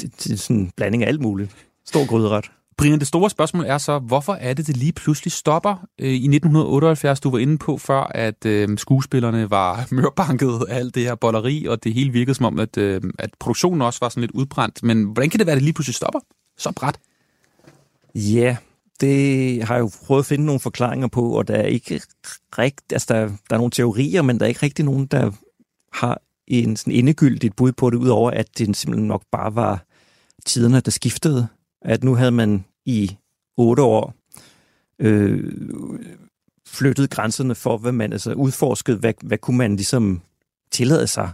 det, 0.00 0.24
det 0.24 0.32
er 0.32 0.36
sådan 0.36 0.56
en 0.56 0.70
blanding 0.76 1.02
af 1.04 1.08
alt 1.08 1.20
muligt. 1.20 1.50
Stor 1.90 2.06
gryderet. 2.06 2.50
Brian, 2.76 2.98
det 2.98 3.06
store 3.06 3.30
spørgsmål 3.30 3.64
er 3.64 3.78
så, 3.78 3.98
hvorfor 3.98 4.32
er 4.34 4.54
det, 4.54 4.66
det 4.66 4.76
lige 4.76 4.92
pludselig 4.92 5.32
stopper 5.32 5.86
øh, 5.98 6.08
i 6.08 6.14
1978? 6.14 7.20
Du 7.20 7.30
var 7.30 7.38
inde 7.38 7.58
på 7.58 7.78
før, 7.78 8.00
at 8.00 8.46
øh, 8.46 8.78
skuespillerne 8.78 9.50
var 9.50 9.86
mørbanket 9.90 10.60
af 10.68 10.76
alt 10.76 10.94
det 10.94 11.02
her 11.02 11.14
bolleri, 11.14 11.66
og 11.66 11.84
det 11.84 11.94
hele 11.94 12.10
virkede 12.12 12.34
som 12.34 12.46
om, 12.46 12.58
at, 12.58 12.76
øh, 12.76 13.02
at 13.18 13.30
produktionen 13.40 13.82
også 13.82 13.98
var 14.02 14.08
sådan 14.08 14.20
lidt 14.20 14.30
udbrændt. 14.30 14.82
Men 14.82 15.04
hvordan 15.04 15.30
kan 15.30 15.38
det 15.38 15.46
være, 15.46 15.52
at 15.52 15.56
det 15.56 15.62
lige 15.62 15.72
pludselig 15.72 15.94
stopper 15.94 16.20
så 16.58 16.72
bræt? 16.76 16.98
Ja, 18.14 18.56
det 19.00 19.64
har 19.64 19.74
jeg 19.74 19.80
jo 19.80 19.90
prøvet 20.06 20.22
at 20.22 20.26
finde 20.26 20.46
nogle 20.46 20.60
forklaringer 20.60 21.08
på, 21.08 21.30
og 21.38 21.48
der 21.48 21.54
er 21.54 21.66
ikke 21.66 22.00
rigt, 22.58 22.92
altså 22.92 23.14
der, 23.14 23.20
der 23.20 23.54
er 23.54 23.56
nogle 23.56 23.70
teorier, 23.70 24.22
men 24.22 24.38
der 24.38 24.44
er 24.44 24.48
ikke 24.48 24.62
rigtig 24.62 24.84
nogen, 24.84 25.06
der 25.06 25.30
har 25.92 26.20
en 26.46 26.76
sådan 26.76 26.92
endegyldigt 26.92 27.56
bud 27.56 27.72
på 27.72 27.90
det, 27.90 27.96
udover 27.96 28.30
at 28.30 28.58
det 28.58 28.76
simpelthen 28.76 29.08
nok 29.08 29.22
bare 29.32 29.54
var 29.54 29.84
tiderne, 30.46 30.80
der 30.80 30.90
skiftede. 30.90 31.48
At 31.82 32.04
nu 32.04 32.14
havde 32.14 32.30
man 32.30 32.64
i 32.86 33.16
otte 33.56 33.82
år 33.82 34.14
øh, 34.98 35.52
flyttet 36.66 37.10
grænserne 37.10 37.54
for, 37.54 37.78
hvad 37.78 37.92
man 37.92 38.12
altså 38.12 38.32
udforskede, 38.32 38.96
hvad, 38.96 39.14
hvad 39.22 39.38
kunne 39.38 39.58
man 39.58 39.76
ligesom 39.76 40.20
tillade 40.70 41.06
sig. 41.06 41.30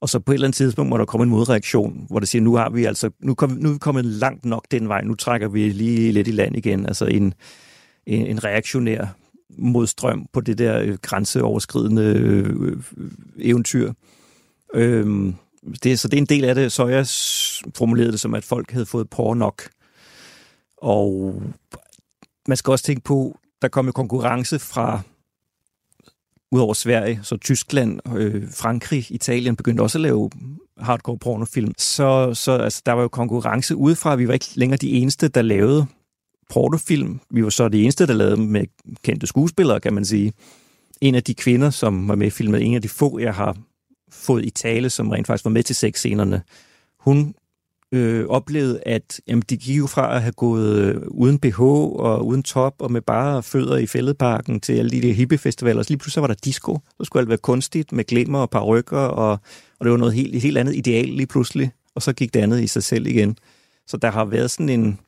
Og 0.00 0.08
så 0.08 0.18
på 0.18 0.32
et 0.32 0.34
eller 0.34 0.46
andet 0.46 0.56
tidspunkt 0.56 0.90
må 0.90 0.98
der 0.98 1.04
komme 1.04 1.22
en 1.22 1.30
modreaktion, 1.30 2.06
hvor 2.10 2.18
det 2.18 2.28
siger, 2.28 2.42
nu 2.42 2.54
har 2.54 2.70
vi 2.70 2.84
altså, 2.84 3.10
nu, 3.20 3.34
kom, 3.34 3.50
nu 3.50 3.68
er 3.68 3.72
vi 3.72 3.78
kommet 3.78 4.04
langt 4.04 4.44
nok 4.44 4.64
den 4.70 4.88
vej, 4.88 5.02
nu 5.02 5.14
trækker 5.14 5.48
vi 5.48 5.68
lige 5.68 6.12
lidt 6.12 6.28
i 6.28 6.30
land 6.30 6.56
igen. 6.56 6.86
Altså 6.86 7.04
en, 7.04 7.34
en, 8.06 8.26
en 8.26 8.44
reaktionær 8.44 9.06
modstrøm 9.58 10.26
på 10.32 10.40
det 10.40 10.58
der 10.58 10.80
øh, 10.80 10.98
grænseoverskridende 11.02 12.02
øh, 12.02 12.46
øh 12.62 12.76
eventyr. 13.38 13.92
Øhm, 14.74 15.34
det, 15.82 16.00
så 16.00 16.08
det 16.08 16.16
er 16.16 16.20
en 16.20 16.26
del 16.26 16.44
af 16.44 16.54
det. 16.54 16.72
Så 16.72 16.86
jeg 16.86 17.06
formulerede 17.76 18.12
det 18.12 18.20
som, 18.20 18.34
at 18.34 18.44
folk 18.44 18.70
havde 18.70 18.86
fået 18.86 19.10
på 19.10 19.34
nok. 19.34 19.68
Og 20.76 21.42
man 22.48 22.56
skal 22.56 22.70
også 22.70 22.84
tænke 22.84 23.02
på, 23.02 23.38
der 23.62 23.68
kom 23.68 23.86
jo 23.86 23.92
konkurrence 23.92 24.58
fra 24.58 25.00
udover 26.52 26.74
Sverige, 26.74 27.20
så 27.22 27.36
Tyskland, 27.36 28.00
øh, 28.16 28.50
Frankrig, 28.52 29.06
Italien 29.10 29.56
begyndte 29.56 29.80
også 29.80 29.98
at 29.98 30.02
lave 30.02 30.30
hardcore 30.78 31.18
pornofilm. 31.18 31.72
Så, 31.78 32.34
så 32.34 32.52
altså, 32.52 32.82
der 32.86 32.92
var 32.92 33.02
jo 33.02 33.08
konkurrence 33.08 33.76
udefra. 33.76 34.16
Vi 34.16 34.28
var 34.28 34.34
ikke 34.34 34.46
længere 34.54 34.76
de 34.76 34.90
eneste, 34.90 35.28
der 35.28 35.42
lavede 35.42 35.86
pornofilm. 36.50 37.20
Vi 37.30 37.44
var 37.44 37.50
så 37.50 37.68
de 37.68 37.82
eneste, 37.82 38.06
der 38.06 38.14
lavede 38.14 38.36
med 38.36 38.64
kendte 39.02 39.26
skuespillere, 39.26 39.80
kan 39.80 39.94
man 39.94 40.04
sige. 40.04 40.32
En 41.00 41.14
af 41.14 41.22
de 41.22 41.34
kvinder, 41.34 41.70
som 41.70 42.08
var 42.08 42.14
med 42.14 42.26
i 42.26 42.30
filmen, 42.30 42.62
en 42.62 42.74
af 42.74 42.82
de 42.82 42.88
få, 42.88 43.18
jeg 43.18 43.34
har 43.34 43.56
fået 44.10 44.44
i 44.44 44.50
tale, 44.50 44.90
som 44.90 45.10
rent 45.10 45.26
faktisk 45.26 45.44
var 45.44 45.50
med 45.50 45.62
til 45.62 45.76
sexscenerne, 45.76 46.42
hun 47.00 47.34
øh, 47.92 48.26
oplevede, 48.26 48.80
at 48.86 49.20
jamen, 49.26 49.42
de 49.50 49.56
gik 49.56 49.78
jo 49.78 49.86
fra 49.86 50.16
at 50.16 50.22
have 50.22 50.32
gået 50.32 50.76
øh, 50.76 51.02
uden 51.08 51.38
BH 51.38 51.60
og 51.60 52.26
uden 52.26 52.42
top 52.42 52.74
og 52.78 52.92
med 52.92 53.00
bare 53.00 53.42
fødder 53.42 53.76
i 53.76 53.86
fældeparken 53.86 54.60
til 54.60 54.72
alle 54.72 54.90
de 54.90 55.02
der 55.02 55.12
hippiefestivaler. 55.12 55.82
Så 55.82 55.90
lige 55.90 55.98
pludselig 55.98 56.22
var 56.22 56.28
der 56.28 56.34
disco. 56.44 56.78
Så 56.98 57.04
skulle 57.04 57.20
alt 57.20 57.28
være 57.28 57.38
kunstigt 57.38 57.92
med 57.92 58.04
glimmer 58.04 58.38
og 58.38 58.50
parrykker, 58.50 58.98
og, 58.98 59.30
og 59.78 59.84
det 59.84 59.90
var 59.90 59.98
noget 59.98 60.14
helt, 60.14 60.34
et 60.34 60.42
helt 60.42 60.58
andet 60.58 60.76
ideal 60.76 61.08
lige 61.08 61.26
pludselig. 61.26 61.72
Og 61.94 62.02
så 62.02 62.12
gik 62.12 62.34
det 62.34 62.40
andet 62.40 62.62
i 62.62 62.66
sig 62.66 62.82
selv 62.82 63.06
igen. 63.06 63.36
Så 63.86 63.96
der 63.96 64.10
har 64.10 64.24
været 64.24 64.50
sådan 64.50 64.68
en, 64.68 64.98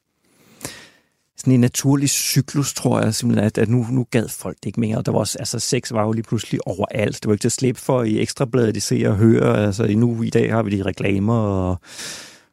sådan 1.36 1.52
en 1.52 1.60
naturlig 1.60 2.08
cyklus, 2.08 2.74
tror 2.74 3.00
jeg 3.00 3.14
simpelthen, 3.14 3.46
at, 3.46 3.58
at 3.58 3.68
nu, 3.68 3.86
nu 3.90 4.06
gad 4.10 4.28
folk 4.28 4.56
det 4.56 4.66
ikke 4.66 4.80
mere. 4.80 4.96
Og 4.96 5.06
Der 5.06 5.12
var 5.12 5.18
også, 5.18 5.38
altså 5.38 5.58
sex 5.58 5.92
var 5.92 6.02
jo 6.02 6.12
lige 6.12 6.22
pludselig 6.22 6.66
overalt. 6.66 7.14
Det 7.14 7.26
var 7.26 7.32
ikke 7.32 7.42
til 7.42 7.48
at 7.48 7.52
slippe 7.52 7.80
for 7.80 8.02
i 8.02 8.20
ekstrabladet, 8.20 8.74
de 8.74 8.80
ser 8.80 9.08
og 9.08 9.16
hører. 9.16 9.66
Altså 9.66 9.86
nu 9.86 10.22
i 10.22 10.30
dag 10.30 10.52
har 10.52 10.62
vi 10.62 10.78
de 10.78 10.82
reklamer 10.82 11.38
og 11.38 11.80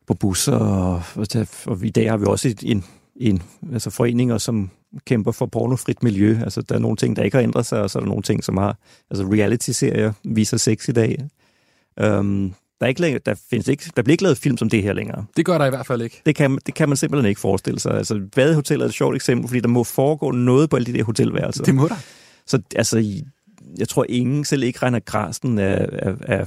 på 0.07 0.13
busser, 0.13 0.55
og, 0.55 1.03
og, 1.65 1.85
i 1.85 1.89
dag 1.89 2.09
har 2.09 2.17
vi 2.17 2.25
også 2.25 2.47
et, 2.47 2.63
en, 2.63 2.83
en, 3.15 3.41
altså 3.73 3.89
foreninger, 3.89 4.37
som 4.37 4.69
kæmper 5.05 5.31
for 5.31 5.45
pornofrit 5.45 6.03
miljø. 6.03 6.37
Altså, 6.43 6.61
der 6.61 6.75
er 6.75 6.79
nogle 6.79 6.97
ting, 6.97 7.15
der 7.15 7.23
ikke 7.23 7.37
har 7.37 7.43
ændret 7.43 7.65
sig, 7.65 7.81
og 7.81 7.89
så 7.89 7.99
er 7.99 8.01
der 8.01 8.07
nogle 8.09 8.23
ting, 8.23 8.43
som 8.43 8.57
har... 8.57 8.77
Altså, 9.09 9.25
reality-serier 9.25 10.13
viser 10.23 10.57
sex 10.57 10.89
i 10.89 10.91
dag. 10.91 11.17
Um, 12.03 12.53
der, 12.79 12.85
er 12.85 12.87
ikke 12.87 13.01
længere, 13.01 13.21
der, 13.25 13.35
findes 13.49 13.67
ikke, 13.67 13.91
der 13.95 14.01
bliver 14.01 14.13
ikke 14.13 14.23
lavet 14.23 14.37
film 14.37 14.57
som 14.57 14.69
det 14.69 14.83
her 14.83 14.93
længere. 14.93 15.25
Det 15.37 15.45
gør 15.45 15.57
der 15.57 15.65
i 15.65 15.69
hvert 15.69 15.87
fald 15.87 16.01
ikke. 16.01 16.21
Det 16.25 16.35
kan, 16.35 16.59
det 16.65 16.73
kan 16.73 16.89
man 16.89 16.97
simpelthen 16.97 17.29
ikke 17.29 17.41
forestille 17.41 17.79
sig. 17.79 17.93
Altså, 17.93 18.21
Badehotel 18.35 18.81
er 18.81 18.85
et 18.85 18.93
sjovt 18.93 19.15
eksempel, 19.15 19.47
fordi 19.47 19.59
der 19.59 19.67
må 19.67 19.83
foregå 19.83 20.31
noget 20.31 20.69
på 20.69 20.75
alle 20.75 20.85
de 20.85 20.97
der 20.97 21.03
hotelværelser. 21.03 21.63
Det 21.63 21.75
må 21.75 21.87
der. 21.87 21.95
Så 22.45 22.61
altså, 22.75 23.21
jeg 23.77 23.87
tror 23.87 24.05
ingen, 24.09 24.45
selv 24.45 24.63
ikke 24.63 24.79
Reiner 24.83 24.99
Grasten, 24.99 25.57
er, 25.57 25.85
er, 25.91 26.15
er 26.21 26.45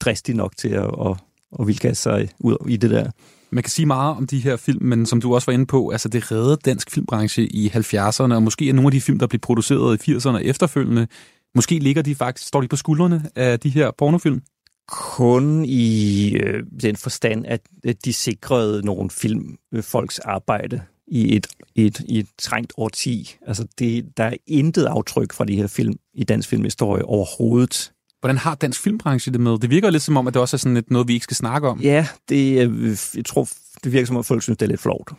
dristig 0.00 0.34
nok 0.34 0.56
til 0.56 0.68
at, 0.68 0.84
at, 0.84 1.16
at 1.60 1.66
vildkaste 1.66 2.02
sig 2.02 2.28
ud 2.40 2.56
i 2.68 2.76
det 2.76 2.90
der. 2.90 3.10
Man 3.50 3.62
kan 3.62 3.70
sige 3.70 3.86
meget 3.86 4.16
om 4.16 4.26
de 4.26 4.38
her 4.38 4.56
film, 4.56 4.84
men 4.86 5.06
som 5.06 5.20
du 5.20 5.34
også 5.34 5.46
var 5.46 5.52
inde 5.52 5.66
på, 5.66 5.88
altså 5.88 6.08
det 6.08 6.32
reddede 6.32 6.56
dansk 6.64 6.90
filmbranche 6.90 7.46
i 7.46 7.68
70'erne, 7.68 8.34
og 8.34 8.42
måske 8.42 8.68
er 8.68 8.72
nogle 8.72 8.86
af 8.86 8.92
de 8.92 9.00
film, 9.00 9.18
der 9.18 9.26
blev 9.26 9.40
produceret 9.40 10.08
i 10.08 10.16
80'erne 10.16 10.36
efterfølgende, 10.36 11.06
måske 11.54 11.78
ligger 11.78 12.02
de 12.02 12.14
faktisk, 12.14 12.48
står 12.48 12.60
de 12.60 12.68
på 12.68 12.76
skuldrene 12.76 13.30
af 13.36 13.60
de 13.60 13.68
her 13.68 13.90
pornofilm? 13.98 14.42
Kun 14.88 15.64
i 15.64 16.30
øh, 16.36 16.62
den 16.82 16.96
forstand, 16.96 17.46
at 17.46 17.60
de 18.04 18.12
sikrede 18.12 18.86
nogle 18.86 19.10
film, 19.10 19.56
øh, 19.74 19.82
folks 19.82 20.18
arbejde 20.18 20.80
i 21.08 21.36
et, 21.36 21.46
et, 21.74 22.00
i 22.08 22.18
et 22.18 22.28
trængt 22.38 22.72
årti. 22.76 23.36
Altså, 23.46 23.66
det, 23.78 24.16
der 24.16 24.24
er 24.24 24.36
intet 24.46 24.84
aftryk 24.84 25.32
fra 25.32 25.44
de 25.44 25.56
her 25.56 25.66
film 25.66 25.94
i 26.14 26.24
dansk 26.24 26.48
filmhistorie 26.48 27.04
overhovedet. 27.04 27.92
Hvordan 28.20 28.36
har 28.36 28.54
dansk 28.54 28.82
filmbranche 28.82 29.32
det 29.32 29.40
med? 29.40 29.58
Det 29.58 29.70
virker 29.70 29.90
lidt 29.90 30.02
som 30.02 30.16
om, 30.16 30.26
at 30.26 30.34
det 30.34 30.42
også 30.42 30.56
er 30.56 30.58
sådan 30.58 30.74
lidt 30.74 30.90
noget, 30.90 31.08
vi 31.08 31.12
ikke 31.14 31.24
skal 31.24 31.36
snakke 31.36 31.68
om. 31.68 31.80
Ja, 31.80 32.06
det, 32.28 32.68
øh, 32.68 32.98
jeg 33.16 33.24
tror, 33.24 33.48
det 33.84 33.92
virker 33.92 34.06
som 34.06 34.16
om, 34.16 34.20
at 34.20 34.26
folk 34.26 34.42
synes, 34.42 34.58
det 34.58 34.66
er 34.66 34.70
lidt 34.70 34.80
flot. 34.80 35.10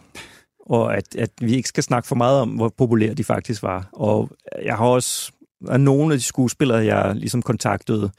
Og 0.66 0.98
at, 0.98 1.16
at 1.16 1.30
vi 1.42 1.56
ikke 1.56 1.70
skal 1.70 1.84
snakke 1.84 2.08
for 2.08 2.16
meget 2.16 2.42
om, 2.42 2.50
hvor 2.50 2.74
populære 2.78 3.14
de 3.14 3.24
faktisk 3.24 3.64
var. 3.64 3.90
Og 3.94 4.30
jeg 4.64 4.76
har 4.76 4.86
også... 4.86 5.32
Der 5.68 5.78
nogle 5.78 6.14
af 6.14 6.20
de 6.20 6.24
skuespillere, 6.24 6.86
jeg 6.86 7.16
ligesom 7.16 7.42
kontaktede, 7.42 8.12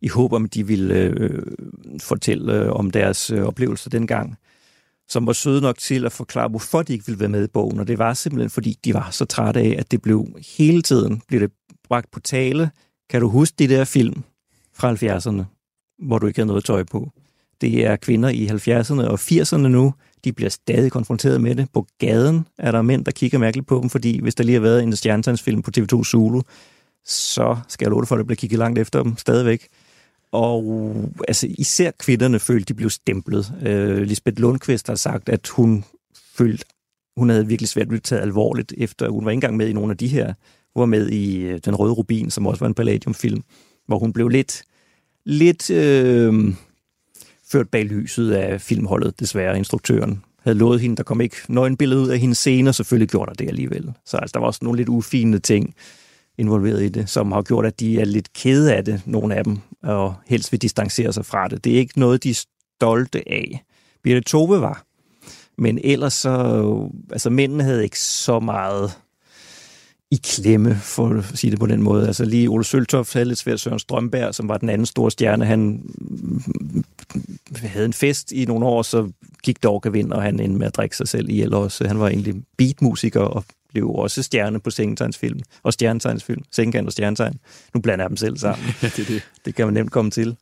i 0.00 0.08
håb 0.08 0.32
om, 0.32 0.48
de 0.48 0.66
ville 0.66 0.94
øh, 0.94 1.42
fortælle 2.00 2.54
øh, 2.54 2.72
om 2.72 2.90
deres 2.90 3.30
øh, 3.30 3.42
oplevelser 3.42 3.90
dengang, 3.90 4.36
som 5.08 5.26
var 5.26 5.32
søde 5.32 5.60
nok 5.60 5.78
til 5.78 6.04
at 6.04 6.12
forklare, 6.12 6.48
hvorfor 6.48 6.82
de 6.82 6.92
ikke 6.92 7.06
ville 7.06 7.20
være 7.20 7.28
med 7.28 7.44
i 7.44 7.52
bogen. 7.52 7.80
Og 7.80 7.88
det 7.88 7.98
var 7.98 8.14
simpelthen, 8.14 8.50
fordi 8.50 8.78
de 8.84 8.94
var 8.94 9.08
så 9.10 9.24
trætte 9.24 9.60
af, 9.60 9.76
at 9.78 9.90
det 9.90 10.02
blev 10.02 10.26
hele 10.58 10.82
tiden 10.82 11.22
blev 11.28 11.40
det 11.40 11.50
bragt 11.88 12.10
på 12.10 12.20
tale. 12.20 12.70
Kan 13.10 13.20
du 13.20 13.28
huske 13.28 13.54
de 13.58 13.68
der 13.68 13.84
film 13.84 14.22
fra 14.72 14.94
70'erne, 14.94 15.44
hvor 16.06 16.18
du 16.18 16.26
ikke 16.26 16.38
havde 16.38 16.46
noget 16.46 16.64
tøj 16.64 16.82
på? 16.82 17.10
Det 17.60 17.86
er 17.86 17.96
kvinder 17.96 18.28
i 18.28 18.46
70'erne 18.46 19.08
og 19.08 19.18
80'erne 19.20 19.56
nu. 19.56 19.94
De 20.24 20.32
bliver 20.32 20.50
stadig 20.50 20.92
konfronteret 20.92 21.40
med 21.40 21.54
det. 21.54 21.68
På 21.72 21.86
gaden 21.98 22.46
er 22.58 22.72
der 22.72 22.82
mænd, 22.82 23.04
der 23.04 23.12
kigger 23.12 23.38
mærkeligt 23.38 23.66
på 23.66 23.80
dem, 23.80 23.90
fordi 23.90 24.20
hvis 24.20 24.34
der 24.34 24.44
lige 24.44 24.54
har 24.54 24.60
været 24.60 24.82
en 24.82 24.96
stjernetegnsfilm 24.96 25.62
på 25.62 25.70
TV2 25.78 26.04
Zulu, 26.04 26.42
så 27.04 27.56
skal 27.68 27.84
jeg 27.84 27.90
love 27.90 28.06
for, 28.06 28.14
at 28.14 28.18
det 28.18 28.26
bliver 28.26 28.36
kigget 28.36 28.58
langt 28.58 28.78
efter 28.78 29.02
dem 29.02 29.16
stadigvæk. 29.16 29.68
Og 30.32 30.64
altså, 31.28 31.46
især 31.50 31.90
kvinderne 31.98 32.38
følte, 32.38 32.64
de 32.64 32.74
blev 32.74 32.90
stemplet. 32.90 33.54
Øh, 33.62 34.02
Lisbeth 34.02 34.40
Lundqvist 34.40 34.86
har 34.86 34.94
sagt, 34.94 35.28
at 35.28 35.48
hun 35.48 35.84
følte, 36.36 36.64
hun 37.16 37.28
havde 37.28 37.46
virkelig 37.46 37.68
svært 37.68 37.82
at 37.82 37.88
blive 37.88 38.00
taget 38.00 38.22
alvorligt, 38.22 38.74
efter 38.76 39.08
hun 39.08 39.24
var 39.24 39.30
ikke 39.30 39.36
engang 39.36 39.56
med 39.56 39.68
i 39.68 39.72
nogle 39.72 39.90
af 39.90 39.96
de 39.96 40.08
her. 40.08 40.34
Hun 40.74 40.80
var 40.80 40.86
med 40.86 41.08
i 41.08 41.36
øh, 41.36 41.60
Den 41.64 41.74
Røde 41.74 41.92
Rubin, 41.92 42.30
som 42.30 42.46
også 42.46 42.60
var 42.60 42.66
en 42.66 42.74
Palladium-film, 42.74 43.42
hvor 43.86 43.98
hun 43.98 44.12
blev 44.12 44.28
lidt, 44.28 44.62
lidt 45.26 45.70
øh, 45.70 46.54
ført 47.48 47.68
bag 47.68 47.84
lyset 47.84 48.32
af 48.32 48.60
filmholdet, 48.60 49.20
desværre, 49.20 49.58
instruktøren 49.58 50.22
havde 50.44 50.58
lovet 50.58 50.80
hende, 50.80 50.96
der 50.96 51.02
kom 51.02 51.20
ikke 51.20 51.36
nøgenbillede 51.48 52.00
ud 52.00 52.08
af 52.08 52.18
hendes 52.18 52.38
scener, 52.38 52.72
selvfølgelig 52.72 53.08
gjorde 53.08 53.28
der 53.28 53.34
det 53.34 53.48
alligevel. 53.48 53.92
Så 54.06 54.16
altså, 54.16 54.32
der 54.34 54.40
var 54.40 54.46
også 54.46 54.60
nogle 54.62 54.76
lidt 54.76 54.88
ufine 54.88 55.38
ting 55.38 55.74
involveret 56.38 56.82
i 56.82 56.88
det, 56.88 57.10
som 57.10 57.32
har 57.32 57.42
gjort, 57.42 57.66
at 57.66 57.80
de 57.80 58.00
er 58.00 58.04
lidt 58.04 58.32
kede 58.32 58.74
af 58.74 58.84
det, 58.84 59.02
nogle 59.06 59.34
af 59.34 59.44
dem, 59.44 59.58
og 59.82 60.14
helst 60.26 60.52
vil 60.52 60.62
distancere 60.62 61.12
sig 61.12 61.26
fra 61.26 61.48
det. 61.48 61.64
Det 61.64 61.74
er 61.74 61.78
ikke 61.78 62.00
noget, 62.00 62.24
de 62.24 62.30
er 62.30 62.44
stolte 62.78 63.28
af. 63.28 63.64
Birte 64.02 64.20
Tove 64.20 64.60
var. 64.60 64.84
Men 65.58 65.78
ellers 65.84 66.14
så, 66.14 66.90
altså 67.12 67.30
mændene 67.30 67.62
havde 67.62 67.84
ikke 67.84 68.00
så 68.00 68.40
meget 68.40 68.92
i 70.14 70.20
klemme, 70.24 70.74
for 70.74 71.08
at 71.08 71.38
sige 71.38 71.50
det 71.50 71.58
på 71.58 71.66
den 71.66 71.82
måde. 71.82 72.06
Altså 72.06 72.24
lige 72.24 72.48
Ole 72.48 72.64
Søltoft 72.64 73.12
havde 73.12 73.24
lidt 73.24 73.38
svært 73.38 73.60
Søren 73.60 73.78
Strømberg, 73.78 74.34
som 74.34 74.48
var 74.48 74.58
den 74.58 74.68
anden 74.68 74.86
store 74.86 75.10
stjerne. 75.10 75.44
Han 75.44 75.82
havde 77.62 77.86
en 77.86 77.92
fest 77.92 78.32
i 78.32 78.44
nogle 78.44 78.66
år, 78.66 78.82
så 78.82 79.10
gik 79.42 79.62
dog 79.62 79.82
vind, 79.92 80.12
og 80.12 80.22
han 80.22 80.40
endte 80.40 80.58
med 80.58 80.66
at 80.66 80.76
drikke 80.76 80.96
sig 80.96 81.08
selv 81.08 81.28
ihjel 81.28 81.54
også. 81.54 81.86
Han 81.86 82.00
var 82.00 82.08
egentlig 82.08 82.34
beatmusiker 82.56 83.20
og 83.20 83.44
blev 83.70 83.90
også 83.90 84.22
stjerne 84.22 84.60
på 84.60 84.70
sengetegnsfilm, 84.70 85.40
og 85.62 85.72
stjernetegnsfilm, 85.72 86.42
Sengetegn 86.52 86.86
og 86.86 86.92
Stjernetegn. 86.92 87.38
Nu 87.74 87.80
blander 87.80 88.04
jeg 88.04 88.10
dem 88.10 88.16
selv 88.16 88.36
sammen. 88.36 88.66
ja, 88.82 88.90
det, 88.96 89.08
det. 89.08 89.22
det 89.44 89.54
kan 89.54 89.66
man 89.66 89.74
nemt 89.74 89.92
komme 89.92 90.10
til. 90.10 90.36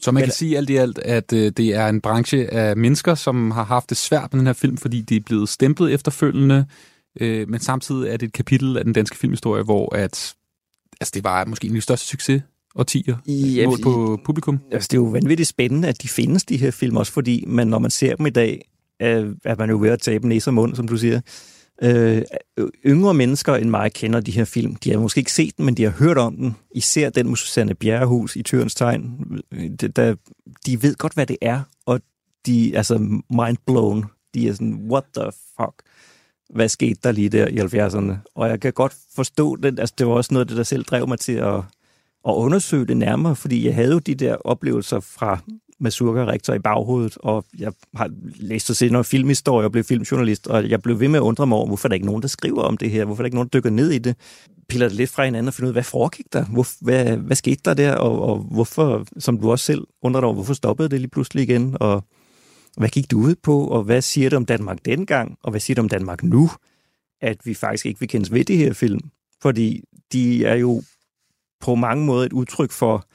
Så 0.00 0.12
man 0.12 0.22
kan 0.22 0.32
sige 0.32 0.56
alt 0.56 0.70
i 0.70 0.76
alt, 0.76 0.98
at 0.98 1.32
øh, 1.32 1.52
det 1.56 1.74
er 1.74 1.88
en 1.88 2.00
branche 2.00 2.54
af 2.54 2.76
mennesker, 2.76 3.14
som 3.14 3.50
har 3.50 3.64
haft 3.64 3.90
det 3.90 3.96
svært 3.96 4.32
med 4.32 4.38
den 4.38 4.46
her 4.46 4.54
film, 4.54 4.76
fordi 4.76 5.00
de 5.00 5.16
er 5.16 5.20
blevet 5.20 5.48
stemplet 5.48 5.92
efterfølgende, 5.92 6.66
øh, 7.20 7.48
men 7.48 7.60
samtidig 7.60 8.08
er 8.08 8.16
det 8.16 8.26
et 8.26 8.32
kapitel 8.32 8.76
af 8.76 8.84
den 8.84 8.92
danske 8.92 9.16
filmhistorie, 9.16 9.62
hvor 9.62 9.94
at, 9.94 10.34
altså 11.00 11.12
det 11.14 11.24
var 11.24 11.44
måske 11.44 11.66
en 11.66 11.72
af 11.72 11.76
de 11.76 11.80
største 11.80 12.06
succes 12.06 12.42
årtier 12.74 13.16
ja, 13.26 13.66
mål 13.66 13.78
på 13.82 14.20
publikum. 14.24 14.60
Altså, 14.72 14.88
det 14.90 14.96
er 14.96 15.00
jo 15.00 15.08
vanvittigt 15.08 15.48
spændende, 15.48 15.88
at 15.88 16.02
de 16.02 16.08
findes, 16.08 16.44
de 16.44 16.56
her 16.56 16.70
film, 16.70 16.96
også 16.96 17.12
fordi 17.12 17.44
man, 17.46 17.66
når 17.66 17.78
man 17.78 17.90
ser 17.90 18.16
dem 18.16 18.26
i 18.26 18.30
dag, 18.30 18.70
er, 19.00 19.32
er 19.44 19.56
man 19.58 19.70
jo 19.70 19.78
ved 19.80 19.90
at 19.90 20.00
tabe 20.00 20.28
næse 20.28 20.50
og 20.50 20.54
mund, 20.54 20.74
som 20.74 20.88
du 20.88 20.96
siger. 20.96 21.20
Øh, 21.82 22.22
yngre 22.86 23.14
mennesker 23.14 23.54
end 23.54 23.70
mig 23.70 23.92
kender 23.92 24.20
de 24.20 24.30
her 24.30 24.44
film. 24.44 24.74
De 24.74 24.90
har 24.90 24.98
måske 24.98 25.18
ikke 25.18 25.32
set 25.32 25.56
den, 25.56 25.64
men 25.64 25.74
de 25.74 25.82
har 25.82 25.90
hørt 25.90 26.18
om 26.18 26.36
den. 26.36 26.56
Især 26.74 27.10
den 27.10 27.28
med 27.28 27.36
Susanne 27.36 27.74
Bjerrehus 27.74 28.36
i 28.36 28.42
Tørens 28.42 28.74
Tegn. 28.74 29.18
De, 29.80 30.16
de 30.66 30.82
ved 30.82 30.94
godt, 30.94 31.14
hvad 31.14 31.26
det 31.26 31.36
er, 31.40 31.60
og 31.86 32.00
de 32.46 32.72
er 32.72 32.76
altså 32.76 32.98
mind 33.30 33.56
blown. 33.66 34.04
De 34.34 34.48
er 34.48 34.52
sådan, 34.52 34.88
what 34.90 35.04
the 35.16 35.30
fuck? 35.56 35.82
Hvad 36.54 36.68
skete 36.68 37.00
der 37.04 37.12
lige 37.12 37.28
der 37.28 37.48
i 37.48 37.58
70'erne? 37.58 38.32
Og 38.34 38.48
jeg 38.48 38.60
kan 38.60 38.72
godt 38.72 38.96
forstå 39.14 39.56
det. 39.56 39.80
Altså, 39.80 39.94
det 39.98 40.06
var 40.06 40.12
også 40.12 40.34
noget 40.34 40.44
af 40.44 40.48
det, 40.48 40.56
der 40.56 40.62
selv 40.62 40.84
drev 40.84 41.08
mig 41.08 41.18
til 41.18 41.32
at, 41.32 41.56
at 42.28 42.32
undersøge 42.32 42.86
det 42.86 42.96
nærmere, 42.96 43.36
fordi 43.36 43.66
jeg 43.66 43.74
havde 43.74 43.92
jo 43.92 43.98
de 43.98 44.14
der 44.14 44.36
oplevelser 44.44 45.00
fra 45.00 45.38
Masurka 45.80 46.24
rektor 46.24 46.54
i 46.54 46.58
baghovedet, 46.58 47.18
og 47.20 47.44
jeg 47.58 47.72
har 47.94 48.10
læst 48.36 48.70
og 48.70 48.76
set 48.76 48.92
noget 48.92 49.06
filmhistorie 49.06 49.66
og 49.66 49.72
blev 49.72 49.84
filmjournalist, 49.84 50.46
og 50.46 50.70
jeg 50.70 50.82
blev 50.82 51.00
ved 51.00 51.08
med 51.08 51.18
at 51.18 51.22
undre 51.22 51.46
mig 51.46 51.58
over, 51.58 51.66
hvorfor 51.66 51.88
der 51.88 51.94
ikke 51.94 52.04
er 52.04 52.06
nogen, 52.06 52.22
der 52.22 52.28
skriver 52.28 52.62
om 52.62 52.76
det 52.76 52.90
her, 52.90 53.04
hvorfor 53.04 53.22
der 53.22 53.26
ikke 53.26 53.34
er 53.34 53.38
nogen, 53.38 53.48
der 53.52 53.58
dykker 53.58 53.70
ned 53.70 53.90
i 53.90 53.98
det. 53.98 54.16
piller 54.68 54.88
det 54.88 54.96
lidt 54.96 55.10
fra 55.10 55.24
hinanden 55.24 55.48
og 55.48 55.54
finder 55.54 55.66
ud 55.66 55.70
af, 55.70 55.74
hvad 55.74 55.82
foregik 55.82 56.32
der? 56.32 56.44
Hvor, 56.44 56.66
hvad, 56.80 57.16
hvad 57.16 57.36
skete 57.36 57.60
der 57.64 57.74
der? 57.74 57.94
Og, 57.94 58.22
og 58.22 58.38
hvorfor, 58.38 59.06
som 59.18 59.40
du 59.40 59.50
også 59.50 59.64
selv 59.64 59.84
undrer 60.02 60.20
dig 60.20 60.26
over, 60.26 60.34
hvorfor 60.34 60.54
stoppede 60.54 60.88
det 60.88 61.00
lige 61.00 61.10
pludselig 61.10 61.42
igen? 61.42 61.76
Og 61.80 62.04
hvad 62.76 62.88
gik 62.88 63.10
du 63.10 63.20
ud 63.20 63.34
på? 63.42 63.66
Og 63.66 63.82
hvad 63.82 64.02
siger 64.02 64.28
det 64.28 64.36
om 64.36 64.44
Danmark 64.44 64.78
dengang? 64.84 65.38
Og 65.42 65.50
hvad 65.50 65.60
siger 65.60 65.74
det 65.74 65.82
om 65.82 65.88
Danmark 65.88 66.22
nu? 66.22 66.50
At 67.20 67.36
vi 67.44 67.54
faktisk 67.54 67.86
ikke 67.86 68.00
vil 68.00 68.08
kendes 68.08 68.32
ved 68.32 68.44
de 68.44 68.56
her 68.56 68.72
film. 68.72 69.00
Fordi 69.42 69.82
de 70.12 70.44
er 70.44 70.54
jo 70.54 70.82
på 71.60 71.74
mange 71.74 72.04
måder 72.04 72.26
et 72.26 72.32
udtryk 72.32 72.70
for 72.70 73.06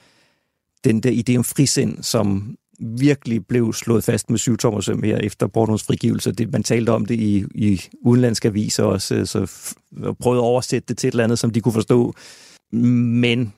den 0.84 1.00
der 1.00 1.22
idé 1.22 1.36
om 1.36 1.44
frisind, 1.44 2.02
som 2.02 2.56
virkelig 2.80 3.46
blev 3.46 3.72
slået 3.72 4.04
fast 4.04 4.30
med 4.30 4.38
syv 4.38 4.56
her 5.04 5.16
efter 5.16 5.46
Bornholms 5.46 5.82
frigivelse. 5.82 6.32
Det, 6.32 6.52
man 6.52 6.62
talte 6.62 6.90
om 6.90 7.06
det 7.06 7.14
i, 7.14 7.44
i 7.54 7.80
udenlandske 8.00 8.48
aviser 8.48 8.84
også, 8.84 9.26
så 9.26 9.42
f- 9.44 10.12
prøvede 10.12 10.40
at 10.40 10.44
oversætte 10.44 10.86
det 10.88 10.98
til 10.98 11.08
et 11.08 11.12
eller 11.12 11.24
andet, 11.24 11.38
som 11.38 11.50
de 11.50 11.60
kunne 11.60 11.72
forstå. 11.72 12.14
Men 12.72 13.52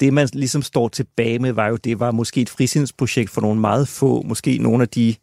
det, 0.00 0.12
man 0.12 0.28
ligesom 0.32 0.62
står 0.62 0.88
tilbage 0.88 1.38
med, 1.38 1.52
var 1.52 1.68
jo, 1.68 1.76
det 1.76 2.00
var 2.00 2.10
måske 2.10 2.40
et 2.40 2.48
frisindsprojekt 2.50 3.30
for 3.30 3.40
nogle 3.40 3.60
meget 3.60 3.88
få, 3.88 4.22
måske 4.22 4.58
nogle 4.58 4.82
af 4.82 4.88
de 4.88 5.14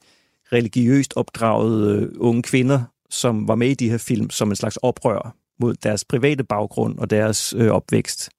religiøst 0.53 1.13
opdragede 1.15 2.01
øh, 2.01 2.09
unge 2.19 2.43
kvinder, 2.43 2.81
som 3.09 3.47
var 3.47 3.55
med 3.55 3.69
i 3.69 3.73
de 3.73 3.89
her 3.89 3.97
film, 3.97 4.29
som 4.29 4.49
en 4.49 4.55
slags 4.55 4.77
oprør 4.77 5.35
mod 5.59 5.73
deres 5.73 6.05
private 6.05 6.43
baggrund 6.43 6.99
og 6.99 7.09
deres 7.09 7.53
øh, 7.57 7.71
opvækst. 7.71 8.29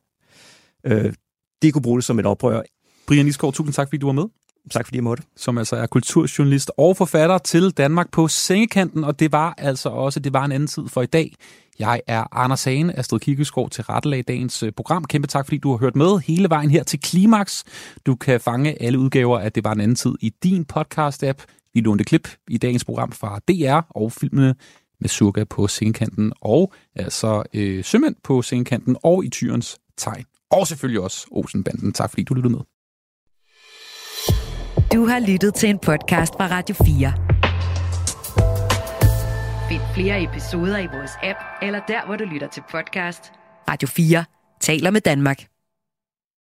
Øh, 0.84 1.12
de 1.62 1.72
kunne 1.72 1.82
bruge 1.82 1.98
det 1.98 2.04
som 2.04 2.18
et 2.18 2.26
oprør. 2.26 2.62
Brian 3.06 3.26
Iskov, 3.26 3.52
tusind 3.52 3.74
tak, 3.74 3.88
fordi 3.88 3.98
du 3.98 4.06
var 4.06 4.12
med. 4.12 4.24
Tak 4.70 4.86
fordi 4.86 4.96
jeg 4.96 5.04
måtte. 5.04 5.22
Som 5.36 5.58
altså 5.58 5.76
er 5.76 5.86
kulturjournalist 5.86 6.70
og 6.76 6.96
forfatter 6.96 7.38
til 7.38 7.70
Danmark 7.70 8.10
på 8.10 8.28
sengekanten, 8.28 9.04
og 9.04 9.20
det 9.20 9.32
var 9.32 9.54
altså 9.58 9.88
også, 9.88 10.20
det 10.20 10.32
var 10.32 10.44
en 10.44 10.52
anden 10.52 10.66
tid 10.66 10.88
for 10.88 11.02
i 11.02 11.06
dag. 11.06 11.34
Jeg 11.78 12.02
er 12.06 12.36
Anders 12.36 12.64
Hane, 12.64 12.98
Astrid 12.98 13.20
Kirkeskov 13.20 13.70
til 13.70 13.84
rettelag 13.84 14.24
dagens 14.28 14.62
øh, 14.62 14.72
program. 14.72 15.04
Kæmpe 15.04 15.28
tak, 15.28 15.46
fordi 15.46 15.58
du 15.58 15.70
har 15.70 15.76
hørt 15.76 15.96
med 15.96 16.18
hele 16.18 16.50
vejen 16.50 16.70
her 16.70 16.82
til 16.82 17.00
Klimax. 17.00 17.64
Du 18.06 18.14
kan 18.14 18.40
fange 18.40 18.82
alle 18.82 18.98
udgaver 18.98 19.38
af 19.38 19.52
Det 19.52 19.64
var 19.64 19.72
en 19.72 19.80
anden 19.80 19.96
tid 19.96 20.14
i 20.20 20.32
din 20.42 20.66
podcast-app. 20.72 21.44
Vi 21.76 21.80
lånte 21.80 22.04
klip 22.04 22.28
i 22.48 22.58
dagens 22.58 22.84
program 22.84 23.12
fra 23.12 23.38
DR 23.48 23.80
og 23.90 24.12
filmene 24.12 24.54
med 25.00 25.08
Surga 25.08 25.44
på 25.44 25.66
sengekanten, 25.66 26.32
og 26.40 26.72
altså 26.94 27.42
øh, 27.54 27.84
Sømænd 27.84 28.14
på 28.24 28.42
sengekanten 28.42 28.96
og 29.02 29.24
i 29.24 29.28
Tyrens 29.28 29.78
tegn. 29.96 30.24
Og 30.50 30.66
selvfølgelig 30.66 31.00
også 31.00 31.26
Olsenbanden. 31.30 31.92
Tak 31.92 32.10
fordi 32.10 32.22
du 32.22 32.34
lyttede 32.34 32.52
med. 32.52 32.60
Du 34.92 35.06
har 35.06 35.26
lyttet 35.28 35.54
til 35.54 35.68
en 35.68 35.78
podcast 35.78 36.32
fra 36.32 36.46
Radio 36.46 36.74
4. 36.74 37.12
Find 39.68 39.82
flere 39.94 40.22
episoder 40.22 40.78
i 40.78 40.86
vores 40.86 41.12
app, 41.22 41.38
eller 41.62 41.80
der, 41.88 42.06
hvor 42.06 42.16
du 42.16 42.24
lytter 42.24 42.48
til 42.48 42.62
podcast. 42.70 43.32
Radio 43.68 43.88
4 43.88 44.24
taler 44.60 44.90
med 44.90 45.00
Danmark. 45.00 45.55